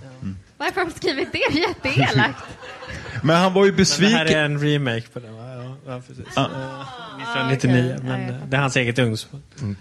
Varför 0.57 0.81
har 0.81 0.85
de 0.85 0.93
skrivit 0.93 1.31
det? 1.31 1.59
Jätteelakt. 1.59 2.43
Men 3.23 3.35
han 3.35 3.53
var 3.53 3.65
ju 3.65 3.71
Men 3.71 3.77
det 3.77 3.83
här 3.83 4.25
besviken. 4.25 4.27
är 4.27 4.43
en 4.45 4.59
remake 4.59 5.07
på 5.13 5.19
den 5.19 5.35
va? 5.37 5.75
Ja, 5.87 6.01
precis. 6.07 6.37
Ah. 6.37 6.41
Eh, 6.41 7.51
1999, 7.51 7.93
okej. 7.97 8.09
men 8.09 8.29
eh, 8.29 8.35
det 8.49 8.57
är 8.57 8.61
hans 8.61 8.75
eget 8.75 8.99
ungdomsförbund. 8.99 9.75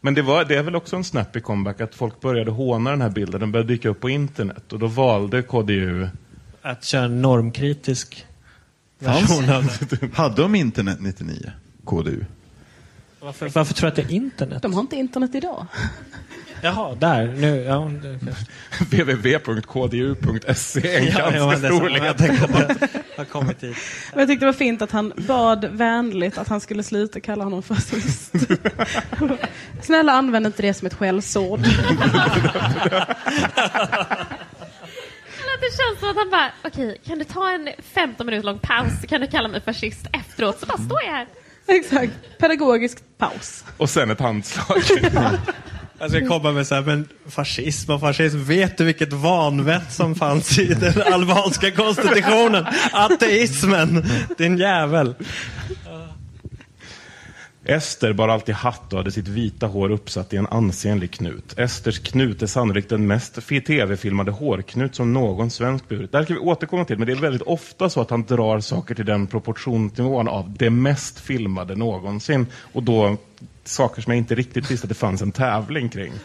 Men 0.00 0.14
det, 0.14 0.22
var, 0.22 0.44
det 0.44 0.56
är 0.56 0.62
väl 0.62 0.76
också 0.76 0.96
en 0.96 1.04
snappy 1.04 1.40
comeback 1.40 1.80
att 1.80 1.94
folk 1.94 2.20
började 2.20 2.50
håna 2.50 2.90
den 2.90 3.00
här 3.00 3.10
bilden. 3.10 3.40
Den 3.40 3.52
började 3.52 3.72
dyka 3.72 3.88
upp 3.88 4.00
på 4.00 4.10
internet 4.10 4.72
och 4.72 4.78
då 4.78 4.86
valde 4.86 5.42
KDU 5.42 6.08
Att 6.62 6.84
köra 6.84 7.04
en 7.04 7.22
normkritisk 7.22 8.26
version 8.98 9.50
av 9.50 9.66
det. 9.90 10.08
Hade 10.14 10.42
de 10.42 10.54
internet 10.54 10.98
99? 11.00 11.52
KDU? 11.84 12.24
Varför, 13.20 13.48
varför 13.48 13.74
tror 13.74 13.86
du 13.86 13.88
att 13.88 13.96
det 13.96 14.02
är 14.02 14.16
internet? 14.16 14.62
De 14.62 14.74
har 14.74 14.80
inte 14.80 14.96
internet 14.96 15.34
idag. 15.34 15.66
Jaha, 16.64 16.94
där. 16.94 17.26
Nu, 17.36 17.62
ja, 17.62 17.78
www.kdu.se 18.90 20.96
en 20.96 21.04
Ja, 21.06 21.12
ja, 21.18 21.30
ganska 21.30 21.68
stor 21.68 21.90
Jag 21.90 22.02
ledtråd. 22.02 22.18
tänkte 22.18 22.44
att 22.44 22.80
det 22.80 22.88
har 23.16 23.24
kommit 23.24 23.62
hit. 23.62 23.76
Men 24.10 24.18
jag 24.20 24.28
tyckte 24.28 24.44
det 24.44 24.52
var 24.52 24.58
fint 24.58 24.82
att 24.82 24.90
han 24.90 25.12
bad 25.16 25.64
vänligt 25.72 26.38
att 26.38 26.48
han 26.48 26.60
skulle 26.60 26.82
sluta 26.82 27.20
kalla 27.20 27.44
honom 27.44 27.62
fascist. 27.62 28.32
Snälla 29.82 30.12
använd 30.12 30.46
inte 30.46 30.62
det 30.62 30.74
som 30.74 30.86
ett 30.86 30.94
skällsord. 30.94 31.60
Det 35.60 35.76
känns 35.76 36.00
som 36.00 36.10
att 36.10 36.16
han 36.16 36.30
bara, 36.30 36.50
okej, 36.64 36.98
kan 37.06 37.18
du 37.18 37.24
ta 37.24 37.50
en 37.50 37.68
15 37.94 38.26
minuter 38.26 38.46
lång 38.46 38.58
paus 38.58 38.92
så 39.00 39.06
kan 39.06 39.20
du 39.20 39.26
kalla 39.26 39.48
mig 39.48 39.60
fascist 39.60 40.06
efteråt, 40.12 40.60
så 40.60 40.66
bara 40.66 40.78
står 40.78 41.02
jag 41.02 41.12
här. 41.12 41.26
Exakt. 41.66 42.12
Pedagogisk 42.38 42.98
paus. 43.18 43.64
Och 43.76 43.90
sen 43.90 44.10
ett 44.10 44.20
handslag. 44.20 44.82
Alltså, 46.02 46.18
jag 46.18 46.26
ska 46.26 46.38
komma 46.38 46.52
med 46.52 46.66
så 46.66 46.74
här, 46.74 46.82
men 46.82 47.08
fascism 47.26 47.92
och 47.92 48.00
fascism, 48.00 48.44
vet 48.44 48.78
du 48.78 48.84
vilket 48.84 49.12
vanvett 49.12 49.92
som 49.92 50.14
fanns 50.14 50.58
i 50.58 50.74
den 50.74 51.02
albanska 51.12 51.70
konstitutionen? 51.70 52.66
Ateismen, 52.92 54.04
din 54.38 54.58
jävel. 54.58 55.14
Ester 57.64 58.12
bar 58.12 58.28
alltid 58.28 58.54
hatt 58.54 58.92
och 58.92 58.98
hade 58.98 59.12
sitt 59.12 59.28
vita 59.28 59.66
hår 59.66 59.90
uppsatt 59.90 60.32
i 60.32 60.36
en 60.36 60.46
ansenlig 60.46 61.10
knut. 61.10 61.58
Esters 61.58 61.98
knut 61.98 62.42
är 62.42 62.46
sannolikt 62.46 62.88
den 62.88 63.06
mest 63.06 63.48
tv-filmade 63.66 64.30
hårknut 64.30 64.94
som 64.94 65.12
någon 65.12 65.50
svensk 65.50 65.88
burit. 65.88 66.12
Det 66.12 66.18
här 66.18 66.24
ska 66.24 66.34
vi 66.34 66.40
återkomma 66.40 66.84
till, 66.84 66.98
men 66.98 67.06
det 67.06 67.12
är 67.12 67.16
väldigt 67.16 67.42
ofta 67.42 67.90
så 67.90 68.00
att 68.00 68.10
han 68.10 68.22
drar 68.22 68.60
saker 68.60 68.94
till 68.94 69.06
den 69.06 69.26
proportionsnivån 69.26 70.28
av 70.28 70.54
det 70.58 70.70
mest 70.70 71.20
filmade 71.20 71.76
någonsin. 71.76 72.46
Och 72.72 72.82
då 72.82 73.16
saker 73.64 74.02
som 74.02 74.12
jag 74.12 74.18
inte 74.18 74.34
riktigt 74.34 74.70
visste 74.70 74.84
att 74.84 74.88
det 74.88 74.94
fanns 74.94 75.22
en 75.22 75.32
tävling 75.32 75.88
kring. 75.88 76.12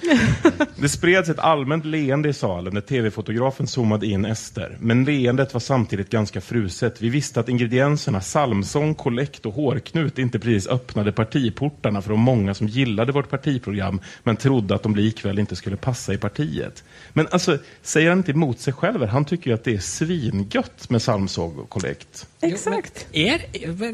Det 0.79 0.89
spreds 0.89 1.29
ett 1.29 1.39
allmänt 1.39 1.85
leende 1.85 2.29
i 2.29 2.33
salen 2.33 2.73
när 2.73 2.81
tv-fotografen 2.81 3.67
zoomade 3.67 4.07
in 4.07 4.25
Ester. 4.25 4.77
Men 4.79 5.03
leendet 5.03 5.53
var 5.53 5.59
samtidigt 5.59 6.09
ganska 6.09 6.41
fruset. 6.41 7.01
Vi 7.01 7.09
visste 7.09 7.39
att 7.39 7.49
ingredienserna 7.49 8.19
psalmsång, 8.19 8.95
kollekt 8.95 9.45
och 9.45 9.53
hårknut 9.53 10.19
inte 10.19 10.39
precis 10.39 10.67
öppnade 10.67 11.11
partiportarna 11.11 12.01
för 12.01 12.09
de 12.09 12.19
många 12.19 12.53
som 12.53 12.67
gillade 12.67 13.11
vårt 13.11 13.29
partiprogram 13.29 14.01
men 14.23 14.35
trodde 14.35 14.75
att 14.75 14.83
de 14.83 14.95
likväl 14.95 15.39
inte 15.39 15.55
skulle 15.55 15.77
passa 15.77 16.13
i 16.13 16.17
partiet. 16.17 16.83
Men 17.13 17.27
alltså, 17.31 17.57
säger 17.81 18.09
han 18.09 18.17
inte 18.17 18.31
emot 18.31 18.59
sig 18.59 18.73
själv? 18.73 19.05
Han 19.05 19.25
tycker 19.25 19.49
ju 19.49 19.53
att 19.53 19.63
det 19.63 19.73
är 19.73 19.79
svingött 19.79 20.89
med 20.89 21.01
psalmsång 21.01 21.55
och 21.57 21.69
kollekt. 21.69 22.27
Exakt. 22.41 23.07
Är, 23.11 23.45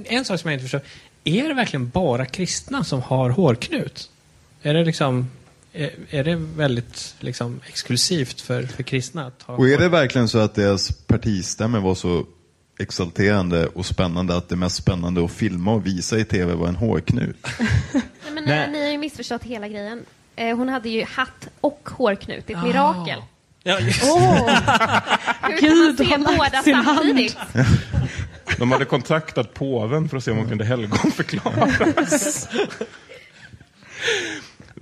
en 0.06 0.26
sak 0.26 0.40
som 0.40 0.50
jag 0.50 0.56
inte 0.56 0.64
förstår. 0.64 0.82
Är 1.24 1.48
det 1.48 1.54
verkligen 1.54 1.90
bara 1.90 2.26
kristna 2.26 2.84
som 2.84 3.02
har 3.02 3.30
hårknut? 3.30 4.10
Är 4.62 4.74
det 4.74 4.86
liksom... 4.86 5.30
är, 5.74 5.90
är 6.10 6.24
det 6.24 6.36
väldigt 6.36 7.16
liksom, 7.20 7.60
exklusivt 7.68 8.42
för, 8.42 8.64
för 8.64 8.84
kristna 8.84 9.26
att 9.28 9.42
ha 9.42 9.56
Och 9.56 9.70
är 9.70 9.78
det 9.78 9.90
verkligen 9.90 10.28
så 10.30 10.38
att 10.40 10.56
deras 10.56 10.92
partistämmor 10.92 11.80
var 11.80 11.96
så 11.96 12.26
exalterande 12.80 13.68
och 13.68 13.86
spännande 13.86 14.36
att 14.38 14.50
det 14.50 14.56
mest 14.56 14.76
spännande 14.76 15.26
att 15.26 15.32
filma 15.32 15.74
och 15.74 15.86
visa 15.86 16.18
i 16.18 16.26
tv 16.26 16.54
var 16.54 16.68
en 16.68 16.76
hårknut? 16.76 17.48
Nej, 17.94 18.04
men 18.34 18.44
Nej. 18.44 18.72
Ni 18.72 18.84
har 18.84 18.92
ju 18.92 18.98
missförstått 18.98 19.44
hela 19.44 19.68
grejen. 19.68 20.06
Eh, 20.36 20.58
hon 20.58 20.70
hade 20.70 20.90
ju 20.90 21.04
hatt 21.06 21.48
och 21.62 21.90
hårknut. 21.98 22.44
Det 22.48 22.54
är 22.54 22.58
ett 22.58 22.64
Ah. 22.64 22.68
mirakel. 22.68 23.20
Ja, 23.64 23.80
just. 23.80 24.04
Hur 24.04 25.60
Gud 25.62 26.10
kan 26.10 26.26
har 26.26 26.38
man 26.38 26.64
se 26.64 26.72
lagt 26.74 26.84
båda 26.84 26.84
samtidigt? 26.84 27.38
De 28.58 28.72
hade 28.72 28.86
kontaktat 28.86 29.54
påven 29.54 30.10
för 30.10 30.18
att 30.18 30.24
se 30.24 30.32
om 30.32 30.38
de 30.38 30.48
kunde 30.50 30.66
helgonförklaras. 30.66 32.50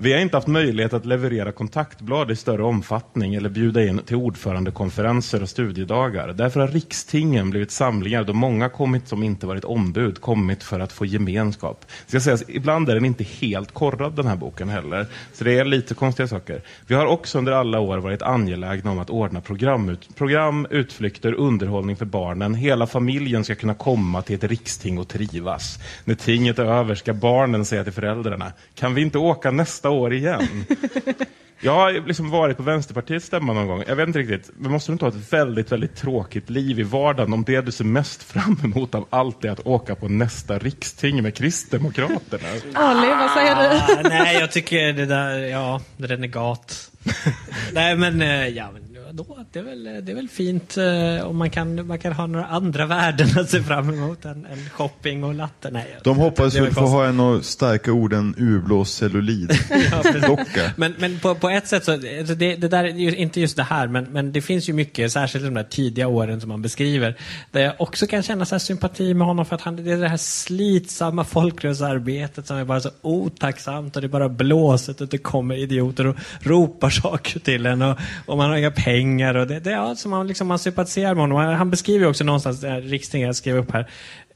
Vi 0.04 0.14
har 0.14 0.20
inte 0.20 0.38
haft 0.38 0.48
möjlighet 0.48 0.94
att 0.94 1.06
leverera 1.06 1.52
kontaktblad 1.52 2.32
i 2.32 2.36
större 2.36 2.64
omfattning 2.64 3.36
eller 3.36 3.50
bjuda 3.50 3.84
in 3.84 4.02
till 4.06 4.16
ordförandekonferenser 4.16 5.42
och 5.42 5.50
studiedagar. 5.50 6.28
Därför 6.34 6.60
har 6.60 6.68
rikstingen 6.68 7.50
blivit 7.50 7.72
samlingar 7.72 8.24
då 8.24 8.34
många 8.34 8.70
kommit 8.70 9.08
som 9.08 9.24
inte 9.24 9.48
varit 9.48 9.66
ombud, 9.66 10.22
kommit 10.22 10.64
för 10.64 10.80
att 10.80 10.92
få 10.92 11.06
gemenskap. 11.06 11.86
Ska 12.08 12.20
sägas, 12.20 12.44
ibland 12.48 12.90
är 12.90 12.96
den 12.96 13.06
inte 13.06 13.24
helt 13.24 13.72
korrad 13.72 14.16
den 14.16 14.28
här 14.28 14.36
boken 14.36 14.70
heller, 14.70 15.06
så 15.34 15.44
det 15.44 15.60
är 15.60 15.66
lite 15.66 15.94
konstiga 15.94 16.28
saker. 16.28 16.62
Vi 16.88 16.96
har 16.96 17.06
också 17.06 17.38
under 17.38 17.52
alla 17.52 17.80
år 17.80 17.98
varit 17.98 18.22
angelägna 18.22 18.92
om 18.92 19.00
att 19.00 19.10
ordna 19.10 19.42
programut, 19.42 20.16
program, 20.16 20.68
utflykter, 20.70 21.34
underhållning 21.34 21.96
för 21.96 22.06
barnen. 22.06 22.56
Hela 22.56 22.88
familjen 22.88 23.44
ska 23.44 23.56
kunna 23.56 23.74
komma 23.74 24.22
till 24.22 24.36
ett 24.36 24.44
riksting 24.44 25.00
och 25.00 25.08
trivas. 25.08 25.80
När 26.06 26.16
tinget 26.16 26.60
är 26.60 26.66
över 26.66 26.96
ska 26.96 27.14
barnen 27.14 27.66
säga 27.66 27.84
till 27.84 27.94
föräldrarna, 27.94 28.52
kan 28.76 28.96
vi 28.96 29.02
inte 29.02 29.18
åka 29.18 29.52
nästa 29.52 29.91
år 29.92 30.14
igen? 30.14 30.66
Jag 31.64 31.76
har 31.76 32.08
liksom 32.08 32.30
varit 32.30 32.58
på 32.58 32.64
Vänsterpartiets 32.64 33.26
stämma 33.26 33.54
någon 33.54 33.68
gång. 33.68 33.84
Jag 33.88 33.96
vet 33.96 34.08
inte 34.08 34.20
riktigt. 34.20 34.52
Men 34.58 34.72
måste 34.72 34.92
du 34.92 34.94
inte 34.94 35.06
ha 35.06 35.10
ett 35.10 35.34
väldigt, 35.34 35.72
väldigt 35.72 35.96
tråkigt 35.96 36.50
liv 36.50 36.80
i 36.80 36.84
vardagen 36.84 37.34
om 37.34 37.44
det 37.44 37.62
du 37.62 37.72
ser 37.72 37.86
mest 37.86 38.24
fram 38.24 38.58
emot 38.64 38.96
av 38.96 39.08
allt 39.10 39.46
är 39.46 39.50
att 39.50 39.68
åka 39.68 39.96
på 39.96 40.08
nästa 40.08 40.60
riksting 40.60 41.24
med 41.24 41.36
Kristdemokraterna? 41.36 42.48
Ali, 42.74 43.08
vad 43.08 43.32
säger 43.32 43.56
du? 43.56 43.76
Ah, 43.78 44.10
nej, 44.10 44.38
jag 44.40 44.52
tycker 44.52 44.94
det 44.94 45.06
där, 45.06 45.40
ja, 45.40 45.82
renegat. 45.98 46.92
nej, 47.74 47.96
men 47.96 48.22
eh, 48.22 48.48
ja, 48.48 48.70
men 48.74 48.81
då, 49.14 49.38
det, 49.52 49.60
är 49.60 49.64
väl, 49.64 49.84
det 49.84 50.12
är 50.12 50.16
väl 50.16 50.30
fint 50.30 50.78
eh, 50.78 51.28
om 51.28 51.38
man 51.38 51.50
kan, 51.50 51.88
man 51.88 52.00
kan 52.00 52.14
ha 52.14 52.28
några 52.28 52.46
andra 52.46 52.86
värden 52.86 53.28
att 53.40 53.50
se 53.50 53.64
fram 53.64 53.90
emot 53.90 54.26
än, 54.26 54.46
än 54.46 54.70
shopping 54.70 55.24
och 55.24 55.34
latte. 55.34 55.72
Nej, 55.72 55.98
De 56.04 56.18
hoppas 56.18 56.56
väl 56.56 56.74
få 56.74 56.86
ha 56.86 57.06
en 57.06 57.20
av 57.20 57.42
starka 57.42 57.92
orden 57.92 58.36
urblåst 58.38 58.98
cellulid. 58.98 59.52
Ja. 59.92 60.38
Men, 60.76 60.96
men 60.98 61.20
på, 61.20 61.36
på 61.36 61.50
ett 61.50 61.68
sätt 61.68 61.86
så, 61.86 61.92
alltså 61.92 62.36
det, 62.36 62.56
det 62.56 62.68
där 62.68 62.84
inte 62.98 63.42
just 63.42 63.56
det 63.56 63.64
här, 63.64 63.88
men, 63.88 64.04
men 64.04 64.32
det 64.32 64.42
finns 64.42 64.70
ju 64.70 64.74
mycket, 64.74 65.12
särskilt 65.12 65.46
de 65.46 65.54
där 65.54 65.64
tidiga 65.64 66.08
åren 66.08 66.42
som 66.42 66.50
man 66.50 66.62
beskriver, 66.62 67.16
där 67.52 67.62
jag 67.62 67.74
också 67.78 68.08
kan 68.08 68.24
känna 68.24 68.46
så 68.46 68.60
sympati 68.60 69.14
med 69.14 69.28
honom 69.28 69.46
för 69.46 69.56
att 69.56 69.62
han, 69.62 69.76
det 69.76 69.92
är 69.92 69.98
det 69.98 70.08
här 70.08 70.18
slitsamma 70.18 71.24
folkrörelsearbetet 71.24 72.48
som 72.48 72.58
är 72.58 72.66
bara 72.66 72.80
så 72.80 72.90
otacksamt 73.02 73.96
och 73.96 74.02
det 74.02 74.08
är 74.08 74.10
bara 74.10 74.30
blåset 74.30 75.02
och 75.02 75.08
det 75.08 75.18
kommer 75.18 75.56
idioter 75.56 76.08
och 76.08 76.16
ropar 76.40 76.90
saker 76.90 77.40
till 77.40 77.66
en 77.66 77.82
och, 77.82 77.98
och 78.26 78.38
man 78.38 78.50
har 78.50 78.58
inga 78.58 78.72
pengar 78.72 79.01
och 79.38 79.48
det, 79.48 79.60
det 79.60 79.72
ja, 79.72 79.96
som 79.96 80.12
man, 80.12 80.28
liksom, 80.28 80.48
man 80.48 80.60
sympatiserar 80.60 81.16
med 81.16 81.24
honom. 81.24 81.38
Han, 81.38 81.54
han 81.54 81.70
beskriver 81.70 82.06
ju 82.06 82.10
också 82.10 82.24
någonstans, 82.24 82.62
det 82.62 82.80
rikstinget 82.80 83.26
jag 83.26 83.36
skrev 83.36 83.58
upp 83.58 83.72
här, 83.72 83.90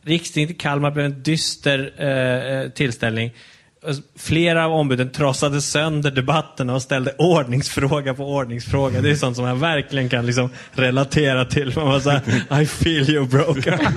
rikstinget 0.03 0.49
i 0.49 0.53
Kalmar 0.53 0.91
blev 0.91 1.05
en 1.05 1.23
dyster 1.23 1.93
eh, 1.97 2.57
eh 2.57 2.69
tillställning. 2.69 3.31
Flera 4.17 4.65
av 4.65 4.73
ombuden 4.73 5.11
trossade 5.11 5.61
sönder 5.61 6.11
debatterna 6.11 6.73
och 6.73 6.81
ställde 6.81 7.15
ordningsfråga 7.17 8.13
på 8.13 8.23
ordningsfråga. 8.35 9.01
Det 9.01 9.11
är 9.11 9.15
sånt 9.15 9.35
som 9.35 9.45
man 9.45 9.59
verkligen 9.59 10.09
kan 10.09 10.25
liksom 10.25 10.49
relatera 10.71 11.45
till. 11.45 11.73
Man 11.75 11.85
var 11.85 11.99
så 11.99 12.09
här, 12.09 12.61
I 12.61 12.65
feel 12.65 13.09
you 13.09 13.27
broken. 13.27 13.79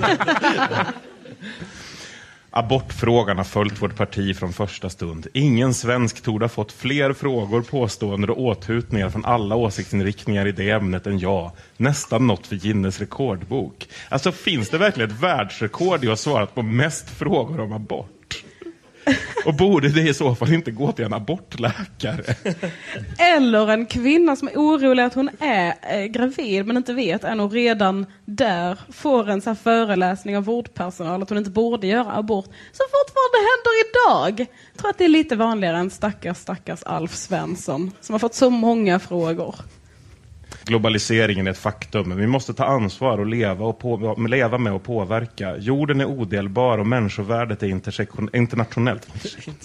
Abortfrågan 2.59 3.37
har 3.37 3.43
följt 3.43 3.81
vårt 3.81 3.95
parti 3.95 4.35
från 4.35 4.53
första 4.53 4.89
stund. 4.89 5.27
Ingen 5.33 5.73
svensk 5.73 6.21
torde 6.21 6.45
ha 6.45 6.49
fått 6.49 6.71
fler 6.71 7.13
frågor, 7.13 7.61
påståenden 7.61 8.29
och 8.29 8.41
åthutningar 8.41 9.09
från 9.09 9.25
alla 9.25 9.55
åsiktsinriktningar 9.55 10.47
i 10.47 10.51
det 10.51 10.69
ämnet 10.69 11.07
än 11.07 11.19
jag. 11.19 11.51
Nästan 11.77 12.27
något 12.27 12.47
för 12.47 12.55
Guinness 12.55 12.99
rekordbok. 12.99 13.87
Alltså 14.09 14.31
finns 14.31 14.69
det 14.69 14.77
verkligen 14.77 15.11
ett 15.11 15.21
världsrekord 15.21 16.03
i 16.03 16.07
att 16.07 16.11
ha 16.11 16.15
svarat 16.15 16.55
på 16.55 16.61
mest 16.61 17.09
frågor 17.09 17.59
om 17.59 17.73
abort? 17.73 18.18
Och 19.45 19.53
borde 19.53 19.89
det 19.89 20.01
i 20.01 20.13
så 20.13 20.35
fall 20.35 20.53
inte 20.53 20.71
gå 20.71 20.91
till 20.91 21.05
en 21.05 21.13
abortläkare? 21.13 22.35
Eller 23.17 23.67
en 23.67 23.85
kvinna 23.85 24.35
som 24.35 24.47
är 24.47 24.55
orolig 24.55 25.03
att 25.03 25.13
hon 25.13 25.29
är 25.39 25.73
eh, 25.81 26.05
gravid 26.05 26.65
men 26.65 26.77
inte 26.77 26.93
vet 26.93 27.23
än 27.23 27.39
och 27.39 27.51
redan 27.51 28.05
där 28.25 28.79
får 28.89 29.29
en 29.29 29.41
så 29.41 29.49
här 29.49 29.55
föreläsning 29.55 30.37
av 30.37 30.43
vårdpersonal 30.43 31.21
att 31.21 31.29
hon 31.29 31.37
inte 31.37 31.49
borde 31.49 31.87
göra 31.87 32.17
abort. 32.17 32.45
Som 32.45 32.85
fortfarande 32.91 33.37
händer 33.49 33.73
idag. 33.85 34.47
Jag 34.71 34.81
tror 34.81 34.89
att 34.89 34.97
det 34.97 35.05
är 35.05 35.09
lite 35.09 35.35
vanligare 35.35 35.77
än 35.77 35.89
stackars, 35.89 36.37
stackars 36.37 36.83
Alf 36.83 37.15
Svensson 37.15 37.91
som 38.01 38.13
har 38.13 38.19
fått 38.19 38.35
så 38.35 38.49
många 38.49 38.99
frågor. 38.99 39.55
Globaliseringen 40.69 41.47
är 41.47 41.51
ett 41.51 41.57
faktum, 41.57 42.09
men 42.09 42.17
vi 42.17 42.27
måste 42.27 42.53
ta 42.53 42.65
ansvar 42.65 43.17
och 43.17 43.25
leva, 43.25 43.65
och 43.65 43.79
på, 43.79 44.15
leva 44.27 44.57
med 44.57 44.73
och 44.73 44.83
påverka. 44.83 45.57
Jorden 45.57 46.01
är 46.01 46.05
odelbar 46.05 46.77
och 46.77 46.87
människovärdet 46.87 47.63
är 47.63 47.67
intersektion, 47.67 48.29
internationellt. 48.33 49.07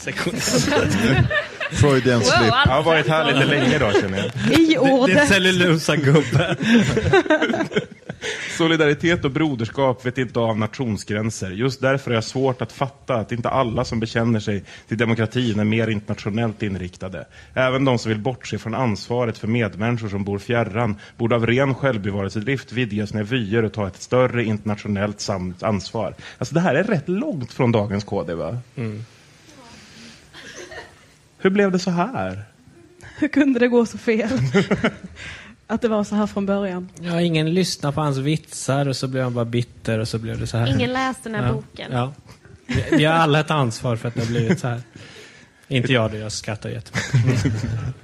Freudian 1.74 2.18
Wow, 2.18 2.24
slip. 2.24 2.52
Alf 2.52 2.66
Jag 2.66 2.72
har 2.74 2.82
varit 2.82 3.08
här 3.08 3.32
lite 3.32 3.46
länge 3.46 3.76
idag 3.76 3.92
känner 4.00 4.18
jag. 4.18 4.26
I 4.26 4.30
Det, 4.30 4.66
det 4.66 4.74
är 4.74 4.92
ordet. 4.92 5.28
cellulosa-gubbe. 5.28 6.56
Solidaritet 8.58 9.24
och 9.24 9.30
broderskap 9.30 10.06
vet 10.06 10.18
inte 10.18 10.40
av 10.40 10.58
nationsgränser. 10.58 11.50
Just 11.50 11.80
därför 11.80 12.10
är 12.10 12.14
jag 12.14 12.24
svårt 12.24 12.62
att 12.62 12.72
fatta 12.72 13.14
att 13.14 13.32
inte 13.32 13.48
alla 13.48 13.84
som 13.84 14.00
bekänner 14.00 14.40
sig 14.40 14.64
till 14.88 14.98
demokratin 14.98 15.60
är 15.60 15.64
mer 15.64 15.88
internationellt 15.88 16.62
inriktade. 16.62 17.26
Även 17.54 17.84
de 17.84 17.98
som 17.98 18.08
vill 18.08 18.18
bortse 18.18 18.58
från 18.58 18.74
ansvaret 18.74 19.38
för 19.38 19.48
medmänniskor 19.48 20.08
som 20.08 20.24
bor 20.24 20.38
fjärran 20.38 20.96
borde 21.16 21.34
av 21.34 21.46
ren 21.46 21.74
självbevarelsedrift 21.74 22.72
vidga 22.72 23.06
sina 23.06 23.22
vyer 23.22 23.62
och 23.62 23.72
ta 23.72 23.86
ett 23.86 24.02
större 24.02 24.44
internationellt 24.44 25.28
ansvar. 25.62 26.14
Alltså 26.38 26.54
det 26.54 26.60
här 26.60 26.74
är 26.74 26.84
rätt 26.84 27.08
långt 27.08 27.52
från 27.52 27.72
dagens 27.72 28.04
KD 28.04 28.34
va? 28.34 28.58
Hur 31.44 31.50
blev 31.50 31.72
det 31.72 31.78
så 31.78 31.90
här? 31.90 32.44
Hur 33.18 33.28
kunde 33.28 33.58
det 33.58 33.68
gå 33.68 33.86
så 33.86 33.98
fel? 33.98 34.28
Att 35.66 35.82
det 35.82 35.88
var 35.88 36.04
så 36.04 36.14
här 36.14 36.26
från 36.26 36.46
början. 36.46 36.88
Ja, 37.00 37.20
ingen 37.20 37.54
lyssnar 37.54 37.92
på 37.92 38.00
hans 38.00 38.16
vitsar 38.18 38.88
och 38.88 38.96
så 38.96 39.08
blev 39.08 39.22
han 39.22 39.34
bara 39.34 39.44
bitter 39.44 39.98
och 39.98 40.08
så 40.08 40.18
blev 40.18 40.40
det 40.40 40.46
så 40.46 40.56
här. 40.56 40.66
Ingen 40.66 40.92
läste 40.92 41.28
den 41.28 41.34
här 41.34 41.46
ja. 41.46 41.52
boken. 41.52 41.92
Ja. 41.92 42.12
Vi, 42.66 42.84
vi 42.90 43.04
har 43.04 43.14
alla 43.14 43.40
ett 43.40 43.50
ansvar 43.50 43.96
för 43.96 44.08
att 44.08 44.14
det 44.14 44.20
har 44.20 44.26
blivit 44.26 44.60
så 44.60 44.68
här. 44.68 44.82
Inte 45.68 45.92
jag 45.92 46.10
då, 46.10 46.16
jag 46.16 46.32
skrattar 46.32 46.68
jättemycket. 46.68 47.52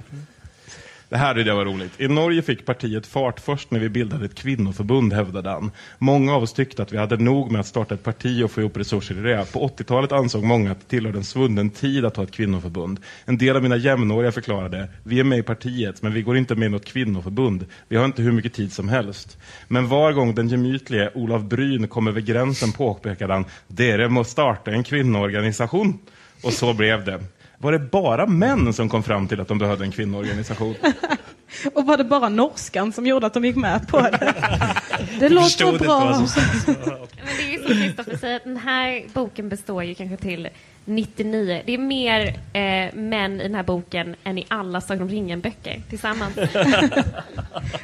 Det 1.11 1.17
här 1.17 1.33
tyckte 1.33 1.49
jag 1.49 1.55
var 1.55 1.65
roligt. 1.65 2.01
I 2.01 2.07
Norge 2.07 2.41
fick 2.41 2.65
partiet 2.65 3.07
fart 3.07 3.39
först 3.39 3.71
när 3.71 3.79
vi 3.79 3.89
bildade 3.89 4.25
ett 4.25 4.35
kvinnoförbund, 4.35 5.13
hävdade 5.13 5.49
han. 5.49 5.71
Många 5.97 6.35
av 6.35 6.43
oss 6.43 6.53
tyckte 6.53 6.83
att 6.83 6.93
vi 6.93 6.97
hade 6.97 7.17
nog 7.17 7.51
med 7.51 7.61
att 7.61 7.67
starta 7.67 7.95
ett 7.95 8.03
parti 8.03 8.43
och 8.43 8.51
få 8.51 8.61
ihop 8.61 8.77
resurser 8.77 9.17
i 9.17 9.21
det. 9.21 9.53
På 9.53 9.67
80-talet 9.67 10.11
ansåg 10.11 10.43
många 10.43 10.71
att 10.71 10.79
det 10.79 10.87
tillhörde 10.87 11.17
en 11.17 11.23
svunnen 11.23 11.69
tid 11.69 12.05
att 12.05 12.17
ha 12.17 12.23
ett 12.23 12.31
kvinnoförbund. 12.31 12.99
En 13.25 13.37
del 13.37 13.55
av 13.55 13.63
mina 13.63 13.77
jämnåriga 13.77 14.31
förklarade, 14.31 14.89
vi 15.03 15.19
är 15.19 15.23
med 15.23 15.39
i 15.39 15.43
partiet, 15.43 16.01
men 16.01 16.13
vi 16.13 16.21
går 16.21 16.37
inte 16.37 16.55
med 16.55 16.65
i 16.65 16.69
något 16.69 16.85
kvinnoförbund. 16.85 17.65
Vi 17.87 17.95
har 17.95 18.05
inte 18.05 18.21
hur 18.21 18.31
mycket 18.31 18.53
tid 18.53 18.73
som 18.73 18.89
helst. 18.89 19.37
Men 19.67 19.87
var 19.87 20.11
gång 20.11 20.35
den 20.35 20.49
gemytlige 20.49 21.11
Olav 21.15 21.47
Bryn 21.47 21.87
kom 21.87 22.07
över 22.07 22.21
gränsen 22.21 22.71
påpekade 22.71 23.33
han, 23.33 23.45
dere 23.67 24.09
måste 24.09 24.31
starta 24.31 24.71
en 24.71 24.83
kvinnoorganisation. 24.83 25.99
Och 26.43 26.53
så 26.53 26.73
blev 26.73 27.05
det. 27.05 27.19
Var 27.61 27.71
det 27.71 27.79
bara 27.79 28.27
män 28.27 28.73
som 28.73 28.89
kom 28.89 29.03
fram 29.03 29.27
till 29.27 29.41
att 29.41 29.47
de 29.47 29.57
behövde 29.57 29.85
en 29.85 29.91
kvinnoorganisation? 29.91 30.75
Och 31.73 31.85
var 31.85 31.97
det 31.97 32.03
bara 32.03 32.29
norskan 32.29 32.93
som 32.93 33.05
gjorde 33.07 33.27
att 33.27 33.33
de 33.33 33.45
gick 33.45 33.55
med 33.55 33.87
på 33.87 34.01
det? 34.01 34.33
Det 35.19 35.29
låter 35.29 35.45
Förstod 35.45 35.73
inte 35.73 35.85
bra. 35.85 35.99
vad 35.99 36.29
som 36.29 36.43
Men 36.65 37.35
det 37.37 37.43
är 37.43 37.51
ju 37.51 37.57
som 37.57 37.67
Kristoffer 37.67 38.17
säger, 38.17 38.35
att 38.35 38.43
den 38.43 38.57
här 38.57 39.03
boken 39.13 39.49
består 39.49 39.83
ju 39.83 39.95
kanske 39.95 40.17
till 40.17 40.49
99. 40.85 41.61
Det 41.65 41.73
är 41.73 41.77
mer 41.77 42.27
eh, 42.53 42.95
män 42.95 43.39
i 43.41 43.43
den 43.43 43.55
här 43.55 43.63
boken 43.63 44.15
än 44.23 44.37
i 44.37 44.45
alla 44.47 44.81
Sagan 44.81 45.01
om 45.01 45.09
ringen-böcker 45.09 45.81
tillsammans. 45.89 46.37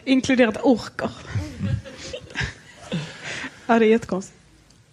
Inkluderat 0.04 0.58
orker. 0.64 1.10
Ja, 3.66 3.80
det 3.80 3.86
är 3.86 3.90
jättekonstigt. 3.90 4.38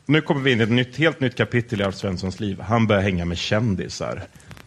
Nu 0.07 0.21
kommer 0.21 0.41
vi 0.41 0.53
in 0.53 0.61
i 0.61 0.63
ett 0.63 0.71
nytt, 0.71 0.97
helt 0.97 1.21
nytt 1.21 1.35
kapitel 1.35 1.81
i 1.81 1.85
Alf 1.85 1.95
Svenssons 1.95 2.41
liv. 2.41 2.61
Han 2.61 2.87
börjar 2.87 3.03
hänga 3.03 3.25
med 3.25 3.39
kändisar. 3.39 4.23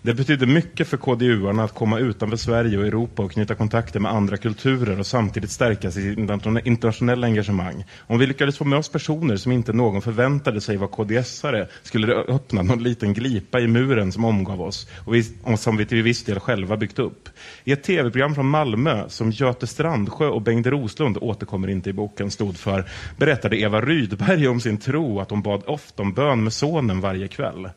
Det 0.07 0.13
betyder 0.13 0.45
mycket 0.45 0.87
för 0.87 0.97
KDU-arna 0.97 1.63
att 1.63 1.73
komma 1.73 1.99
utanför 1.99 2.37
Sverige 2.37 2.77
och 2.77 2.85
Europa 2.87 3.23
och 3.23 3.31
knyta 3.31 3.55
kontakter 3.55 3.99
med 3.99 4.11
andra 4.11 4.37
kulturer 4.37 4.99
och 4.99 5.07
samtidigt 5.07 5.51
stärka 5.51 5.91
sitt 5.91 6.17
internationella 6.65 7.27
engagemang. 7.27 7.85
Om 7.99 8.19
vi 8.19 8.27
lyckades 8.27 8.57
få 8.57 8.63
med 8.63 8.79
oss 8.79 8.89
personer 8.89 9.35
som 9.35 9.51
inte 9.51 9.73
någon 9.73 10.01
förväntade 10.01 10.61
sig 10.61 10.77
var 10.77 10.87
KDS-are 10.87 11.67
skulle 11.83 12.07
det 12.07 12.15
öppna 12.15 12.61
någon 12.61 12.83
liten 12.83 13.13
glipa 13.13 13.59
i 13.59 13.67
muren 13.67 14.11
som 14.11 14.25
omgav 14.25 14.61
oss 14.61 14.87
och, 15.05 15.15
vi, 15.15 15.23
och 15.43 15.59
som 15.59 15.77
vi 15.77 15.85
till 15.85 16.03
viss 16.03 16.23
del 16.23 16.39
själva 16.39 16.77
byggt 16.77 16.99
upp. 16.99 17.29
I 17.63 17.71
ett 17.71 17.83
tv-program 17.83 18.35
från 18.35 18.47
Malmö 18.47 19.09
som 19.09 19.31
Göte 19.31 19.67
Strandsjö 19.67 20.27
och 20.27 20.41
Bengt 20.41 20.67
Roslund 20.67 21.17
återkommer 21.21 21.67
inte 21.67 21.89
i 21.89 21.93
boken 21.93 22.31
stod 22.31 22.57
för 22.57 22.85
berättade 23.17 23.57
Eva 23.57 23.81
Rydberg 23.81 24.47
om 24.47 24.59
sin 24.59 24.77
tro 24.77 25.19
att 25.19 25.29
hon 25.29 25.41
bad 25.41 25.63
ofta 25.65 26.03
om 26.03 26.13
bön 26.13 26.43
med 26.43 26.53
sonen 26.53 27.01
varje 27.01 27.27
kväll. 27.27 27.69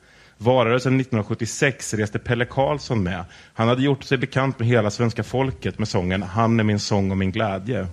Valrörelsen 0.43 1.01
1976 1.01 1.95
reste 1.95 2.19
Pelle 2.19 2.45
Karlsson 2.45 3.03
med. 3.03 3.25
Han 3.55 3.69
hade 3.69 3.83
gjort 3.83 4.05
sig 4.05 4.19
bekant 4.19 4.59
med 4.59 4.69
hela 4.69 4.91
svenska 4.91 5.23
folket 5.23 5.79
med 5.79 5.89
sången 5.89 6.23
Han 6.23 6.61
är 6.61 6.65
min 6.65 6.81
sång 6.81 7.11
och 7.11 7.17
min 7.17 7.33
glädje. 7.33 7.87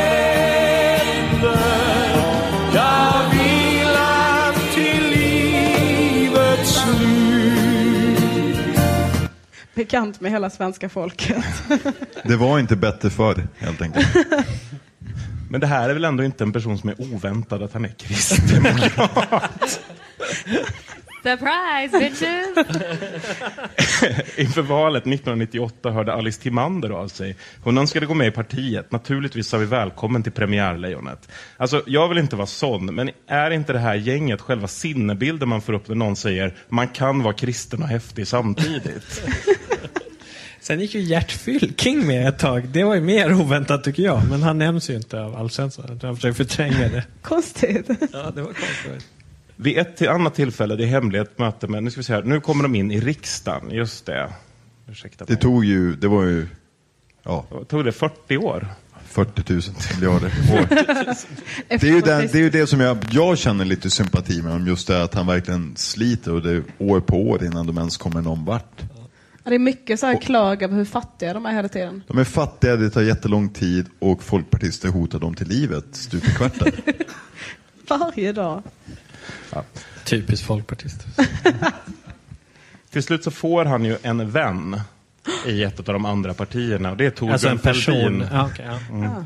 jag 2.75 3.31
vilar 3.31 4.53
till 4.75 5.11
livets 5.11 6.71
slut 6.71 8.19
Bekant 9.75 10.21
med 10.21 10.31
hela 10.31 10.51
svenska 10.51 10.89
folket. 10.89 11.45
Det 12.25 12.37
var 12.37 12.59
inte 12.59 12.77
bättre 12.77 13.11
förr, 13.11 13.49
helt 13.59 13.83
enkelt. 13.83 14.07
Men 15.55 15.61
det 15.61 15.67
här 15.67 15.89
är 15.89 15.95
väl 15.95 16.05
ändå 16.05 16.25
inte 16.25 16.45
en 16.45 16.53
person 16.53 16.79
som 16.79 16.89
är 16.89 17.01
oväntad 17.01 17.63
att 17.63 17.73
han 17.73 17.85
är 17.85 17.89
kristdemokrat? 17.99 19.81
Surprise 21.23 21.99
bitches! 21.99 22.57
Inför 24.39 24.63
valet 24.63 25.03
1998 25.03 25.91
hörde 25.91 26.13
Alice 26.13 26.43
Timander 26.43 26.91
av 26.91 27.09
sig. 27.09 27.37
Hon 27.63 27.79
önskade 27.79 28.07
gå 28.07 28.15
med 28.15 28.27
i 28.27 28.31
partiet. 28.31 28.93
Naturligtvis 28.93 29.49
sa 29.49 29.59
vi 29.59 29.67
välkommen 29.67 30.23
till 30.23 30.33
premiärlejonet. 30.33 31.29
Alltså, 31.57 31.83
jag 31.87 32.09
vill 32.09 32.19
inte 32.19 32.37
vara 32.37 32.47
sån, 32.47 32.95
men 32.95 33.11
är 33.27 33.51
inte 33.51 33.73
det 33.73 33.79
här 33.79 33.95
gänget 33.95 34.41
själva 34.41 34.69
sinnebilden 34.69 35.49
man 35.49 35.63
får 35.63 35.73
upp 35.73 35.89
när 35.89 35.97
någon 35.97 36.17
säger 36.17 36.55
man 36.69 36.89
kan 36.89 37.23
vara 37.23 37.35
kristen 37.35 37.83
och 37.83 37.89
häftig 37.89 38.29
samtidigt? 38.29 39.23
Sen 40.65 40.81
gick 40.81 40.95
ju 40.95 41.01
Gert 41.01 41.33
Fylking 41.33 42.07
med 42.07 42.29
ett 42.29 42.39
tag. 42.39 42.69
Det 42.69 42.85
var 42.85 42.95
ju 42.95 43.01
mer 43.01 43.35
oväntat 43.41 43.85
tycker 43.85 44.03
jag. 44.03 44.23
Men 44.31 44.43
han 44.43 44.59
nämns 44.59 44.91
ju 44.91 44.97
inte 44.97 45.21
av 45.21 45.37
Alf 45.37 45.53
Svensson. 45.53 45.99
Han 46.03 46.17
försöker 46.17 46.35
förtränga 46.35 46.89
det. 46.89 47.05
Konstigt. 47.23 47.89
Ja, 48.13 48.31
det 48.35 48.43
var 48.43 48.53
konstigt. 48.53 49.07
Vid 49.57 49.79
ett 49.79 49.97
till 49.97 50.09
annat 50.09 50.35
tillfälle, 50.35 50.77
det 50.77 50.85
är 50.85 50.87
hemligt 50.87 51.39
möte 51.39 51.67
med, 51.67 51.83
nu 51.83 51.91
ska 51.91 52.01
vi 52.01 52.05
se 52.05 52.13
här, 52.13 52.23
nu 52.23 52.41
kommer 52.41 52.63
de 52.63 52.75
in 52.75 52.91
i 52.91 53.01
riksdagen, 53.01 53.71
just 53.71 54.07
det. 54.07 54.33
Ursäkta 54.91 55.25
Det 55.25 55.33
mig. 55.33 55.43
tog 55.43 55.65
ju, 55.65 55.97
det 55.97 56.09
var 56.09 56.23
ju, 56.23 56.47
ja, 57.23 57.47
Tog 57.69 57.85
det 57.85 57.93
40 57.93 58.37
år? 58.37 58.69
40 59.07 59.53
000 59.53 59.63
miljarder 59.95 60.27
år. 60.27 60.69
Det 61.69 61.83
är 61.83 61.95
ju, 61.95 62.01
den, 62.01 62.21
det, 62.21 62.35
är 62.35 62.43
ju 62.43 62.51
det 62.51 62.67
som 62.67 62.81
jag, 62.81 62.99
jag 63.11 63.39
känner 63.39 63.65
lite 63.65 63.91
sympati 63.91 64.43
med 64.43 64.53
om 64.53 64.67
just 64.67 64.87
det 64.87 65.03
att 65.03 65.15
han 65.15 65.27
verkligen 65.27 65.77
sliter 65.77 66.33
och 66.33 66.43
det 66.43 66.51
är 66.51 66.63
år 66.79 67.01
på 67.01 67.29
år 67.29 67.45
innan 67.45 67.67
de 67.67 67.79
ens 67.79 67.97
kommer 67.97 68.21
någon 68.21 68.45
vart. 68.45 68.83
Ja, 69.45 69.51
Det 69.51 69.57
är 69.57 69.59
mycket 69.59 70.01
så 70.01 70.07
här 70.07 70.21
klag 70.21 70.63
över 70.63 70.77
hur 70.77 70.85
fattiga 70.85 71.35
de 71.35 71.47
är 71.47 71.53
hela 71.53 71.69
tiden. 71.69 72.03
De 72.07 72.19
är 72.19 72.25
fattiga, 72.25 72.77
det 72.77 72.91
tar 72.91 73.03
jättelång 73.03 73.49
tid 73.49 73.87
och 73.99 74.23
folkpartister 74.23 74.89
hotar 74.89 75.19
dem 75.19 75.35
till 75.35 75.49
livet 75.49 75.85
stup 75.93 76.25
i 76.29 76.31
kvarten. 76.31 76.73
Varje 77.89 78.33
dag. 78.33 78.63
Typiskt 80.05 80.47
folkpartist. 80.47 81.07
Till 82.91 83.03
slut 83.03 83.25
så 83.25 83.31
får 83.31 83.65
han 83.65 83.85
ju 83.85 83.97
en 84.03 84.31
vän 84.31 84.81
i 85.47 85.63
ett 85.63 85.79
av 85.79 85.85
de 85.85 86.05
andra 86.05 86.35
partierna 86.35 86.91
och 86.91 86.97
det 86.97 87.07
är 87.07 87.11
Torbjörn 87.11 87.33
Alltså 87.33 87.49
en 87.49 87.59
person. 87.59 88.25
Ja, 88.33 88.49
okej, 88.53 88.67
ja. 88.69 88.79
Mm. 88.91 89.25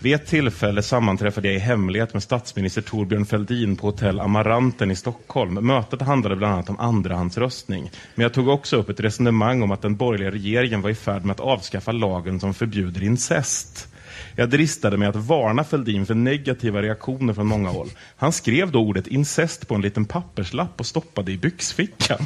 Vid 0.00 0.14
ett 0.14 0.26
tillfälle 0.26 0.82
sammanträffade 0.82 1.48
jag 1.48 1.56
i 1.56 1.58
hemlighet 1.58 2.12
med 2.12 2.22
statsminister 2.22 2.82
Torbjörn 2.82 3.26
Fälldin 3.26 3.76
på 3.76 3.86
hotell 3.86 4.20
Amaranten 4.20 4.90
i 4.90 4.96
Stockholm. 4.96 5.66
Mötet 5.66 6.02
handlade 6.02 6.36
bland 6.36 6.54
annat 6.54 6.70
om 6.70 6.80
andrahandsröstning. 6.80 7.90
Men 8.14 8.22
jag 8.22 8.34
tog 8.34 8.48
också 8.48 8.76
upp 8.76 8.88
ett 8.88 9.00
resonemang 9.00 9.62
om 9.62 9.70
att 9.70 9.82
den 9.82 9.96
borgerliga 9.96 10.30
regeringen 10.30 10.82
var 10.82 10.90
i 10.90 10.94
färd 10.94 11.24
med 11.24 11.34
att 11.34 11.40
avskaffa 11.40 11.92
lagen 11.92 12.40
som 12.40 12.54
förbjuder 12.54 13.02
incest. 13.02 13.88
Jag 14.36 14.50
dristade 14.50 14.96
mig 14.96 15.08
att 15.08 15.16
varna 15.16 15.64
Fälldin 15.64 16.06
för 16.06 16.14
negativa 16.14 16.82
reaktioner 16.82 17.34
från 17.34 17.46
många 17.46 17.68
håll. 17.68 17.88
Han 18.16 18.32
skrev 18.32 18.72
då 18.72 18.80
ordet 18.80 19.06
incest 19.06 19.68
på 19.68 19.74
en 19.74 19.80
liten 19.80 20.04
papperslapp 20.04 20.80
och 20.80 20.86
stoppade 20.86 21.32
i 21.32 21.38
byxfickan. 21.38 22.18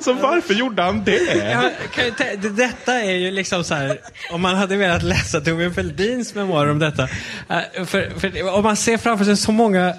Så 0.00 0.12
varför 0.12 0.54
gjorde 0.54 0.82
han 0.82 1.04
det? 1.04 1.50
Ja, 1.50 1.70
kan 1.94 2.56
detta 2.56 2.94
är 2.94 3.12
ju 3.12 3.30
liksom 3.30 3.64
så 3.64 3.74
här, 3.74 3.98
om 4.32 4.40
man 4.40 4.56
hade 4.56 4.76
velat 4.76 5.02
läsa 5.02 5.40
Torbjörn 5.40 5.74
Fälldins 5.74 6.34
memoarer 6.34 6.70
om 6.70 6.78
detta. 6.78 7.02
Eh, 7.48 7.84
för, 7.84 8.20
för 8.20 8.54
om 8.54 8.62
man 8.62 8.76
ser 8.76 8.96
framför 8.96 9.24
sig 9.24 9.36
så 9.36 9.52
många 9.52 9.94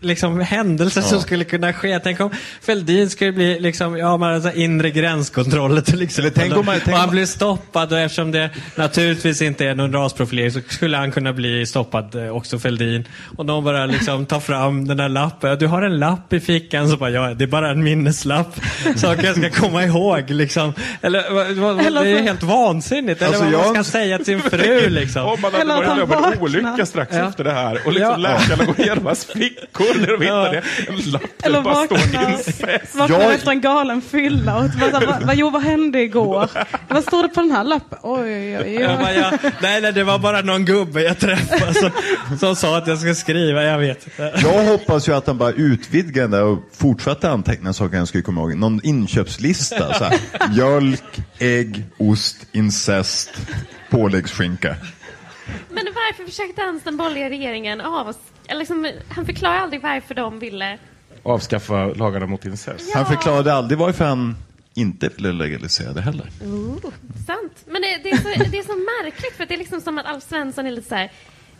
liksom, 0.00 0.40
händelser 0.40 1.00
som 1.00 1.20
skulle 1.20 1.44
kunna 1.44 1.72
ske. 1.72 1.98
Tänk 1.98 2.20
om 2.20 2.30
Fälldin 2.62 3.10
skulle 3.10 3.32
bli 3.32 3.60
liksom, 3.60 3.96
ja, 3.98 4.16
man 4.16 4.32
har 4.32 4.40
så 4.40 4.48
här 4.48 4.58
inre 4.58 4.90
gränskontroller 4.90 5.80
till 5.80 6.02
exempel. 6.02 6.32
tänk 6.36 6.56
om 6.56 6.66
man- 6.66 6.74
tänk 6.84 6.88
och 6.94 6.98
han 7.00 7.08
om- 7.08 7.14
blir 7.14 7.26
stoppad 7.26 7.92
och 7.92 7.98
eftersom 7.98 8.32
det 8.32 8.50
naturligtvis 8.74 9.42
inte 9.42 9.66
är 9.66 9.74
någon 9.74 9.92
rasprofilering 9.92 10.50
så 10.52 10.60
skulle 10.68 10.96
han 10.96 11.12
kunna 11.12 11.32
bli 11.32 11.66
stoppad 11.66 12.14
eh, 12.14 12.36
också 12.36 12.58
Fälldin. 12.58 13.04
Och 13.36 13.46
någon 13.46 13.64
bara 13.64 13.86
liksom 13.86 14.26
tar 14.26 14.40
fram 14.40 14.88
den 14.88 14.96
där 14.96 15.08
lappen. 15.08 15.58
Du 15.58 15.66
har 15.66 15.82
en 15.82 15.98
lapp 15.98 16.32
i 16.32 16.40
fickan 16.40 16.88
så 16.88 16.96
bara, 16.96 17.10
ja 17.10 17.34
det 17.34 17.44
är 17.44 17.48
bara 17.48 17.70
en 17.70 17.84
minneslapp. 17.84 18.60
Saker 18.96 19.24
jag 19.24 19.36
ska 19.36 19.50
komma 19.50 19.84
ihåg 19.84 20.30
liksom. 20.30 20.74
Eller, 21.02 21.30
vad- 21.30 21.46
vad- 21.76 21.86
Eller 21.86 22.04
det 22.04 22.10
är 22.10 22.22
helt 22.22 22.42
vansinnigt. 22.42 23.22
Eller 23.22 23.28
Alltså, 23.28 23.44
vad 23.44 23.52
man 23.66 23.74
jag- 23.74 23.84
ska 23.84 23.92
säga 23.98 24.16
till 24.18 24.24
sin 24.24 24.40
fru 24.40 24.90
liksom. 24.90 25.22
Om 25.26 25.40
man 25.40 25.52
hade 25.52 25.62
Eller 25.62 25.74
varit 25.74 26.08
med 26.08 26.18
om 26.18 26.32
en 26.32 26.38
olycka 26.40 26.86
strax 26.86 27.16
Ja. 27.16 27.28
efter 27.28 27.44
det 27.44 27.52
här 27.52 27.78
och 27.86 27.92
liksom 27.92 28.10
Ja. 28.10 28.16
läkarna 28.16 28.64
går 28.64 28.80
igenom 28.80 29.06
hans 29.06 29.24
fickor 29.24 29.89
och 29.90 30.22
hittar 30.22 30.52
det. 30.52 30.62
En 30.88 31.10
lapp 31.10 31.22
där 31.38 31.46
Eller 31.46 31.58
det 31.58 31.64
bara 31.64 31.82
incest. 32.30 32.60
vaknar 32.96 33.20
Jag- 33.20 33.34
efter 33.34 33.50
en 33.50 33.60
galen 33.60 34.02
fylla 34.02 34.56
och 34.56 34.64
bara, 34.80 34.90
här, 34.90 35.06
vad, 35.06 35.22
vad, 35.22 35.36
jo, 35.36 35.50
vad 35.50 35.62
hände 35.62 36.00
igår? 36.02 36.48
Vad 36.88 37.02
står 37.04 37.22
det 37.22 37.28
på 37.28 37.40
den 37.40 37.50
här 37.50 37.64
lappen? 37.64 37.98
Oj, 38.02 38.20
oj, 38.22 38.58
oj. 38.58 38.74
Jag 38.74 38.98
bara, 38.98 39.12
ja, 39.14 39.30
nej, 39.62 39.80
nej, 39.80 39.92
det 39.92 40.04
var 40.04 40.18
bara 40.18 40.40
någon 40.42 40.64
gubbe 40.64 41.02
jag 41.02 41.18
träffade 41.18 41.74
som, 41.74 41.90
som 42.38 42.56
sa 42.56 42.78
att 42.78 42.86
jag 42.86 42.98
ska 42.98 43.14
skriva. 43.14 43.62
Jag 43.64 43.78
vet 43.78 44.04
inte. 44.06 44.32
Jag 44.42 44.64
hoppas 44.64 45.08
ju 45.08 45.14
att 45.14 45.26
han 45.26 45.38
bara 45.38 45.52
där 46.30 46.42
och 46.44 46.58
fortsätter 46.76 47.28
anteckna 47.28 47.72
saker 47.72 47.96
han 47.96 48.06
skulle 48.06 48.22
komma 48.22 48.40
ihåg. 48.40 48.54
Någon 48.56 48.80
inköpslista. 48.84 49.94
Så 49.94 50.04
här. 50.04 50.18
Mjölk, 50.54 51.02
ägg, 51.38 51.84
ost, 51.98 52.36
incest, 52.52 53.30
påläggsskinka. 53.90 54.76
Men 55.70 55.84
varför 55.94 56.24
försökte 56.24 56.60
ens 56.62 56.82
den 56.82 56.96
borgerliga 56.96 57.30
regeringen 57.30 57.80
av 57.80 58.08
eller 58.08 58.18
liksom, 58.58 58.90
Han 59.08 59.26
förklarar 59.26 59.58
aldrig 59.58 59.82
varför 59.82 60.14
de 60.14 60.38
ville... 60.38 60.78
Avskaffa 61.22 61.86
lagarna 61.86 62.26
mot 62.26 62.44
incest. 62.44 62.94
Han 62.94 63.06
förklarade 63.06 63.52
aldrig 63.52 63.78
varför 63.78 64.04
han 64.04 64.36
inte 64.74 65.08
ville 65.08 65.32
legalisera 65.32 65.92
det 65.92 66.00
heller. 66.00 66.26
Oh, 66.42 66.92
sant. 67.26 67.64
Men 67.66 67.82
det, 67.82 68.00
det, 68.02 68.10
är 68.10 68.16
så, 68.16 68.50
det 68.50 68.58
är 68.58 68.62
så 68.62 69.04
märkligt 69.04 69.36
för 69.36 69.46
det 69.46 69.54
är 69.54 69.58
liksom 69.58 69.80
som 69.80 69.98
att 69.98 70.06
Alf 70.06 70.24
Svensson 70.24 70.66
är 70.66 70.70
lite 70.70 70.88
så 70.88 70.94
här. 70.94 71.12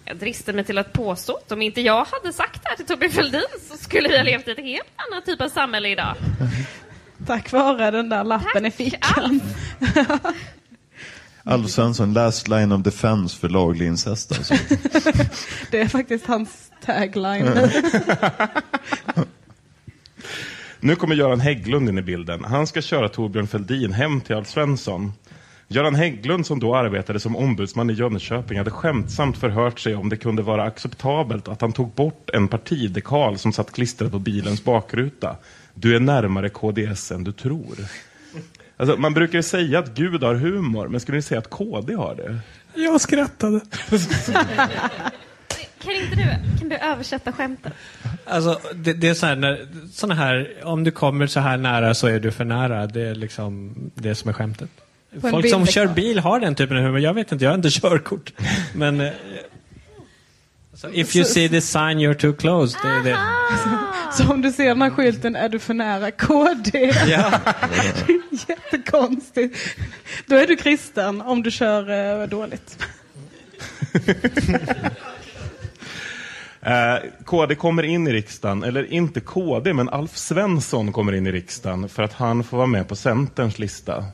Jag 0.05 0.17
dristar 0.17 0.53
mig 0.53 0.65
till 0.65 0.79
att 0.79 0.93
påstå 0.93 1.37
att 1.37 1.53
om 1.53 1.63
inte 1.63 1.81
jag 1.81 2.05
hade 2.05 2.33
sagt 2.33 2.63
det 2.63 2.69
här 2.69 2.77
till 2.77 2.87
Torbjörn 2.87 3.11
Fälldin 3.11 3.43
så 3.69 3.77
skulle 3.77 4.09
vi 4.09 4.17
ha 4.17 4.25
levt 4.25 4.49
i 4.49 4.51
ett 4.51 4.59
helt 4.59 4.89
annat 4.97 5.27
typ 5.27 5.41
av 5.41 5.49
samhälle 5.49 5.89
idag. 5.89 6.15
Tack 7.27 7.53
vare 7.53 7.91
den 7.91 8.09
där 8.09 8.25
lappen 8.25 8.67
i 8.67 8.71
fickan. 8.71 9.41
Alf 11.45 11.71
Svensson, 11.71 12.13
last 12.13 12.49
line 12.49 12.73
of 12.73 12.83
defense 12.83 13.39
för 13.39 13.49
laglig 13.49 13.87
incest. 13.87 14.33
Alltså. 14.39 14.55
Det 15.71 15.81
är 15.81 15.89
faktiskt 15.89 16.27
hans 16.27 16.71
tagline. 16.85 17.49
Nu 20.83 20.97
kommer 20.97 21.15
Göran 21.15 21.41
Hägglund 21.41 21.89
in 21.89 21.99
i 21.99 22.03
bilden. 22.03 22.45
Han 22.45 22.67
ska 22.67 22.83
köra 22.83 23.09
Torbjörn 23.09 23.47
Fälldin 23.47 23.93
hem 23.93 24.21
till 24.21 24.37
Alf 24.37 24.49
Svensson. 24.49 25.13
Göran 25.69 25.95
Hägglund, 25.95 26.47
som 26.47 26.61
då 26.61 26.77
arbetade 26.77 27.21
som 27.21 27.37
ombudsman 27.37 27.91
i 27.91 27.93
Jönköping, 27.93 28.59
hade 28.59 28.71
skämtsamt 28.71 29.39
förhört 29.39 29.81
sig 29.81 29.95
om 29.95 30.09
det 30.09 30.17
kunde 30.17 30.43
vara 30.43 30.63
acceptabelt 30.63 31.49
att 31.49 31.61
han 31.61 31.73
tog 31.73 31.95
bort 31.95 32.31
en 32.31 32.49
partidekal 32.49 33.39
som 33.39 33.53
satt 33.53 33.73
klistrad 33.73 34.13
på 34.13 34.19
bilens 34.19 34.65
bakruta. 34.65 35.37
Du 35.75 35.97
är 35.97 36.01
närmare 36.01 36.49
KDS 36.49 37.13
än 37.13 37.25
du 37.25 37.33
tror. 37.33 37.77
Alltså, 38.81 38.97
man 38.97 39.15
brukar 39.15 39.39
ju 39.39 39.43
säga 39.43 39.79
att 39.79 39.95
Gud 39.95 40.23
har 40.23 40.35
humor, 40.35 40.89
men 40.89 41.01
skulle 41.01 41.17
ni 41.19 41.23
säga 41.23 41.39
att 41.39 41.51
KD 41.51 41.95
har 41.95 42.15
det? 42.15 42.39
Jag 42.75 43.01
skrattade. 43.01 43.61
Kan 45.83 45.93
inte 45.93 46.17
du, 46.17 46.59
kan 46.59 46.69
du 46.69 46.77
översätta 46.77 47.33
skämtet? 47.33 47.73
Alltså, 48.25 48.61
det, 48.75 48.93
det 48.93 49.09
är 49.09 49.15
så 49.15 49.27
här, 49.27 49.37
när, 49.37 49.67
såna 49.93 50.15
här, 50.15 50.55
om 50.63 50.85
du 50.85 50.91
kommer 50.91 51.27
så 51.27 51.41
här 51.41 51.57
nära 51.57 51.95
så 51.95 52.07
är 52.07 52.21
du 52.21 52.31
för 52.31 52.45
nära. 52.45 52.87
Det 52.87 53.03
är 53.03 53.15
liksom 53.15 53.75
det 53.95 54.15
som 54.15 54.29
är 54.29 54.33
skämtet. 54.33 54.71
Folk 55.21 55.51
som 55.51 55.67
kör 55.67 55.87
bil 55.87 56.19
har 56.19 56.41
den 56.41 56.55
typen 56.55 56.77
av 56.77 56.83
humor. 56.83 57.01
Jag 57.01 57.15
vet 57.15 57.33
inte, 57.33 57.45
jag 57.45 57.53
har 57.53 57.57
inte 57.57 57.71
körkort. 57.71 58.33
Men... 58.75 59.11
Så 60.81 60.89
if 60.93 61.17
you 61.17 61.25
see 61.25 61.49
the 61.49 61.61
sign 61.61 61.99
you're 61.99 62.15
too 62.15 62.33
close. 62.33 62.79
Det 62.83 62.89
är 62.89 63.03
det. 63.03 63.19
Så 64.13 64.33
om 64.33 64.43
du 64.43 64.53
ser 64.53 64.69
den 64.69 64.83
här 64.83 64.91
skylten, 64.91 65.37
är 65.37 65.49
du 65.49 65.59
för 65.59 65.75
nära 65.75 66.11
KD? 66.11 66.93
Ja. 67.07 67.33
Jättekonstigt. 68.49 69.59
Då 70.27 70.37
är 70.37 70.47
du 70.47 70.57
kristen 70.57 71.21
om 71.21 71.43
du 71.43 71.51
kör 71.51 72.21
eh, 72.23 72.29
dåligt. 72.29 72.79
Eh, 76.63 76.97
KD 77.25 77.55
kommer 77.55 77.83
in 77.83 78.09
i 78.09 78.13
riksdagen, 78.13 78.63
eller 78.63 78.93
inte 78.93 79.21
KD, 79.21 79.73
men 79.73 79.89
Alf 79.89 80.17
Svensson 80.17 80.93
kommer 80.93 81.13
in 81.13 81.27
i 81.27 81.33
riksdagen 81.33 81.89
för 81.89 82.03
att 82.03 82.13
han 82.13 82.45
får 82.45 82.57
vara 82.57 82.67
med 82.67 82.89
på 82.89 82.97
Centerns 82.97 83.59
lista. 83.59 84.05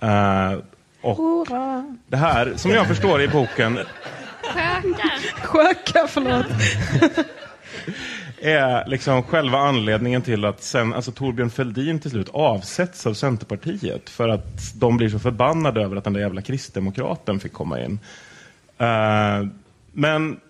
Eh, 0.00 0.52
och 1.00 1.16
Hurra. 1.16 1.96
det 2.06 2.16
här, 2.16 2.52
som 2.56 2.70
jag 2.70 2.86
förstår 2.86 3.22
i 3.22 3.28
boken, 3.28 3.78
Sjöka, 5.42 6.06
förlåt. 6.08 6.46
är 8.42 8.88
liksom 8.88 9.22
själva 9.22 9.58
anledningen 9.58 10.22
till 10.22 10.44
att 10.44 10.62
sen, 10.62 10.94
alltså 10.94 11.12
Torbjörn 11.12 11.50
Fälldin 11.50 12.00
till 12.00 12.10
slut 12.10 12.28
avsätts 12.32 13.06
av 13.06 13.14
Centerpartiet 13.14 14.10
för 14.10 14.28
att 14.28 14.74
de 14.74 14.96
blir 14.96 15.08
så 15.08 15.18
förbannade 15.18 15.82
över 15.82 15.96
att 15.96 16.04
den 16.04 16.12
där 16.12 16.20
jävla 16.20 16.42
kristdemokraten 16.42 17.40
fick 17.40 17.52
komma 17.52 17.80
in. 17.80 17.98
Eh, 18.78 19.46
men 19.92 20.40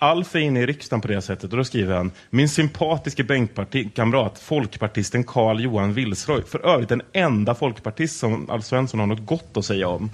Alf 0.00 0.34
är 0.34 0.38
inne 0.38 0.60
i 0.60 0.66
riksdagen 0.66 1.00
på 1.00 1.08
det 1.08 1.22
sättet 1.22 1.52
och 1.52 1.56
då 1.56 1.64
skriver 1.64 1.96
han 1.96 2.10
Min 2.30 2.48
sympatiske 2.48 3.24
bänkkamrat, 3.24 4.38
folkpartisten 4.38 5.24
Carl 5.24 5.60
Johan 5.60 5.92
Wilsroy, 5.92 6.42
för 6.42 6.66
övrigt 6.66 6.88
den 6.88 7.02
enda 7.12 7.54
folkpartist 7.54 8.18
som 8.18 8.50
Alf 8.50 8.64
Svensson 8.64 9.00
har 9.00 9.06
något 9.06 9.26
gott 9.26 9.56
att 9.56 9.64
säga 9.64 9.88
om, 9.88 10.10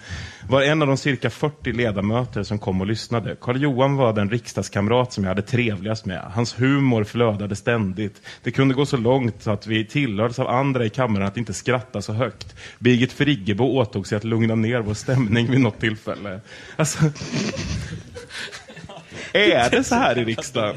var 0.48 0.62
en 0.62 0.82
av 0.82 0.88
de 0.88 0.96
cirka 0.96 1.30
40 1.30 1.72
ledamöter 1.72 2.42
som 2.42 2.58
kom 2.58 2.80
och 2.80 2.86
lyssnade. 2.86 3.36
Carl 3.40 3.62
Johan 3.62 3.96
var 3.96 4.12
den 4.12 4.30
riksdagskamrat 4.30 5.12
som 5.12 5.24
jag 5.24 5.28
hade 5.28 5.42
trevligast 5.42 6.06
med. 6.06 6.20
Hans 6.20 6.60
humor 6.60 7.04
flödade 7.04 7.56
ständigt. 7.56 8.22
Det 8.42 8.50
kunde 8.50 8.74
gå 8.74 8.86
så 8.86 8.96
långt 8.96 9.42
så 9.42 9.50
att 9.50 9.66
vi 9.66 9.84
tillhördes 9.86 10.38
av 10.38 10.48
andra 10.48 10.84
i 10.84 10.90
kammaren 10.90 11.26
att 11.26 11.36
inte 11.36 11.54
skratta 11.54 12.02
så 12.02 12.12
högt. 12.12 12.54
Birgit 12.78 13.12
Friggebo 13.12 13.64
åtog 13.64 14.06
sig 14.06 14.16
att 14.16 14.24
lugna 14.24 14.54
ner 14.54 14.80
vår 14.80 14.94
stämning 14.94 15.50
vid 15.50 15.60
något 15.60 15.80
tillfälle. 15.80 16.40
Alltså, 16.76 16.98
är 19.34 19.70
det 19.70 19.84
så 19.84 19.94
här 19.94 20.18
i 20.18 20.24
riksdagen? 20.24 20.76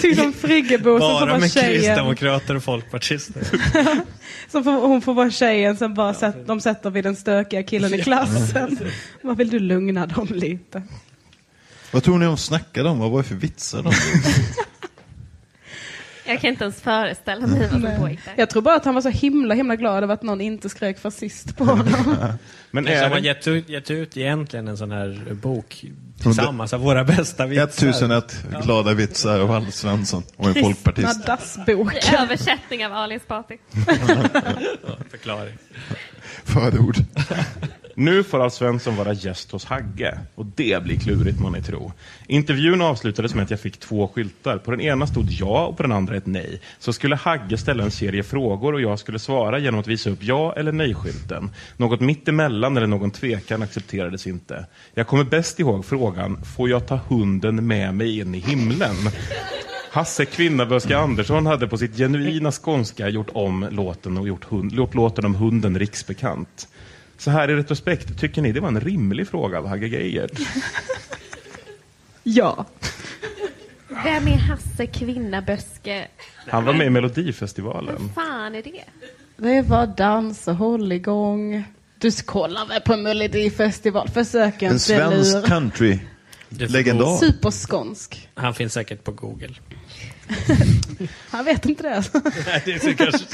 Typ 0.00 0.16
som 0.18 0.32
Friggebo 0.32 0.90
som 0.90 1.00
får 1.00 1.20
Bara 1.20 1.26
vara 1.26 1.38
med 1.38 1.52
tjejen. 1.52 1.72
kristdemokrater 1.74 2.56
och 2.56 2.62
folkpartister. 2.64 3.42
Som 4.48 4.64
får, 4.64 4.72
hon 4.72 5.02
får 5.02 5.14
vara 5.14 5.30
tjejen 5.30 5.76
som 5.76 5.94
bara 5.94 6.14
sätt, 6.14 6.46
de 6.46 6.60
sätter 6.60 6.90
vid 6.90 7.04
den 7.04 7.16
stökiga 7.16 7.62
killen 7.62 7.94
i 7.94 8.02
klassen. 8.02 8.78
Vad 9.22 9.36
vill 9.36 9.50
du 9.50 9.58
lugna 9.58 10.06
dem 10.06 10.26
lite? 10.30 10.82
Vad 11.92 12.02
tror 12.02 12.18
ni 12.18 12.24
de 12.24 12.36
snackade 12.36 12.88
om? 12.88 12.98
Vad 12.98 13.10
var 13.10 13.18
det 13.22 13.28
för 13.28 13.34
vitsar 13.34 13.82
de 13.82 13.92
Jag 16.26 16.40
kan 16.40 16.50
inte 16.50 16.64
ens 16.64 16.80
föreställa 16.80 17.46
mig 17.46 17.60
vad 17.60 17.70
som 17.70 17.82
pågick 18.00 18.24
där. 18.24 18.34
Jag 18.36 18.50
tror 18.50 18.62
bara 18.62 18.76
att 18.76 18.84
han 18.84 18.94
var 18.94 19.02
så 19.02 19.08
himla 19.08 19.54
himla 19.54 19.76
glad 19.76 20.02
över 20.04 20.14
att 20.14 20.22
någon 20.22 20.40
inte 20.40 20.68
skrek 20.68 20.98
fascist 20.98 21.56
på 21.56 21.64
honom. 21.64 22.16
Men 22.70 22.88
är 22.88 23.02
har 23.02 23.10
man 23.10 23.22
det, 23.22 23.28
gett 23.28 23.48
ut, 23.48 23.68
gett 23.68 23.90
ut 23.90 24.16
egentligen 24.16 24.68
en 24.68 24.76
sån 24.76 24.90
här 24.90 25.34
bok 25.42 25.84
tillsammans 26.22 26.72
av 26.72 26.80
våra 26.80 27.04
bästa 27.04 27.46
vitsar. 27.46 27.88
1001 27.88 28.44
glada 28.64 28.94
vitsar 28.94 29.40
av 29.40 29.50
Alf 29.50 29.74
Svensson 29.74 30.22
och 30.36 30.48
en 30.48 30.54
folkpartist. 30.54 31.26
dassboken. 31.26 32.14
Översättning 32.20 32.86
av 32.86 32.92
Ali 32.92 33.14
Esbati. 33.14 33.58
Förklaring. 35.10 35.54
Förord. 36.44 36.96
nu 38.00 38.22
får 38.22 38.40
Alf 38.40 38.52
Svensson 38.52 38.96
vara 38.96 39.12
gäst 39.12 39.50
hos 39.50 39.64
Hagge. 39.64 40.18
Och 40.34 40.46
det 40.46 40.82
blir 40.82 40.96
klurigt 40.96 41.40
må 41.40 41.50
ni 41.50 41.62
tro. 41.62 41.92
Intervjun 42.26 42.82
avslutades 42.82 43.34
med 43.34 43.44
att 43.44 43.50
jag 43.50 43.60
fick 43.60 43.80
två 43.80 44.08
skyltar. 44.08 44.58
På 44.58 44.70
den 44.70 44.80
ena 44.80 45.06
stod 45.06 45.30
ja 45.30 45.66
och 45.66 45.76
på 45.76 45.82
den 45.82 45.92
andra 45.92 46.16
ett 46.16 46.26
nej. 46.26 46.60
Så 46.78 46.92
skulle 46.92 47.16
Hagge 47.16 47.58
ställa 47.58 47.84
en 47.84 47.90
serie 47.90 48.22
frågor 48.22 48.72
och 48.72 48.80
jag 48.80 48.98
skulle 48.98 49.18
svara 49.18 49.58
genom 49.58 49.80
att 49.80 49.86
visa 49.86 50.10
upp 50.10 50.22
ja 50.22 50.54
eller 50.56 50.72
nej-skylten. 50.72 51.50
Något 51.76 52.00
mittemellan 52.00 52.76
eller 52.76 52.86
någon 52.86 53.10
tvekan 53.10 53.62
accepterades 53.62 54.26
inte. 54.26 54.66
Jag 54.94 55.06
kommer 55.06 55.24
bäst 55.24 55.60
ihåg 55.60 55.84
frågan, 55.84 56.44
får 56.44 56.70
jag 56.70 56.86
ta 56.86 57.00
hunden 57.08 57.66
med 57.66 57.94
mig 57.94 58.20
in 58.20 58.34
i 58.34 58.38
himlen? 58.38 58.96
Hasse 59.92 60.24
Kvinnaböske 60.24 60.96
Andersson 60.96 61.46
hade 61.46 61.68
på 61.68 61.78
sitt 61.78 61.96
genuina 61.96 62.52
skånska 62.52 63.08
gjort 63.08 63.30
om 63.32 63.66
låten 63.70 64.18
och 64.18 64.28
gjort, 64.28 64.44
hund, 64.44 64.72
gjort 64.72 64.94
låten 64.94 65.24
om 65.24 65.34
hunden 65.34 65.78
riksbekant. 65.78 66.68
Så 67.20 67.30
här 67.30 67.50
i 67.50 67.54
retrospekt, 67.56 68.18
tycker 68.18 68.42
ni 68.42 68.52
det 68.52 68.60
var 68.60 68.68
en 68.68 68.80
rimlig 68.80 69.28
fråga 69.28 69.58
av 69.58 69.66
Hagge 69.66 69.86
Geigert? 69.86 70.40
Ja. 72.22 72.66
Vem 73.88 74.28
är 74.28 74.36
Hasse 74.36 74.86
Kvinnaböske? 74.86 76.08
Han 76.48 76.64
var 76.64 76.72
med 76.72 76.86
i 76.86 76.90
Melodifestivalen. 76.90 77.96
Vad 78.14 78.24
fan 78.24 78.54
är 78.54 78.62
det? 78.62 78.84
Det 79.36 79.62
var 79.62 79.86
dans 79.86 80.48
och 80.48 80.56
håll 80.56 80.92
igång. 80.92 81.64
Du 81.98 82.10
kollar 82.10 82.66
väl 82.66 82.80
på 82.80 82.96
Melodifestival? 82.96 84.08
Försök 84.08 84.62
En 84.62 84.72
inte 84.72 84.78
svensk 84.84 85.34
lura. 85.34 85.46
country. 85.46 85.98
Legendar. 86.48 87.16
Superskånsk. 87.16 88.28
Han 88.34 88.54
finns 88.54 88.72
säkert 88.72 89.04
på 89.04 89.12
Google. 89.12 89.54
Han 91.30 91.44
vet 91.44 91.66
inte 91.66 91.82
det. 91.82 92.04
Nej, 92.46 92.62
det 92.64 92.72
är 92.84 92.92
kanske... 92.92 93.26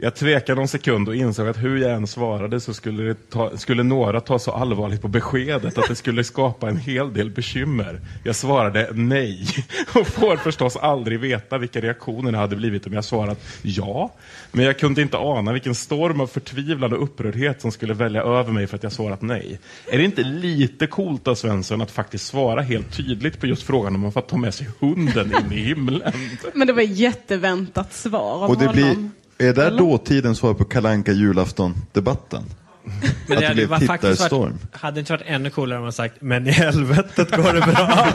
Jag 0.00 0.14
tvekade 0.14 0.60
någon 0.60 0.68
sekund 0.68 1.08
och 1.08 1.16
insåg 1.16 1.48
att 1.48 1.56
hur 1.56 1.76
jag 1.76 1.90
än 1.90 2.06
svarade 2.06 2.60
så 2.60 2.74
skulle, 2.74 3.02
det 3.02 3.30
ta, 3.30 3.56
skulle 3.56 3.82
några 3.82 4.20
ta 4.20 4.38
så 4.38 4.52
allvarligt 4.52 5.02
på 5.02 5.08
beskedet 5.08 5.78
att 5.78 5.88
det 5.88 5.94
skulle 5.94 6.24
skapa 6.24 6.68
en 6.68 6.76
hel 6.76 7.12
del 7.12 7.30
bekymmer. 7.30 8.00
Jag 8.24 8.36
svarade 8.36 8.88
nej 8.92 9.46
och 9.94 10.06
får 10.06 10.36
förstås 10.36 10.76
aldrig 10.76 11.20
veta 11.20 11.58
vilka 11.58 11.80
reaktionerna 11.80 12.38
hade 12.38 12.56
blivit 12.56 12.86
om 12.86 12.92
jag 12.92 13.04
svarat 13.04 13.40
ja. 13.62 14.14
Men 14.52 14.64
jag 14.64 14.78
kunde 14.78 15.02
inte 15.02 15.16
ana 15.16 15.52
vilken 15.52 15.74
storm 15.74 16.20
av 16.20 16.26
förtvivlan 16.26 16.92
och 16.92 17.02
upprördhet 17.02 17.60
som 17.60 17.72
skulle 17.72 17.94
välja 17.94 18.22
över 18.22 18.52
mig 18.52 18.66
för 18.66 18.76
att 18.76 18.82
jag 18.82 18.92
svarat 18.92 19.22
nej. 19.22 19.60
Är 19.86 19.98
det 19.98 20.04
inte 20.04 20.22
lite 20.22 20.86
coolt 20.86 21.28
av 21.28 21.34
Svensson 21.34 21.82
att 21.82 21.90
faktiskt 21.90 22.26
svara 22.26 22.62
helt 22.62 22.96
tydligt 22.96 23.40
på 23.40 23.46
just 23.46 23.62
frågan 23.62 23.94
om 23.94 24.00
man 24.00 24.12
får 24.12 24.20
ta 24.20 24.36
med 24.36 24.54
sig 24.54 24.68
hunden 24.80 25.26
in 25.26 25.52
i 25.52 25.60
himlen? 25.60 26.12
Men 26.54 26.66
det 26.66 26.72
var 26.72 26.82
ett 26.82 26.96
jätteväntat 26.96 27.94
svar 27.94 28.44
av 28.44 28.50
Och 28.50 28.58
det 28.58 28.66
honom. 28.66 28.72
blir, 28.74 29.10
är 29.38 29.52
det 29.54 29.66
Eller? 29.66 29.78
dåtidens 29.78 30.38
svar 30.38 30.54
på 30.54 30.64
kalanka 30.64 31.12
julafton-debatten? 31.12 32.44
Men 32.84 33.36
Att 33.36 33.40
det 33.40 33.46
hade 33.46 33.54
blev 33.54 33.68
var 33.68 33.78
faktiskt 33.80 34.30
varit, 34.32 34.52
hade 34.72 34.94
det 34.94 35.00
inte 35.00 35.12
varit 35.12 35.22
ännu 35.26 35.50
coolare 35.50 35.78
om 35.78 35.82
man 35.82 35.92
sagt 35.92 36.14
men 36.20 36.46
i 36.46 36.50
helvetet 36.50 37.36
går 37.36 37.52
det 37.52 37.60
bra. 37.60 38.06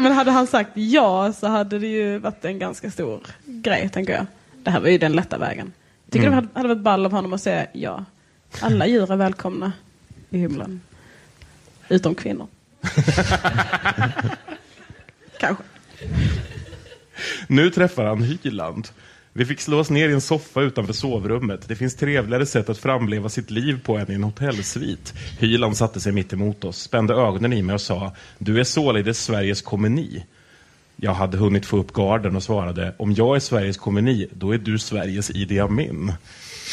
Men 0.00 0.12
hade 0.12 0.30
han 0.30 0.46
sagt 0.46 0.70
ja 0.74 1.32
så 1.32 1.46
hade 1.46 1.78
det 1.78 1.86
ju 1.86 2.18
varit 2.18 2.44
en 2.44 2.58
ganska 2.58 2.90
stor 2.90 3.20
grej, 3.44 3.88
tänker 3.88 4.12
jag. 4.12 4.26
Det 4.64 4.70
här 4.70 4.80
var 4.80 4.88
ju 4.88 4.98
den 4.98 5.12
lätta 5.12 5.38
vägen. 5.38 5.72
Tycker 6.10 6.26
Mm. 6.26 6.30
det 6.30 6.36
hade, 6.36 6.48
hade 6.54 6.68
varit 6.68 6.82
ball 6.84 7.06
av 7.06 7.12
honom 7.12 7.32
att 7.32 7.40
säga 7.40 7.66
ja. 7.72 8.04
Alla 8.60 8.86
djur 8.86 9.12
är 9.12 9.16
välkomna 9.16 9.72
i 10.30 10.38
himlen. 10.38 10.80
Utom 11.88 12.14
kvinnor. 12.14 12.46
Kanske. 15.40 15.64
Nu 17.48 17.70
träffar 17.70 18.04
han 18.04 18.22
Hyland. 18.22 18.88
Vi 19.32 19.44
fick 19.44 19.60
slå 19.60 19.78
oss 19.78 19.90
ner 19.90 20.08
i 20.08 20.12
en 20.12 20.20
soffa 20.20 20.60
utanför 20.60 20.92
sovrummet. 20.92 21.68
Det 21.68 21.76
finns 21.76 21.96
trevligare 21.96 22.46
sätt 22.46 22.68
att 22.68 22.78
framleva 22.78 23.28
sitt 23.28 23.50
liv 23.50 23.80
på 23.84 23.96
än 23.96 24.10
i 24.10 24.14
en 24.14 24.24
hotellsvit. 24.24 25.14
Hyland 25.38 25.76
satte 25.76 26.00
sig 26.00 26.12
mitt 26.12 26.32
emot 26.32 26.64
oss, 26.64 26.80
spände 26.80 27.14
ögonen 27.14 27.52
i 27.52 27.62
mig 27.62 27.74
och 27.74 27.80
sa 27.80 28.12
Du 28.38 28.60
är 28.60 28.64
således 28.64 29.24
Sveriges 29.24 29.62
komeni. 29.62 30.24
Jag 30.96 31.14
hade 31.14 31.36
hunnit 31.36 31.66
få 31.66 31.76
upp 31.76 31.92
garden 31.92 32.36
och 32.36 32.42
svarade 32.42 32.94
Om 32.96 33.12
jag 33.12 33.36
är 33.36 33.40
Sveriges 33.40 33.76
komeni, 33.76 34.28
då 34.32 34.54
är 34.54 34.58
du 34.58 34.78
Sveriges 34.78 35.30
Idi 35.30 35.60
Amin. 35.60 36.12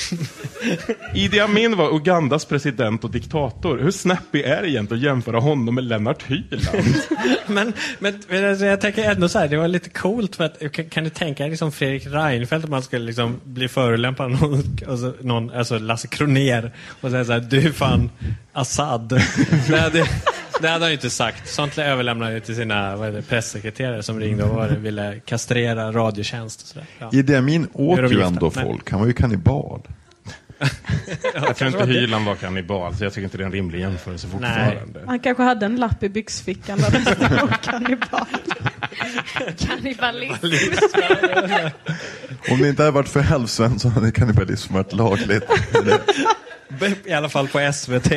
Idi 1.14 1.39
Amin 1.39 1.78
var 1.78 1.95
Ugandas 1.95 2.45
president 2.45 3.04
och 3.04 3.12
diktator. 3.12 3.78
Hur 3.78 3.91
snappy 3.91 4.41
är 4.41 4.62
det 4.62 4.70
egentligen 4.70 4.99
att 4.99 5.06
jämföra 5.06 5.39
honom 5.39 5.76
med 5.76 5.84
Lennart 5.84 6.24
Hyland? 6.24 6.95
men, 7.47 7.74
men, 7.99 8.20
men 8.28 8.49
alltså, 8.49 8.66
jag 8.66 8.82
tänker 8.82 9.12
ändå 9.12 9.30
så 9.30 9.39
här, 9.39 9.47
det 9.47 9.58
var 9.58 9.68
lite 9.68 9.89
coolt 9.89 10.36
för 10.36 10.43
att 10.43 10.72
kan, 10.72 10.89
kan 10.89 11.04
du 11.04 11.10
tänka 11.10 11.43
dig 11.43 11.49
liksom 11.49 11.72
Fredrik 11.72 12.06
Reinfeldt 12.06 12.66
om 12.66 12.72
man 12.72 12.84
skulle 12.84 13.06
liksom 13.06 13.41
bli 13.43 13.68
förolämpad 13.68 14.26
av 14.26 14.32
någon, 14.32 14.64
alltså, 14.88 15.14
någon, 15.22 15.52
alltså 15.52 15.78
Lasse 15.78 16.08
Kroner 16.08 16.72
och 17.02 17.12
säga 17.12 17.26
så 17.26 17.32
här, 17.32 17.39
du 17.39 17.68
är 17.68 17.72
fan 17.72 18.10
Assad. 18.54 19.10
det, 19.68 19.78
hade, 19.78 20.06
det 20.62 20.70
hade 20.70 20.86
han 20.86 20.89
ju 20.89 20.95
inte 20.95 21.09
sagt. 21.09 21.49
Sånt 21.49 21.78
överlämnade 21.78 22.32
han 22.32 22.41
till 22.41 22.55
sina 22.55 22.95
vad 22.95 23.07
är 23.07 23.12
det, 23.12 23.22
pressekreterare 23.22 24.03
som 24.03 24.20
ringde 24.20 24.43
och 24.43 24.55
var, 24.55 24.68
ville 24.68 25.20
kastrera 25.26 25.91
Radiotjänst 25.91 26.62
och 26.62 26.68
sådär. 26.68 26.86
Ja. 26.99 27.09
Idi 27.14 27.36
Amin 27.36 27.68
åt 27.74 28.12
ju 28.12 28.22
ändå 28.22 28.51
folk. 28.51 28.91
Han 28.91 28.99
var 28.99 29.07
ju 29.07 29.14
kannibal. 29.14 29.82
Jag 31.34 31.55
tror 31.55 31.68
inte 31.68 31.86
Hyland 31.86 32.26
var 32.26 32.36
kannibal, 32.36 32.95
så 32.95 33.03
jag 33.03 33.14
tycker 33.14 33.24
inte 33.24 33.38
det 33.38 33.43
är 33.43 33.45
en 33.45 33.51
rimlig 33.51 33.80
jämförelse 33.80 34.28
fortfarande. 34.28 34.99
Han 35.05 35.20
kanske 35.20 35.43
hade 35.43 35.66
en 35.66 35.76
lapp 35.76 36.03
i 36.03 36.09
byxfickan 36.09 36.80
där 36.80 36.91
det 36.91 36.99
stod 36.99 37.62
kannibal. 37.62 38.26
Kannibalism. 39.57 40.45
Om 42.51 42.62
det 42.62 42.70
inte 42.70 42.82
hade 42.82 42.91
varit 42.91 43.09
för 43.09 43.34
Alf 43.34 43.49
Svensson 43.49 43.91
hade 43.91 44.12
kannibalism 44.12 44.74
varit 44.74 44.93
lagligt. 44.93 45.43
I 47.05 47.14
alla 47.14 47.30
fall 47.30 47.47
på 47.47 47.72
SVT. 47.74 48.12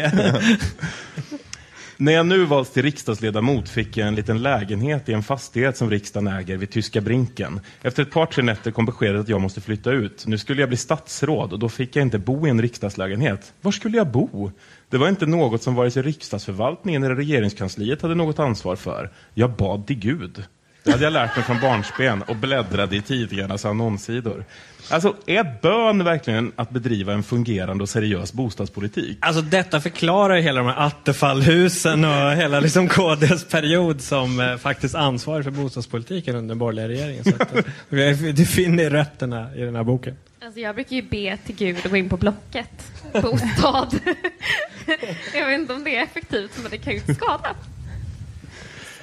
När 1.97 2.13
jag 2.13 2.27
nu 2.27 2.45
valts 2.45 2.71
till 2.71 2.83
riksdagsledamot 2.83 3.69
fick 3.69 3.97
jag 3.97 4.09
en 4.09 4.15
liten 4.15 4.43
lägenhet 4.43 5.09
i 5.09 5.13
en 5.13 5.23
fastighet 5.23 5.77
som 5.77 5.91
riksdagen 5.91 6.27
äger 6.27 6.57
vid 6.57 6.71
Tyska 6.71 7.01
Brinken. 7.01 7.61
Efter 7.83 8.03
ett 8.03 8.11
par, 8.11 8.27
tre 8.27 8.45
nätter 8.45 8.71
kom 8.71 8.87
beskedet 8.87 9.21
att 9.21 9.29
jag 9.29 9.41
måste 9.41 9.61
flytta 9.61 9.91
ut. 9.91 10.27
Nu 10.27 10.39
skulle 10.39 10.63
jag 10.63 10.69
bli 10.69 10.77
statsråd 10.77 11.53
och 11.53 11.59
då 11.59 11.69
fick 11.69 11.97
jag 11.97 12.03
inte 12.03 12.19
bo 12.19 12.47
i 12.47 12.51
en 12.51 12.63
riksdagslägenhet. 12.63 13.53
Var 13.61 13.73
skulle 13.73 13.97
jag 13.97 14.09
bo? 14.09 14.51
Det 14.89 14.99
var 14.99 15.09
inte 15.09 15.27
något 15.27 15.63
som 15.63 15.75
vare 15.75 15.91
sig 15.91 16.03
riksdagsförvaltningen 16.03 17.03
eller 17.03 17.17
regeringskansliet 17.17 18.03
hade 18.03 18.15
något 18.15 18.39
ansvar 18.39 18.77
för. 18.77 19.11
Jag 19.35 19.51
bad 19.51 19.87
till 19.87 19.99
Gud. 19.99 20.45
Det 20.85 20.91
hade 20.91 21.05
jag 21.05 21.13
lärt 21.13 21.37
mig 21.37 21.45
från 21.45 21.61
barnsben 21.61 22.23
och 22.23 22.37
bläddrade 22.37 22.97
i 22.97 23.03
tidningarnas 23.03 23.65
annonssidor. 23.65 24.45
Alltså, 24.91 25.17
är 25.27 25.57
bön 25.63 26.05
verkligen 26.05 26.53
att 26.57 26.71
bedriva 26.71 27.13
en 27.13 27.23
fungerande 27.23 27.83
och 27.83 27.89
seriös 27.89 28.33
bostadspolitik? 28.33 29.19
Alltså 29.21 29.43
detta 29.43 29.81
förklarar 29.81 30.37
hela 30.37 30.61
de 30.61 30.67
här 30.67 30.87
Attefallhusen 30.87 32.05
och 32.05 32.33
hela 32.33 32.61
liksom 32.61 32.89
KDs 32.89 33.45
period 33.45 34.01
som 34.01 34.41
eh, 34.41 34.57
faktiskt 34.57 34.95
ansvarig 34.95 35.45
för 35.45 35.51
bostadspolitiken 35.51 36.37
under 36.37 36.49
den 36.49 36.59
borgerliga 36.59 36.89
regeringen. 36.89 37.25
Så 37.25 37.43
att, 37.43 37.55
eh, 37.57 38.35
du 38.35 38.47
finner 38.47 38.91
rötterna 38.91 39.55
i 39.57 39.61
den 39.61 39.77
här 39.77 39.85
boken. 39.85 40.17
Alltså 40.45 40.61
jag 40.61 40.75
brukar 40.75 40.97
ju 40.97 41.03
be 41.03 41.37
till 41.47 41.57
Gud 41.57 41.77
och 41.85 41.91
gå 41.91 41.97
in 41.97 42.09
på 42.09 42.17
Blocket. 42.17 42.93
Bostad. 43.13 44.01
jag 45.35 45.47
vet 45.47 45.61
inte 45.61 45.73
om 45.73 45.85
det 45.85 45.97
är 45.97 46.03
effektivt, 46.03 46.59
men 46.63 46.71
det 46.71 46.79
kan 46.79 46.93
ju 46.93 46.99
inte 46.99 47.15
skada. 47.15 47.57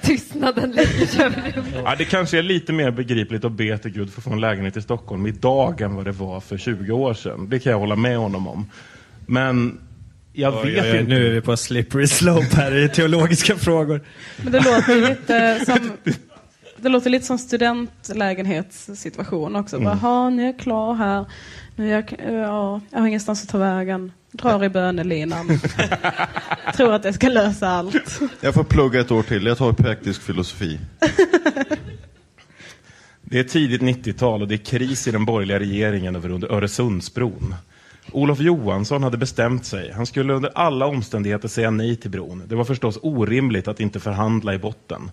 Tystnaden 0.01 0.71
lägger 0.71 1.05
sig 1.05 1.25
över 1.25 1.51
rummet. 1.55 1.73
Ja, 1.85 1.95
det 1.97 2.05
kanske 2.05 2.37
är 2.37 2.43
lite 2.43 2.73
mer 2.73 2.91
begripligt 2.91 3.45
att 3.45 3.51
be 3.51 3.77
till 3.77 3.91
Gud 3.91 4.11
för 4.11 4.19
att 4.19 4.23
få 4.23 4.31
en 4.31 4.41
lägenhet 4.41 4.77
i 4.77 4.81
Stockholm 4.81 5.25
idag 5.27 5.81
än 5.81 5.95
vad 5.95 6.05
det 6.05 6.11
var 6.11 6.39
för 6.39 6.57
20 6.57 6.91
år 6.93 7.13
sedan. 7.13 7.49
Det 7.49 7.59
kan 7.59 7.71
jag 7.71 7.79
hålla 7.79 7.95
med 7.95 8.17
honom 8.17 8.47
om. 8.47 8.69
Men 9.25 9.79
jag 10.33 10.53
Oj, 10.53 10.59
vet 10.71 10.83
oj, 10.83 10.91
oj, 10.91 10.97
inte. 10.99 11.09
Nu 11.09 11.27
är 11.27 11.31
vi 11.31 11.41
på 11.41 11.57
slippery 11.57 12.07
slope 12.07 12.55
här 12.55 12.77
i 12.85 12.89
teologiska 12.89 13.55
frågor. 13.57 14.01
Men 14.43 14.51
det 14.51 14.59
låter 14.59 15.09
lite 15.09 15.65
som 15.65 15.91
det 16.77 16.89
låter 16.89 17.09
lite 17.09 17.25
som 17.25 17.37
studentlägenhetssituation 17.37 19.55
också. 19.55 19.75
Mm. 19.75 19.85
Bara, 19.85 19.95
"Ha, 19.95 20.29
nu 20.29 20.41
är 20.41 20.45
jag 20.45 20.59
klar 20.59 20.93
här. 20.93 21.25
Nu 21.75 21.87
är 21.87 21.91
jag, 21.91 22.15
ja, 22.43 22.81
jag 22.91 22.99
har 22.99 23.07
ingenstans 23.07 23.43
att 23.43 23.49
ta 23.49 23.57
vägen. 23.57 24.11
Drar 24.31 24.63
i 24.63 24.69
bönelinan. 24.69 25.47
Tror 26.75 26.93
att 26.93 27.03
det 27.03 27.13
ska 27.13 27.29
lösa 27.29 27.67
allt. 27.67 28.19
Jag 28.41 28.53
får 28.53 28.63
plugga 28.63 28.99
ett 28.99 29.11
år 29.11 29.23
till. 29.23 29.45
Jag 29.45 29.57
tar 29.57 29.73
praktisk 29.73 30.21
filosofi. 30.21 30.79
Det 33.21 33.39
är 33.39 33.43
tidigt 33.43 33.81
90-tal 33.81 34.41
och 34.41 34.47
det 34.47 34.55
är 34.55 34.65
kris 34.65 35.07
i 35.07 35.11
den 35.11 35.25
borgerliga 35.25 35.59
regeringen 35.59 36.15
över 36.15 36.53
Öresundsbron. 36.53 37.55
Olof 38.11 38.39
Johansson 38.39 39.03
hade 39.03 39.17
bestämt 39.17 39.65
sig. 39.65 39.91
Han 39.91 40.05
skulle 40.05 40.33
under 40.33 40.51
alla 40.55 40.85
omständigheter 40.85 41.47
säga 41.47 41.71
nej 41.71 41.95
till 41.95 42.11
bron. 42.11 42.43
Det 42.47 42.55
var 42.55 42.63
förstås 42.63 42.99
orimligt 43.01 43.67
att 43.67 43.79
inte 43.79 43.99
förhandla 43.99 44.53
i 44.53 44.57
botten. 44.57 45.11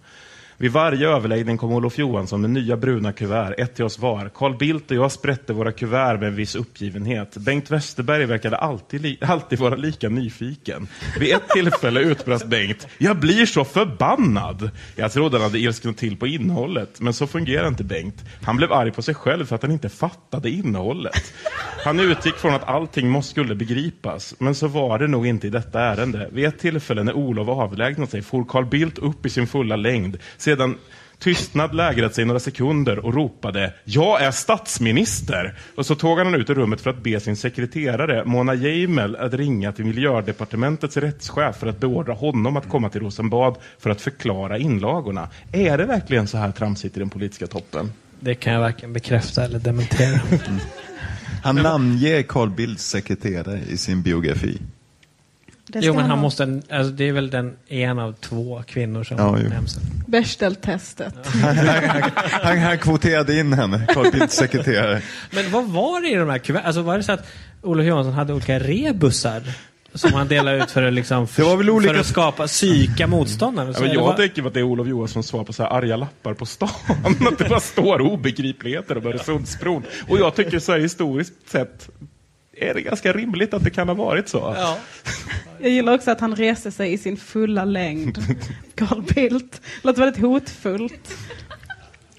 Vid 0.60 0.72
varje 0.72 1.08
överläggning 1.08 1.58
kom 1.58 1.72
Olof 1.72 1.98
Johansson 1.98 2.40
med 2.40 2.50
nya 2.50 2.76
bruna 2.76 3.12
kuvert, 3.12 3.54
ett 3.58 3.74
till 3.74 3.84
oss 3.84 3.98
var. 3.98 4.30
Carl 4.34 4.56
Bildt 4.56 4.90
och 4.90 4.96
jag 4.96 5.12
sprätte 5.12 5.52
våra 5.52 5.72
kuvert 5.72 6.18
med 6.18 6.28
en 6.28 6.34
viss 6.34 6.54
uppgivenhet. 6.54 7.36
Bengt 7.36 7.70
Westerberg 7.70 8.24
verkade 8.26 8.56
alltid, 8.56 9.00
li- 9.02 9.18
alltid 9.20 9.58
vara 9.58 9.76
lika 9.76 10.08
nyfiken. 10.08 10.88
Vid 11.20 11.34
ett 11.34 11.48
tillfälle 11.48 12.00
utbrast 12.00 12.46
Bengt, 12.46 12.86
jag 12.98 13.16
blir 13.16 13.46
så 13.46 13.64
förbannad! 13.64 14.70
Jag 14.96 15.12
trodde 15.12 15.36
han 15.36 15.44
hade 15.44 15.58
ilsknat 15.58 15.96
till 15.96 16.16
på 16.16 16.26
innehållet, 16.26 17.00
men 17.00 17.12
så 17.12 17.26
fungerar 17.26 17.68
inte 17.68 17.84
Bengt. 17.84 18.24
Han 18.42 18.56
blev 18.56 18.72
arg 18.72 18.92
på 18.92 19.02
sig 19.02 19.14
själv 19.14 19.46
för 19.46 19.54
att 19.56 19.62
han 19.62 19.72
inte 19.72 19.88
fattade 19.88 20.50
innehållet. 20.50 21.32
Han 21.84 22.00
utgick 22.00 22.34
från 22.34 22.54
att 22.54 22.68
allting 22.68 23.10
måste 23.10 23.30
skulle 23.30 23.54
begripas, 23.54 24.34
men 24.38 24.54
så 24.54 24.66
var 24.68 24.98
det 24.98 25.06
nog 25.06 25.26
inte 25.26 25.46
i 25.46 25.50
detta 25.50 25.80
ärende. 25.80 26.28
Vid 26.32 26.44
ett 26.44 26.58
tillfälle 26.58 27.02
när 27.02 27.12
Olof 27.12 27.48
avlägsnade 27.48 28.10
sig 28.10 28.22
for 28.22 28.44
Carl 28.44 28.66
Bildt 28.66 28.98
upp 28.98 29.26
i 29.26 29.30
sin 29.30 29.46
fulla 29.46 29.76
längd. 29.76 30.18
Sedan 30.48 30.76
tystnad 31.18 31.74
lägrat 31.74 32.14
sig 32.14 32.24
några 32.24 32.40
sekunder 32.40 32.98
och 32.98 33.14
ropade 33.14 33.74
Jag 33.84 34.22
är 34.22 34.30
statsminister! 34.30 35.58
Och 35.74 35.86
så 35.86 35.94
tåg 35.94 36.18
han 36.18 36.34
ut 36.34 36.50
ur 36.50 36.54
rummet 36.54 36.80
för 36.80 36.90
att 36.90 37.02
be 37.02 37.20
sin 37.20 37.36
sekreterare 37.36 38.24
Mona 38.24 38.54
Geimel 38.54 39.16
att 39.16 39.34
ringa 39.34 39.72
till 39.72 39.84
miljödepartementets 39.84 40.96
rättschef 40.96 41.56
för 41.56 41.66
att 41.66 41.80
beordra 41.80 42.12
honom 42.12 42.56
att 42.56 42.68
komma 42.68 42.88
till 42.88 43.00
Rosenbad 43.00 43.56
för 43.78 43.90
att 43.90 44.00
förklara 44.00 44.58
inlagorna. 44.58 45.28
Är 45.52 45.78
det 45.78 45.84
verkligen 45.84 46.26
så 46.26 46.38
här 46.38 46.52
tramsigt 46.52 46.96
i 46.96 47.00
den 47.00 47.10
politiska 47.10 47.46
toppen? 47.46 47.92
Det 48.20 48.34
kan 48.34 48.52
jag 48.52 48.60
varken 48.60 48.92
bekräfta 48.92 49.44
eller 49.44 49.58
dementera. 49.58 50.20
Han 51.42 51.56
namnger 51.56 52.22
Carl 52.22 52.50
Bildts 52.50 52.84
sekreterare 52.84 53.60
i 53.68 53.76
sin 53.76 54.02
biografi. 54.02 54.58
Det 55.68 55.78
Jo, 55.82 55.92
men 55.92 56.00
han 56.02 56.10
ha. 56.10 56.16
måste, 56.16 56.42
alltså, 56.70 56.92
det 56.92 57.08
är 57.08 57.12
väl 57.12 57.30
den 57.30 57.56
en 57.68 57.98
av 57.98 58.12
två 58.12 58.62
kvinnor 58.66 59.04
som 59.04 59.16
Ja, 59.18 59.30
nämns. 59.36 59.78
Bechdel-testet. 60.06 61.14
Han, 61.42 61.56
han, 61.56 62.02
han, 62.42 62.58
han 62.58 62.78
kvoterade 62.78 63.38
in 63.40 63.52
henne, 63.52 63.86
Carl 63.94 64.10
Bildts 64.12 64.36
sekreterare. 64.36 65.02
Men 65.30 65.50
vad 65.50 65.64
var 65.64 66.00
det 66.00 66.08
i 66.10 66.14
de 66.14 66.28
här 66.28 66.38
kuverten? 66.38 66.66
Alltså 66.66 66.82
var 66.82 66.96
det 66.96 67.02
så 67.02 67.12
att 67.12 67.26
Olof 67.62 67.86
Johansson 67.86 68.12
hade 68.12 68.32
olika 68.32 68.58
rebusar? 68.58 69.42
Som 69.94 70.12
han 70.12 70.28
delade 70.28 70.56
ut 70.62 70.70
för 70.70 70.82
att, 70.82 70.92
liksom, 70.92 71.28
för, 71.28 71.42
Det 71.42 71.48
var 71.48 71.56
väl 71.56 71.70
olika- 71.70 71.92
för 71.94 72.00
att 72.00 72.06
skapa 72.06 72.46
psyka 72.46 73.06
motståndare? 73.06 73.70
Ja, 73.74 73.80
men 73.80 73.88
det 73.88 73.94
jag 73.94 74.02
var- 74.02 74.14
tänker 74.16 74.42
på 74.42 74.48
att 74.48 74.54
det 74.54 74.60
är 74.60 74.64
Olof 74.64 74.86
Johanssons 74.88 75.26
svar 75.26 75.44
på 75.44 75.52
så 75.52 75.62
här 75.62 75.70
arga 75.70 75.96
lappar 75.96 76.34
på 76.34 76.46
stan. 76.46 76.68
att 77.28 77.38
det 77.38 77.48
bara 77.48 77.60
står 77.60 78.00
obegripligheter 78.00 78.98
om 78.98 79.06
Öresundsbron. 79.06 79.82
Och 80.08 80.18
jag 80.18 80.34
tycker 80.34 80.58
så 80.58 80.72
här 80.72 80.78
historiskt 80.78 81.32
sett 81.50 81.88
är 82.56 82.74
det 82.74 82.80
ganska 82.80 83.12
rimligt 83.12 83.54
att 83.54 83.64
det 83.64 83.70
kan 83.70 83.88
ha 83.88 83.94
varit 83.94 84.28
så. 84.28 84.54
Ja. 84.58 84.76
Jag 85.60 85.70
gillar 85.70 85.94
också 85.94 86.10
att 86.10 86.20
han 86.20 86.36
reser 86.36 86.70
sig 86.70 86.92
i 86.92 86.98
sin 86.98 87.16
fulla 87.16 87.64
längd. 87.64 88.18
Carl 88.74 89.02
Bildt. 89.02 89.60
Låter 89.82 90.00
väldigt 90.00 90.22
hotfullt. 90.22 91.16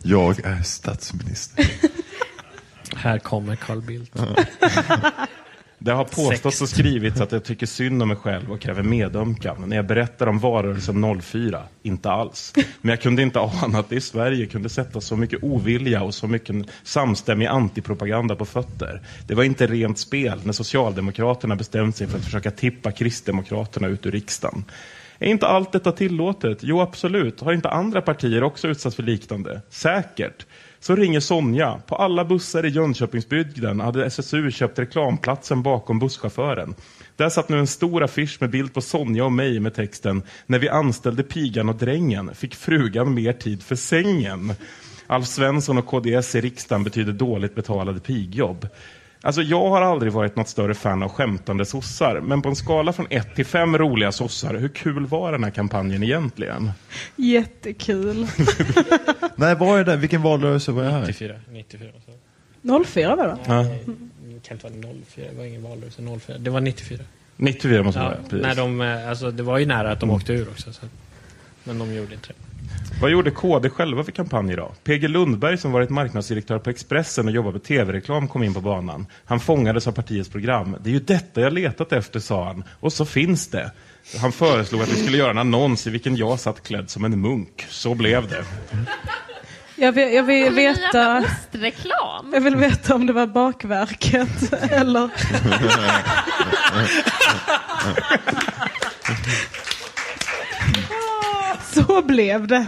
Jag 0.04 0.46
är 0.46 0.62
statsminister. 0.62 1.66
Här 2.96 3.20
kommer 3.20 3.56
Carl 3.56 3.82
Bildt. 3.82 4.16
Det 5.82 5.92
har 5.92 6.04
påståtts 6.04 6.62
och 6.62 6.70
skrivits 6.70 7.22
att 7.22 7.32
jag 7.32 7.44
tycker 7.44 7.66
synd 7.66 8.02
om 8.02 8.08
mig 8.08 8.18
själv 8.18 8.52
och 8.52 8.62
kräver 8.62 8.84
medömkan 8.84 9.64
när 9.66 9.76
jag 9.76 9.88
berättar 9.88 10.28
om 10.28 10.40
valrörelsen 10.40 11.22
04. 11.22 11.64
Inte 11.84 12.12
alls. 12.12 12.54
Men 12.82 12.90
jag 12.90 13.02
kunde 13.02 13.22
inte 13.22 13.40
ana 13.40 13.80
att 13.80 13.90
det 13.90 13.96
i 13.96 14.02
Sverige 14.02 14.46
kunde 14.46 14.70
sätta 14.70 15.02
så 15.02 15.16
mycket 15.16 15.44
ovilja 15.44 16.04
och 16.04 16.14
så 16.14 16.28
mycket 16.28 16.56
samstämmig 16.84 17.46
antipropaganda 17.46 18.36
på 18.36 18.46
fötter. 18.46 19.02
Det 19.28 19.36
var 19.36 19.44
inte 19.44 19.68
rent 19.68 20.00
spel 20.00 20.40
när 20.44 20.54
Socialdemokraterna 20.54 21.56
bestämde 21.56 21.92
sig 21.92 22.08
för 22.08 22.18
att 22.18 22.26
försöka 22.26 22.52
tippa 22.52 22.92
Kristdemokraterna 22.92 23.88
ut 23.88 24.06
ur 24.06 24.12
riksdagen. 24.12 24.64
Är 25.20 25.28
inte 25.28 25.48
allt 25.48 25.72
detta 25.72 25.92
tillåtet? 25.92 26.58
Jo, 26.62 26.82
absolut. 26.82 27.40
Har 27.40 27.54
inte 27.54 27.70
andra 27.70 28.02
partier 28.02 28.44
också 28.44 28.68
utsatts 28.68 28.96
för 28.96 29.04
liknande? 29.04 29.62
Säkert. 29.70 30.46
Så 30.80 30.96
ringer 30.96 31.20
Sonja. 31.20 31.82
På 31.88 31.96
alla 31.96 32.26
bussar 32.26 32.66
i 32.66 32.70
Jönköpingsbygden 32.70 33.80
hade 33.80 34.06
SSU 34.06 34.52
köpt 34.52 34.80
reklamplatsen 34.80 35.64
bakom 35.64 36.00
busschauffören. 36.00 36.76
Där 37.16 37.30
satt 37.30 37.50
nu 37.50 37.60
en 37.60 37.68
stor 37.68 38.04
affisch 38.04 38.38
med 38.42 38.50
bild 38.50 38.74
på 38.74 38.82
Sonja 38.82 39.26
och 39.26 39.32
mig 39.32 39.60
med 39.60 39.74
texten 39.74 40.24
När 40.46 40.60
vi 40.60 40.70
anställde 40.70 41.24
pigan 41.24 41.70
och 41.70 41.76
drängen 41.76 42.36
fick 42.36 42.56
frugan 42.56 43.14
mer 43.14 43.34
tid 43.34 43.64
för 43.64 43.76
sängen. 43.76 44.54
Alf 45.08 45.28
Svensson 45.28 45.78
och 45.78 45.86
KDS 45.86 46.36
i 46.36 46.42
riksdagen 46.42 46.84
betyder 46.84 47.14
dåligt 47.14 47.56
betalade 47.56 48.00
pigjobb. 48.00 48.68
Alltså 49.22 49.42
jag 49.42 49.70
har 49.70 49.82
aldrig 49.82 50.12
varit 50.14 50.36
något 50.36 50.48
större 50.50 50.74
fan 50.74 51.04
av 51.04 51.10
skämtande 51.10 51.66
sossar, 51.66 52.20
men 52.22 52.42
på 52.42 52.50
en 52.50 52.56
skala 52.56 52.94
från 52.94 53.08
1 53.10 53.36
till 53.36 53.46
5 53.46 53.78
roliga 53.78 54.12
sossar, 54.12 54.54
hur 54.56 54.70
kul 54.70 55.06
var 55.06 55.32
den 55.32 55.44
här 55.44 55.52
kampanjen 55.52 56.04
egentligen? 56.04 56.72
Jättekul. 57.16 58.28
Nej, 59.36 59.56
var 59.56 59.78
är 59.80 59.84
det? 59.84 59.96
Vilken 59.96 60.22
valrörelse 60.22 60.72
var 60.72 60.84
jag 60.84 60.92
här? 60.92 61.02
94. 61.08 61.36
94 61.50 61.90
så. 62.06 62.84
04 62.86 63.16
var 63.16 63.24
det 63.24 63.30
va? 63.30 63.40
Ja. 63.48 63.64
Det 63.64 64.48
kan 64.48 64.58
inte 64.58 64.68
vara 64.88 64.94
04, 65.16 65.26
det 65.32 65.38
var 65.38 65.46
ingen 65.46 65.64
valrörelse 65.64 66.02
04. 66.20 66.38
Det 66.38 66.50
var 66.50 66.62
94. 66.62 67.00
94 67.38 67.84
måste 67.84 68.00
det 68.00 68.04
Ja, 68.06 68.10
vara, 68.10 68.22
precis. 68.30 68.42
när 68.42 68.56
de, 68.56 68.82
eh, 68.82 69.10
alltså, 69.10 69.32
det 69.32 69.44
var 69.44 69.58
ju 69.58 69.66
nära 69.66 69.92
att 69.92 70.00
de 70.00 70.10
åkte 70.10 70.34
ur 70.34 70.50
också. 70.50 70.74
Så. 70.74 70.86
Men 71.64 71.80
de 71.80 71.94
gjorde 71.94 72.14
inte 72.14 72.28
det. 72.28 72.34
Vad 73.02 73.12
gjorde 73.12 73.32
KD 73.32 73.70
själva 73.70 74.04
för 74.04 74.12
kampanj 74.12 74.54
idag? 74.54 74.72
PG 74.84 75.08
Lundberg 75.08 75.58
som 75.58 75.72
varit 75.72 75.89
marknadsdirektör 75.89 76.60
på 76.60 76.70
Expressen 76.70 77.26
och 77.28 77.32
jobbat 77.32 77.54
med 77.54 77.64
tv-reklam 77.64 78.28
kom 78.28 78.43
in 78.43 78.54
på 78.54 78.62
banan. 78.62 79.06
Han 79.26 79.39
fångades 79.39 79.88
av 79.88 79.91
partiets 79.91 80.30
program. 80.30 80.78
Det 80.82 80.89
är 80.89 80.93
ju 80.93 81.00
detta 81.00 81.41
jag 81.41 81.54
letat 81.54 81.93
efter, 81.93 82.20
sa 82.20 82.45
han. 82.45 82.64
Och 82.80 82.93
så 82.93 83.06
finns 83.06 83.47
det. 83.47 83.72
Han 84.22 84.32
föreslog 84.32 84.82
att 84.82 84.89
vi 84.89 85.04
skulle 85.04 85.18
göra 85.18 85.32
en 85.32 85.38
annons 85.38 85.88
i 85.88 85.89
vilken 85.89 86.16
jag 86.16 86.39
satt 86.39 86.64
klädd 86.64 86.89
som 86.89 87.06
en 87.06 87.22
munk. 87.22 87.66
Så 87.70 87.95
blev 87.95 88.28
det. 88.28 88.43
Jag 89.76 89.91
vill, 89.91 90.14
jag 90.14 90.24
vill 90.24 90.54
veta... 90.54 91.18
ostreklam? 91.18 92.32
Jag 92.34 92.41
vill 92.41 92.56
veta 92.56 92.95
om 92.95 93.08
det 93.08 93.14
var 93.14 93.28
bakverket 93.28 94.54
eller... 94.54 95.10
Så 101.74 102.02
blev 102.02 102.48
det. 102.48 102.68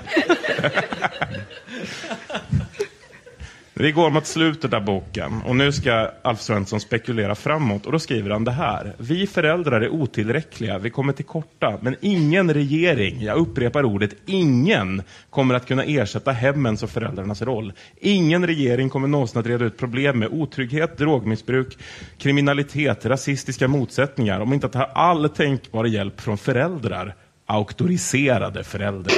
Vi 3.82 3.92
går 3.92 4.10
mot 4.10 4.26
slutet 4.26 4.74
av 4.74 4.86
boken 4.86 5.42
och 5.46 5.56
nu 5.56 5.72
ska 5.72 6.12
Alf 6.22 6.42
Svensson 6.42 6.80
spekulera 6.80 7.36
framåt 7.36 7.86
och 7.86 7.92
då 7.92 8.00
skriver 8.00 8.30
han 8.30 8.44
det 8.44 8.52
här. 8.52 8.94
Vi 8.98 9.28
föräldrar 9.28 9.82
är 9.82 9.90
otillräckliga, 9.90 10.78
vi 10.78 10.90
kommer 10.90 11.14
till 11.14 11.26
korta, 11.26 11.80
men 11.82 11.96
ingen 12.02 12.54
regering, 12.54 13.22
jag 13.22 13.38
upprepar 13.38 13.84
ordet 13.84 14.16
ingen, 14.26 15.04
kommer 15.30 15.56
att 15.56 15.68
kunna 15.68 15.84
ersätta 15.84 16.32
hemmens 16.32 16.84
och 16.84 16.90
föräldrarnas 16.90 17.42
roll. 17.42 17.74
Ingen 18.02 18.48
regering 18.48 18.90
kommer 18.90 19.08
någonsin 19.08 19.40
att 19.40 19.48
reda 19.48 19.66
ut 19.66 19.78
problem 19.78 20.20
med 20.20 20.30
otrygghet, 20.32 20.98
drogmissbruk, 20.98 21.78
kriminalitet, 22.18 23.06
rasistiska 23.06 23.68
motsättningar 23.68 24.40
om 24.40 24.54
inte 24.54 24.68
att 24.68 24.76
ha 24.76 24.86
all 24.86 25.30
tänkbar 25.30 25.86
hjälp 25.86 26.22
från 26.22 26.38
föräldrar, 26.38 27.16
auktoriserade 27.52 28.64
föräldrar. 28.64 29.14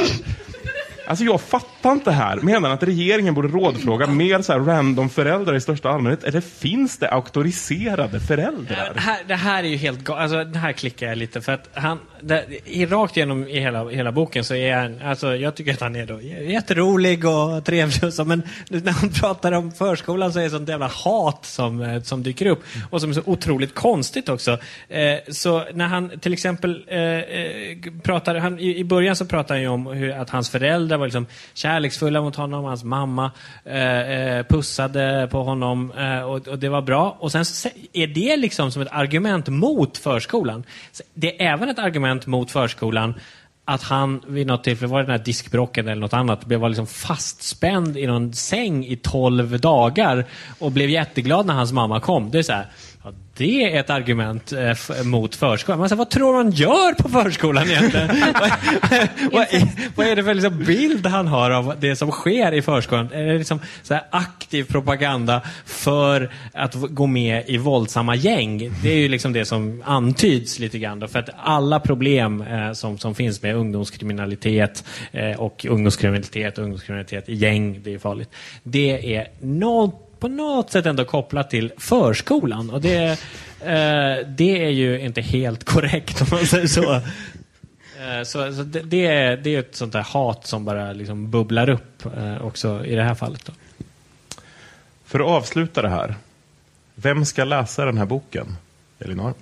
Alltså 1.08 1.26
jag 1.26 1.42
fattar 1.42 1.92
inte 1.92 2.12
här. 2.12 2.38
Menar 2.38 2.70
han 2.70 2.72
att 2.72 2.84
regeringen 2.84 3.34
borde 3.34 3.48
rådfråga 3.48 4.08
mer 4.08 4.42
så 4.42 4.54
här 4.54 4.60
random 4.60 5.10
föräldrar 5.10 5.56
i 5.56 5.62
största 5.62 5.90
allmänhet? 5.90 6.24
Eller 6.24 6.42
finns 6.42 6.98
det 6.98 7.12
auktoriserade 7.12 8.20
föräldrar? 8.20 8.92
Det 8.94 9.00
här, 9.00 9.24
det 9.28 9.36
här 9.36 9.64
är 9.64 9.68
ju 9.68 9.76
helt 9.76 10.00
galet. 10.04 10.22
Alltså, 10.22 10.44
det 10.44 10.60
här 10.60 10.72
klickar 10.72 11.08
jag 11.08 11.18
lite 11.18 11.42
för 11.42 11.52
att 11.52 11.70
han, 11.74 12.00
det, 12.24 12.46
i, 12.66 12.86
rakt 12.86 13.18
igenom 13.18 13.48
i 13.48 13.60
hela, 13.60 13.90
hela 13.90 14.12
boken 14.12 14.44
så 14.44 14.56
är 14.56 14.76
han, 14.76 15.02
alltså 15.02 15.36
jag 15.36 15.56
tycker 15.56 15.74
att 15.74 15.82
han 15.82 15.96
är 15.96 16.06
då 16.06 16.22
jätterolig 16.22 17.26
och 17.26 17.66
trevlig 17.66 18.04
och 18.04 18.14
så, 18.14 18.26
men 18.26 18.44
när 18.70 18.92
han 18.92 19.10
pratar 19.10 19.52
om 19.52 19.72
förskolan 19.72 20.34
så 20.34 20.40
är 20.40 20.44
det 20.44 20.50
sånt 20.50 20.70
jävla 20.70 20.88
hat 20.88 21.46
som, 21.46 21.82
eh, 21.82 22.02
som 22.02 22.24
dyker 22.24 22.46
upp 22.46 22.64
och 22.90 23.02
som 23.02 23.10
är 23.10 23.14
så 23.14 23.22
otroligt 23.26 23.76
konstigt 23.76 24.30
också. 24.30 24.58
Eh, 24.90 25.16
så 25.32 25.64
när 25.74 25.88
han 25.88 26.20
till 26.20 26.34
exempel 26.34 26.84
eh, 26.88 27.00
eh, 27.00 27.78
pratar, 28.04 28.36
han, 28.36 28.60
i, 28.60 28.78
i 28.78 28.84
början 28.84 29.16
så 29.16 29.26
pratar 29.26 29.56
han 29.56 29.62
ju 29.62 29.68
om 29.68 29.88
hur, 29.88 30.12
att 30.12 30.30
hans 30.30 30.50
föräldrar 30.50 30.98
var 30.98 31.06
liksom 31.06 31.26
kärleksfulla 31.54 32.22
mot 32.22 32.36
honom, 32.36 32.66
hans 32.66 32.84
mamma 32.84 33.32
eh, 33.66 34.12
eh, 34.12 34.46
pussade 34.46 35.28
på 35.32 35.44
honom 35.44 35.92
och, 36.26 36.48
och, 36.48 36.60
det 36.60 36.70
var 36.70 36.82
bra. 36.82 37.18
Och 37.20 37.32
sen 37.32 37.46
så 37.46 37.70
är 37.94 38.08
det 38.08 38.38
liksom 38.38 38.72
som 38.72 38.82
ett 38.82 38.92
argument 38.92 39.48
mot 39.48 39.98
förskolan. 39.98 40.64
Så 40.92 41.04
det 41.14 41.42
är 41.42 41.54
även 41.54 41.70
ett 41.70 41.80
argument 41.80 42.13
mot 42.26 42.52
förskolan 42.52 43.14
att 43.66 43.84
han 43.84 44.22
vid 44.28 44.48
något 44.48 44.64
tillfälle, 44.64 44.92
var 44.92 45.00
det 45.00 45.06
den 45.06 45.18
här 45.18 45.26
diskbrocken 45.26 45.88
eller 45.88 46.02
något 46.02 46.14
annat, 46.14 46.46
blev 46.46 46.70
liksom 46.70 46.88
fastspänd 46.88 47.98
i 47.98 48.08
någon 48.08 48.34
säng 48.34 48.86
i 48.86 48.96
tolv 48.96 49.60
dagar 49.60 50.26
och 50.60 50.72
blev 50.72 50.90
jätteglad 50.90 51.46
när 51.46 51.54
hans 51.54 51.72
mamma 51.72 52.00
kom. 52.00 52.32
Det 52.32 52.40
är 52.40 52.44
så 52.44 52.54
här, 52.54 52.68
Ja, 53.06 53.12
det 53.38 53.64
är 53.64 53.80
ett 53.80 53.90
argument 53.90 54.54
eh, 54.54 55.04
mot 55.04 55.36
förskolan. 55.36 55.80
Man 55.80 55.90
säger, 55.90 55.98
vad 55.98 56.10
tror 56.10 56.38
han 56.38 56.52
gör 56.52 56.94
på 56.94 57.10
förskolan 57.10 57.70
egentligen? 57.70 58.08
vad, 58.42 58.52
vad, 59.32 59.42
är, 59.42 59.92
vad, 59.96 60.08
är, 60.08 60.16
det 60.16 60.24
för 60.24 60.34
liksom 60.34 60.64
bild 60.64 61.06
han 61.06 61.28
har 61.28 61.52
av 61.52 61.76
det 61.80 61.96
som 61.96 62.12
sker 62.12 62.52
i 62.52 62.62
förskolan? 62.62 63.10
Är 63.12 63.24
det 63.24 63.38
liksom 63.38 63.60
så 63.84 64.00
aktiv 64.10 64.64
propaganda 64.64 65.42
för 65.66 66.32
att 66.54 66.76
gå 66.76 67.08
med 67.08 67.44
i 67.48 67.58
våldsamma 67.58 68.16
gäng? 68.16 68.72
Det 68.84 68.92
är 68.92 68.98
ju 68.98 69.08
liksom 69.08 69.34
det 69.34 69.46
som 69.46 69.84
antyds 69.86 70.60
lite 70.60 70.80
grann. 70.80 71.00
Då, 71.00 71.08
för 71.08 71.20
att 71.20 71.30
alla 71.38 71.80
problem 71.80 72.42
eh, 72.42 72.72
som, 72.72 72.98
som 72.98 73.16
finns 73.16 73.42
med 73.42 73.56
ungdomskriminalitet 73.56 74.84
eh, 75.12 75.40
och 75.40 75.66
ungdomskriminalitet 75.70 76.58
och 76.58 76.64
ungdomskriminalitet 76.64 77.30
i 77.30 77.34
gäng, 77.34 77.82
det 77.84 77.94
är 77.94 78.00
farligt. 78.00 78.30
Det 78.64 79.16
är 79.16 79.28
något 79.42 80.03
på 80.24 80.28
något 80.28 80.72
sätt 80.72 80.86
ändå 80.86 81.06
kopplat 81.06 81.50
till 81.50 81.72
förskolan. 81.78 82.70
Och 82.70 82.82
det, 82.82 83.04
eh, 83.60 84.28
det 84.28 84.66
är 84.66 84.70
ju 84.70 85.00
inte 85.00 85.22
helt 85.22 85.64
korrekt 85.64 86.22
om 86.22 86.28
man 86.32 86.46
säger 86.46 86.68
så. 86.68 87.02
Eh, 88.00 88.24
så, 88.24 88.54
så 88.54 88.64
det, 88.64 88.80
det, 88.80 89.06
är, 89.06 89.38
det 89.38 89.56
är 89.56 89.60
ett 89.60 89.76
sånt 89.76 89.94
där 89.94 90.02
hat 90.02 90.48
som 90.48 90.66
bara 90.66 90.94
liksom 90.94 91.32
bubblar 91.32 91.70
upp 91.70 92.06
eh, 92.18 92.46
också 92.46 92.86
i 92.86 92.96
det 92.96 93.04
här 93.04 93.16
fallet. 93.16 93.46
Då. 93.46 93.54
För 95.06 95.20
att 95.20 95.26
avsluta 95.26 95.82
det 95.82 95.90
här. 95.90 96.16
Vem 96.96 97.26
ska 97.26 97.44
läsa 97.44 97.86
den 97.86 97.98
här 97.98 98.06
boken? 98.06 98.58
Elinor? 99.00 99.34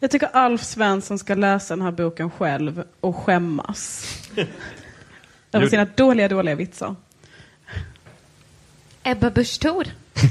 Jag 0.00 0.10
tycker 0.10 0.28
Alf 0.32 0.62
Svensson 0.62 1.18
ska 1.18 1.34
läsa 1.34 1.76
den 1.76 1.84
här 1.84 1.92
boken 1.92 2.30
själv 2.30 2.84
och 3.00 3.16
skämmas. 3.16 4.06
Över 5.52 5.68
sina 5.68 5.84
dåliga, 5.84 6.28
dåliga 6.28 6.54
vitsar. 6.54 6.94
Ebba 9.06 9.30
Busch 9.30 9.60
Thor. 9.60 9.86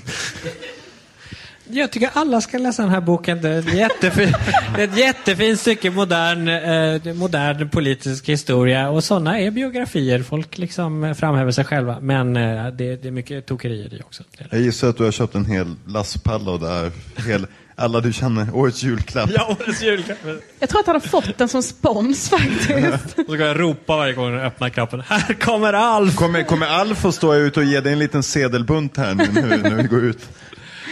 Jag 1.69 1.91
tycker 1.91 2.09
alla 2.13 2.41
ska 2.41 2.57
läsa 2.57 2.82
den 2.82 2.91
här 2.91 3.01
boken. 3.01 3.41
Det 3.41 3.49
är 3.49 3.59
ett, 3.59 3.73
jättefin, 3.73 4.34
det 4.76 4.84
är 4.84 4.88
ett 4.88 4.97
jättefint 4.97 5.59
stycke 5.59 5.91
modern, 5.91 6.47
eh, 6.47 7.13
modern 7.13 7.69
politisk 7.69 8.30
historia. 8.30 8.89
Och 8.89 9.03
sådana 9.03 9.39
är 9.39 9.51
biografier. 9.51 10.23
Folk 10.23 10.57
liksom 10.57 11.15
framhäver 11.17 11.51
sig 11.51 11.65
själva. 11.65 11.99
Men 11.99 12.38
eh, 12.38 12.67
det, 12.67 12.95
det, 12.95 13.07
är 13.07 13.11
mycket 13.11 13.45
tokerier 13.45 13.93
i 13.93 14.01
också. 14.01 14.23
Jag 14.49 14.61
gissar 14.61 14.89
att 14.89 14.97
du 14.97 15.03
har 15.03 15.11
köpt 15.11 15.36
en 15.36 15.45
hel 15.45 15.76
lastpalla 15.88 16.57
där. 16.57 16.91
Hel, 17.28 17.47
alla 17.76 18.01
du 18.01 18.13
känner, 18.13 18.55
årets 18.55 18.84
julklapp. 18.84 19.30
Ja, 19.34 19.57
årets 19.59 19.82
julklapp. 19.82 20.17
Jag 20.59 20.69
tror 20.69 20.80
att 20.80 20.88
han 20.88 20.95
har 20.95 20.99
fått 20.99 21.38
den 21.38 21.47
som 21.47 21.63
spons 21.63 22.30
faktiskt. 22.30 23.19
Och 23.19 23.26
så 23.26 23.38
kan 23.38 23.45
jag 23.45 23.59
ropa 23.59 23.97
varje 23.97 24.13
gång 24.13 24.34
jag 24.34 24.45
öppnar 24.45 24.69
knappen. 24.69 25.01
Här 25.07 25.34
kommer 25.34 25.73
Alf! 25.73 26.15
Kommer, 26.15 26.43
kommer 26.43 26.67
Alf 26.67 27.05
att 27.05 27.15
stå 27.15 27.36
ut 27.36 27.57
och 27.57 27.63
ge 27.63 27.80
dig 27.82 27.93
en 27.93 27.99
liten 27.99 28.23
sedelbunt 28.23 28.97
här 28.97 29.15
nu 29.15 29.57
när 29.57 29.76
vi 29.76 29.84
går 29.84 30.03
ut? 30.03 30.30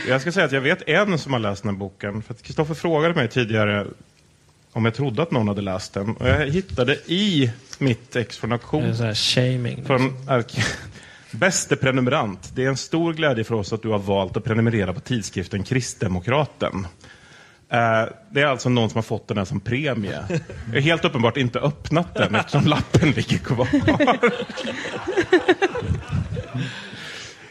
Jag 0.08 0.22
ska 0.22 0.32
säga 0.32 0.46
att 0.46 0.52
jag 0.52 0.62
vet 0.62 0.90
en 0.90 1.20
som 1.20 1.34
har 1.34 1.40
läst 1.40 1.64
den 1.64 1.74
här 1.74 1.80
boken. 1.80 2.24
För 2.24 2.34
att 2.34 2.44
Kristoffer 2.44 2.74
frågade 2.74 3.14
mig 3.14 3.28
tidigare 3.28 3.88
om 4.74 4.86
jag 4.86 4.94
trodde 4.94 5.24
att 5.24 5.32
någon 5.32 5.48
hade 5.48 5.62
läst 5.62 5.94
den. 5.94 6.10
Och 6.16 6.28
jag 6.28 6.48
hittade 6.48 6.94
i 7.06 7.52
mitt 7.78 8.16
ex 8.16 8.38
från 8.38 8.52
auktion. 8.52 8.96
Det 8.98 9.08
är 9.08 9.14
shaming. 9.14 9.86
Från 9.86 10.28
Bäste 11.34 11.76
prenumerant. 11.76 12.52
Det 12.56 12.64
är 12.64 12.70
en 12.70 12.78
stor 12.78 13.14
glädje 13.14 13.44
för 13.44 13.56
oss 13.56 13.74
att 13.74 13.82
du 13.82 13.90
har 13.90 14.00
valt 14.00 14.38
att 14.38 14.44
prenumerera 14.44 14.94
på 14.94 15.00
tidskriften 15.00 15.64
Kristdemokraten. 15.64 16.88
Eh, 17.70 18.06
det 18.32 18.42
är 18.42 18.46
alltså 18.46 18.70
någon 18.70 18.90
som 18.90 18.98
har 18.98 19.04
fått 19.04 19.28
den 19.28 19.38
här 19.38 19.46
som 19.46 19.60
premie. 19.60 20.24
Jag 20.68 20.74
har 20.74 20.80
helt 20.82 21.06
uppenbart 21.06 21.38
inte 21.38 21.60
öppnat 21.60 22.16
den 22.16 22.36
eftersom 22.36 22.66
lappen 22.66 23.12
ligger 23.12 23.38
kvar. 23.38 23.68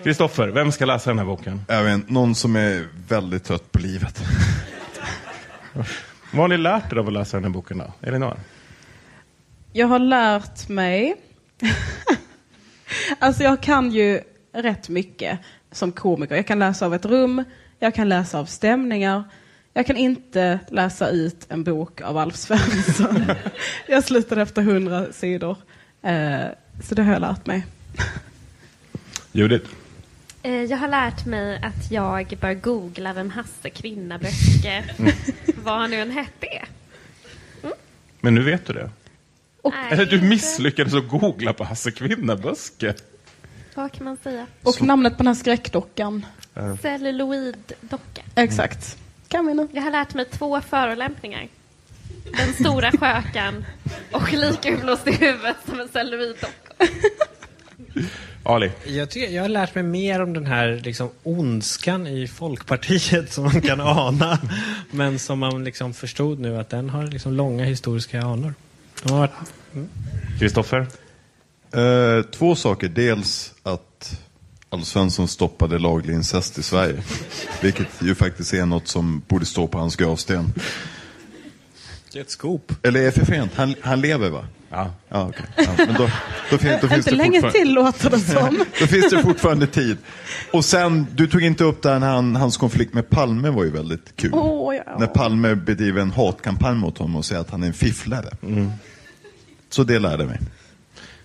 Kristoffer, 0.04 0.48
vem 0.48 0.72
ska 0.72 0.84
läsa 0.84 1.10
den 1.10 1.18
här 1.18 1.26
boken? 1.26 1.64
Jag 1.68 1.84
vet, 1.84 2.10
någon 2.10 2.34
som 2.34 2.56
är 2.56 2.88
väldigt 3.08 3.44
trött 3.44 3.72
på 3.72 3.78
livet. 3.78 4.22
Vad 6.32 6.40
har 6.40 6.48
ni 6.48 6.56
lärt 6.56 6.92
er 6.92 6.96
av 6.96 7.06
att 7.06 7.12
läsa 7.12 7.36
den 7.36 7.44
här 7.44 7.50
boken 7.50 7.78
då? 7.78 7.92
Elinor? 8.08 8.36
Jag 9.72 9.86
har 9.86 9.98
lärt 9.98 10.68
mig... 10.68 11.16
alltså 13.18 13.42
jag 13.42 13.62
kan 13.62 13.90
ju 13.90 14.20
rätt 14.52 14.88
mycket 14.88 15.38
som 15.72 15.92
komiker. 15.92 16.36
Jag 16.36 16.46
kan 16.46 16.58
läsa 16.58 16.86
av 16.86 16.94
ett 16.94 17.04
rum, 17.04 17.44
jag 17.78 17.94
kan 17.94 18.08
läsa 18.08 18.38
av 18.38 18.44
stämningar. 18.46 19.24
Jag 19.74 19.86
kan 19.86 19.96
inte 19.96 20.58
läsa 20.68 21.08
ut 21.08 21.46
en 21.48 21.64
bok 21.64 22.00
av 22.00 22.18
Alf 22.18 22.36
Svensson. 22.36 23.24
jag 23.88 24.04
slutade 24.04 24.42
efter 24.42 24.62
hundra 24.62 25.12
sidor. 25.12 25.56
Eh, 26.02 26.40
så 26.82 26.94
det 26.94 27.02
har 27.02 27.12
jag 27.12 27.20
lärt 27.20 27.46
mig. 27.46 27.66
Judith? 29.32 29.70
Eh, 30.42 30.64
jag 30.64 30.78
har 30.78 30.88
lärt 30.88 31.26
mig 31.26 31.60
att 31.62 31.90
jag 31.90 32.38
bör 32.40 32.54
googla 32.54 33.12
vem 33.12 33.30
Hasse 33.30 33.70
Kvinnaböske, 33.70 34.84
mm. 34.98 35.12
vad 35.64 35.78
han 35.78 35.90
nu 35.90 36.00
än 36.00 36.10
hette, 36.10 36.46
är. 36.46 36.68
Mm. 37.62 37.74
Men 38.20 38.34
nu 38.34 38.42
vet 38.42 38.66
du 38.66 38.72
det? 38.72 38.90
Och, 39.62 39.72
Eller 39.90 40.06
du 40.06 40.20
misslyckades 40.20 40.94
att 40.94 41.08
googla 41.08 41.52
på 41.52 41.64
Hasse 41.64 41.90
Kvinnaböske? 41.90 42.94
Vad 43.74 43.92
kan 43.92 44.04
man 44.04 44.16
säga? 44.22 44.46
Och 44.62 44.74
Så. 44.74 44.84
namnet 44.84 45.12
på 45.12 45.18
den 45.18 45.26
här 45.26 45.34
skräckdockan? 45.34 46.26
Uh. 46.56 46.76
Celluloiddocka. 46.76 48.22
Exakt. 48.34 48.96
Kan 49.28 49.46
vi 49.46 49.54
nu? 49.54 49.68
Jag 49.72 49.82
har 49.82 49.90
lärt 49.90 50.14
mig 50.14 50.24
två 50.24 50.60
förolämpningar. 50.60 51.48
Den 52.36 52.52
stora 52.54 52.90
skökan 53.00 53.64
och 54.12 54.32
lika 54.32 54.74
uppblåst 54.74 55.08
i 55.08 55.12
huvudet 55.12 55.56
som 55.68 55.80
en 55.80 55.88
celluloiddocka. 55.88 56.72
Ali? 58.44 58.70
Jag, 58.86 59.10
tycker, 59.10 59.34
jag 59.34 59.42
har 59.42 59.48
lärt 59.48 59.74
mig 59.74 59.84
mer 59.84 60.22
om 60.22 60.32
den 60.32 60.46
här 60.46 60.80
liksom, 60.84 61.10
ondskan 61.22 62.06
i 62.06 62.28
Folkpartiet 62.28 63.32
som 63.32 63.44
man 63.44 63.60
kan 63.60 63.80
ana. 63.98 64.38
men 64.90 65.18
som 65.18 65.38
man 65.38 65.64
liksom 65.64 65.94
förstod 65.94 66.40
nu 66.40 66.58
att 66.58 66.68
den 66.70 66.90
har 66.90 67.06
liksom 67.06 67.32
långa 67.32 67.64
historiska 67.64 68.22
anor. 68.22 68.54
Kristoffer? 70.38 70.86
Eh, 71.74 72.22
två 72.22 72.54
saker. 72.54 72.88
Dels 72.88 73.54
att 73.62 74.20
Alf 74.68 74.84
Svensson 74.84 75.28
stoppade 75.28 75.78
laglig 75.78 76.14
incest 76.14 76.58
i 76.58 76.62
Sverige. 76.62 77.02
Vilket 77.62 77.88
ju 78.02 78.14
faktiskt 78.14 78.54
är 78.54 78.66
något 78.66 78.88
som 78.88 79.22
borde 79.28 79.46
stå 79.46 79.66
på 79.66 79.78
hans 79.78 79.96
gravsten. 79.96 80.52
Det 82.12 82.18
är 82.18 82.22
ett 82.22 82.30
skop. 82.30 82.72
Eller 82.82 83.00
är 83.00 83.04
jag 83.04 83.14
för 83.14 83.24
sent? 83.24 83.52
Han, 83.54 83.74
han 83.80 84.00
lever 84.00 84.30
va? 84.30 84.46
Ja. 84.70 84.90
ja, 85.08 85.28
okay. 85.28 85.46
ja 85.56 85.70
men 85.76 85.94
då, 85.94 86.08
då, 86.50 86.58
fin, 86.58 86.78
då 86.80 86.88
finns 86.88 86.98
inte 86.98 87.10
det 87.10 87.16
länge 87.16 87.50
till 87.50 87.74
låter 87.74 88.10
det 88.10 88.18
som. 88.18 88.64
då 88.80 88.86
finns 88.86 89.10
det 89.10 89.22
fortfarande 89.22 89.66
tid. 89.66 89.96
Och 90.52 90.64
sen, 90.64 91.06
du 91.14 91.26
tog 91.26 91.42
inte 91.42 91.64
upp 91.64 91.84
när 91.84 92.00
han, 92.00 92.36
hans 92.36 92.56
konflikt 92.56 92.94
med 92.94 93.10
Palme 93.10 93.50
var 93.50 93.64
ju 93.64 93.70
väldigt 93.70 94.16
kul. 94.16 94.32
Oh, 94.32 94.74
ja. 94.74 94.96
När 94.98 95.06
Palme 95.06 95.54
bedriver 95.54 96.02
en 96.02 96.10
hatkampanj 96.10 96.76
mot 96.76 96.98
honom 96.98 97.16
och 97.16 97.24
säger 97.24 97.40
att 97.40 97.50
han 97.50 97.62
är 97.62 97.66
en 97.66 97.72
fifflare. 97.72 98.28
Mm. 98.42 98.70
Så 99.72 99.84
det 99.84 99.98
lärde 99.98 100.24
mig. 100.24 100.38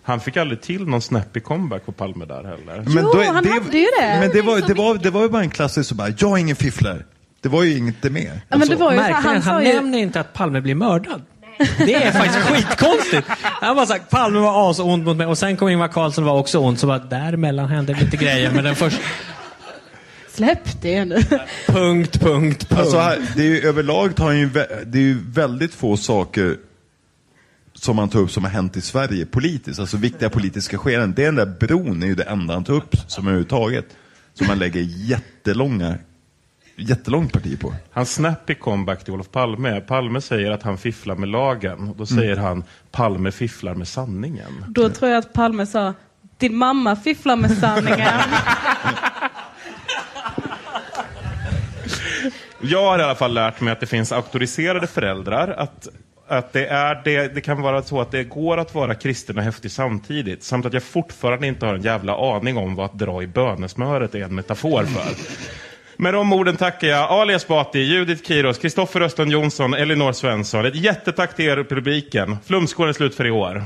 Han 0.03 0.19
fick 0.19 0.38
aldrig 0.38 0.61
till 0.61 0.86
någon 0.88 1.02
snappy 1.02 1.40
comeback 1.40 1.86
på 1.86 1.91
Palme 1.91 2.26
där 2.26 2.44
heller. 2.44 2.84
Men 2.86 3.03
Jo, 3.03 3.11
då- 3.14 3.24
han 3.24 3.44
det, 3.44 3.49
hade 3.49 3.78
ju 3.78 3.88
det. 3.99 4.18
Men 4.19 4.30
det 4.30 4.41
var, 4.41 4.68
det, 4.68 4.74
var, 4.74 4.95
det 4.98 5.10
var 5.10 5.22
ju 5.22 5.30
bara 5.30 5.41
en 5.41 5.49
klassisk 5.49 5.90
så 5.90 5.95
bara, 5.95 6.10
jag 6.18 6.32
är 6.32 6.38
ingen 6.38 6.56
fifflare. 6.56 7.03
Det 7.41 7.49
var 7.49 7.64
ju 7.64 7.78
inte 7.78 8.10
mer. 8.10 8.41
Ja, 8.49 8.57
men 8.57 8.68
det 8.68 8.76
var 8.76 8.91
ju 8.91 8.98
så, 8.98 9.03
Märkligt 9.03 9.26
han 9.26 9.34
han 9.41 9.44
sa 9.44 9.61
ju... 9.64 9.74
nämner 9.74 9.98
inte 9.98 10.19
att 10.19 10.34
Palme 10.34 10.61
blir 10.61 10.76
mördad. 10.76 11.22
Det 11.78 11.94
är 11.94 12.11
faktiskt 12.11 12.40
skitkonstigt. 12.48 13.28
Han 13.41 13.76
bara 13.76 13.86
sagt 13.86 14.10
Palme 14.10 14.40
var 14.40 14.69
asond 14.72 15.03
mot 15.03 15.18
mig 15.18 15.28
och 15.28 15.38
sen 15.38 15.57
kom 15.57 15.69
Ingvar 15.69 15.88
Carlsson 15.88 16.24
och 16.24 16.30
var 16.34 16.40
också 16.40 16.60
ond. 16.60 16.80
Så 16.80 16.88
bara 16.88 16.99
däremellan 16.99 17.68
hände 17.68 17.94
lite 17.94 18.18
grejer. 18.18 18.52
Men 18.52 18.64
den 18.64 18.76
första... 18.76 19.02
Släpp 20.30 20.82
det 20.82 21.06
nu. 21.06 21.15
Punkt, 21.22 21.40
punkt, 21.68 22.19
punkt. 22.19 22.68
Alltså, 22.78 22.98
här, 22.98 23.19
det 23.36 23.41
är 23.41 23.45
ju, 23.48 23.61
överlag 23.68 24.11
har 24.18 24.26
han 24.26 24.38
ju, 24.40 24.49
det 24.86 24.98
är 24.98 25.02
ju 25.02 25.18
väldigt 25.32 25.74
få 25.74 25.98
saker 25.98 26.57
som 27.88 27.95
man 27.95 28.09
tar 28.09 28.19
upp 28.19 28.31
som 28.31 28.43
har 28.43 28.51
hänt 28.51 28.77
i 28.77 28.81
Sverige 28.81 29.26
politiskt, 29.26 29.80
alltså 29.80 29.97
viktiga 29.97 30.30
politiska 30.30 30.77
skeenden. 30.77 31.14
Det 31.15 31.22
är 31.22 31.26
den 31.26 31.35
där 31.35 31.68
bron 31.68 32.03
är 32.03 32.07
ju 32.07 32.15
det 32.15 32.23
enda 32.23 32.53
han 32.53 32.64
tar 32.64 32.73
upp 32.73 32.95
som 33.07 33.27
överhuvudtaget. 33.27 33.85
Som 34.34 34.47
man 34.47 34.59
lägger 34.59 34.81
jättelånga, 34.81 35.95
jättelångt 36.76 37.34
parti 37.34 37.59
på. 37.59 37.73
Hans 37.91 38.14
snappy 38.14 38.55
comeback 38.55 39.03
till 39.03 39.14
Olof 39.14 39.31
Palme. 39.31 39.81
Palme 39.81 40.22
säger 40.22 40.51
att 40.51 40.64
han 40.64 40.77
fifflar 40.77 41.15
med 41.15 41.30
lagen. 41.30 41.93
Då 41.97 42.05
säger 42.05 42.38
han 42.38 42.64
Palme 42.91 43.31
fifflar 43.31 43.76
med 43.76 43.88
sanningen. 43.88 44.65
Då 44.68 44.89
tror 44.89 45.11
jag 45.11 45.18
att 45.18 45.34
Palme 45.34 45.65
sa, 45.65 45.93
din 46.38 46.55
mamma 46.55 46.95
fifflar 46.95 47.35
med 47.35 47.57
sanningen. 47.57 48.19
Jag 52.61 52.85
har 52.85 52.99
i 52.99 53.03
alla 53.03 53.15
fall 53.15 53.34
lärt 53.34 53.61
mig 53.61 53.73
att 53.73 53.80
det 53.80 53.85
finns 53.85 54.11
auktoriserade 54.11 54.88
föräldrar. 54.88 55.47
Att, 55.47 55.88
att 56.28 56.54
det, 56.54 56.66
är 56.66 57.02
det, 57.04 57.28
det 57.28 57.41
kan 57.41 57.62
vara 57.62 57.82
så 57.82 58.02
att 58.02 58.12
det 58.12 58.24
går 58.24 58.58
att 58.58 58.76
vara 58.76 58.95
kristen 58.95 59.38
och 59.38 59.44
häftig 59.44 59.72
samtidigt. 59.72 60.44
Samt 60.44 60.66
att 60.66 60.74
jag 60.74 60.84
fortfarande 60.84 61.48
inte 61.48 61.66
har 61.66 61.74
en 61.76 61.82
jävla 61.82 62.36
aning 62.36 62.58
om 62.58 62.76
vad 62.76 62.86
att 62.86 62.99
dra 62.99 63.24
i 63.24 63.28
bönesmöret 63.28 64.16
är 64.16 64.24
en 64.24 64.36
metafor 64.36 64.84
för. 64.84 65.16
Med 65.98 66.14
de 66.14 66.34
orden 66.34 66.58
tackar 66.58 66.88
jag 66.88 67.12
Ali 67.12 67.34
Esbati, 67.34 67.80
Judith 67.80 68.24
Kiros, 68.28 68.58
Kristoffer 68.58 69.02
Östlund 69.02 69.32
Jonsson, 69.32 69.74
Elinor 69.74 70.12
Svensson. 70.12 70.66
Ett 70.66 70.76
jättetack 70.76 71.36
till 71.36 71.45
er 71.45 71.60
i 71.60 71.64
publiken. 71.64 72.38
Flumskålen 72.45 72.90
är 72.90 72.94
slut 72.94 73.16
för 73.16 73.26
i 73.26 73.32
år. 73.32 73.64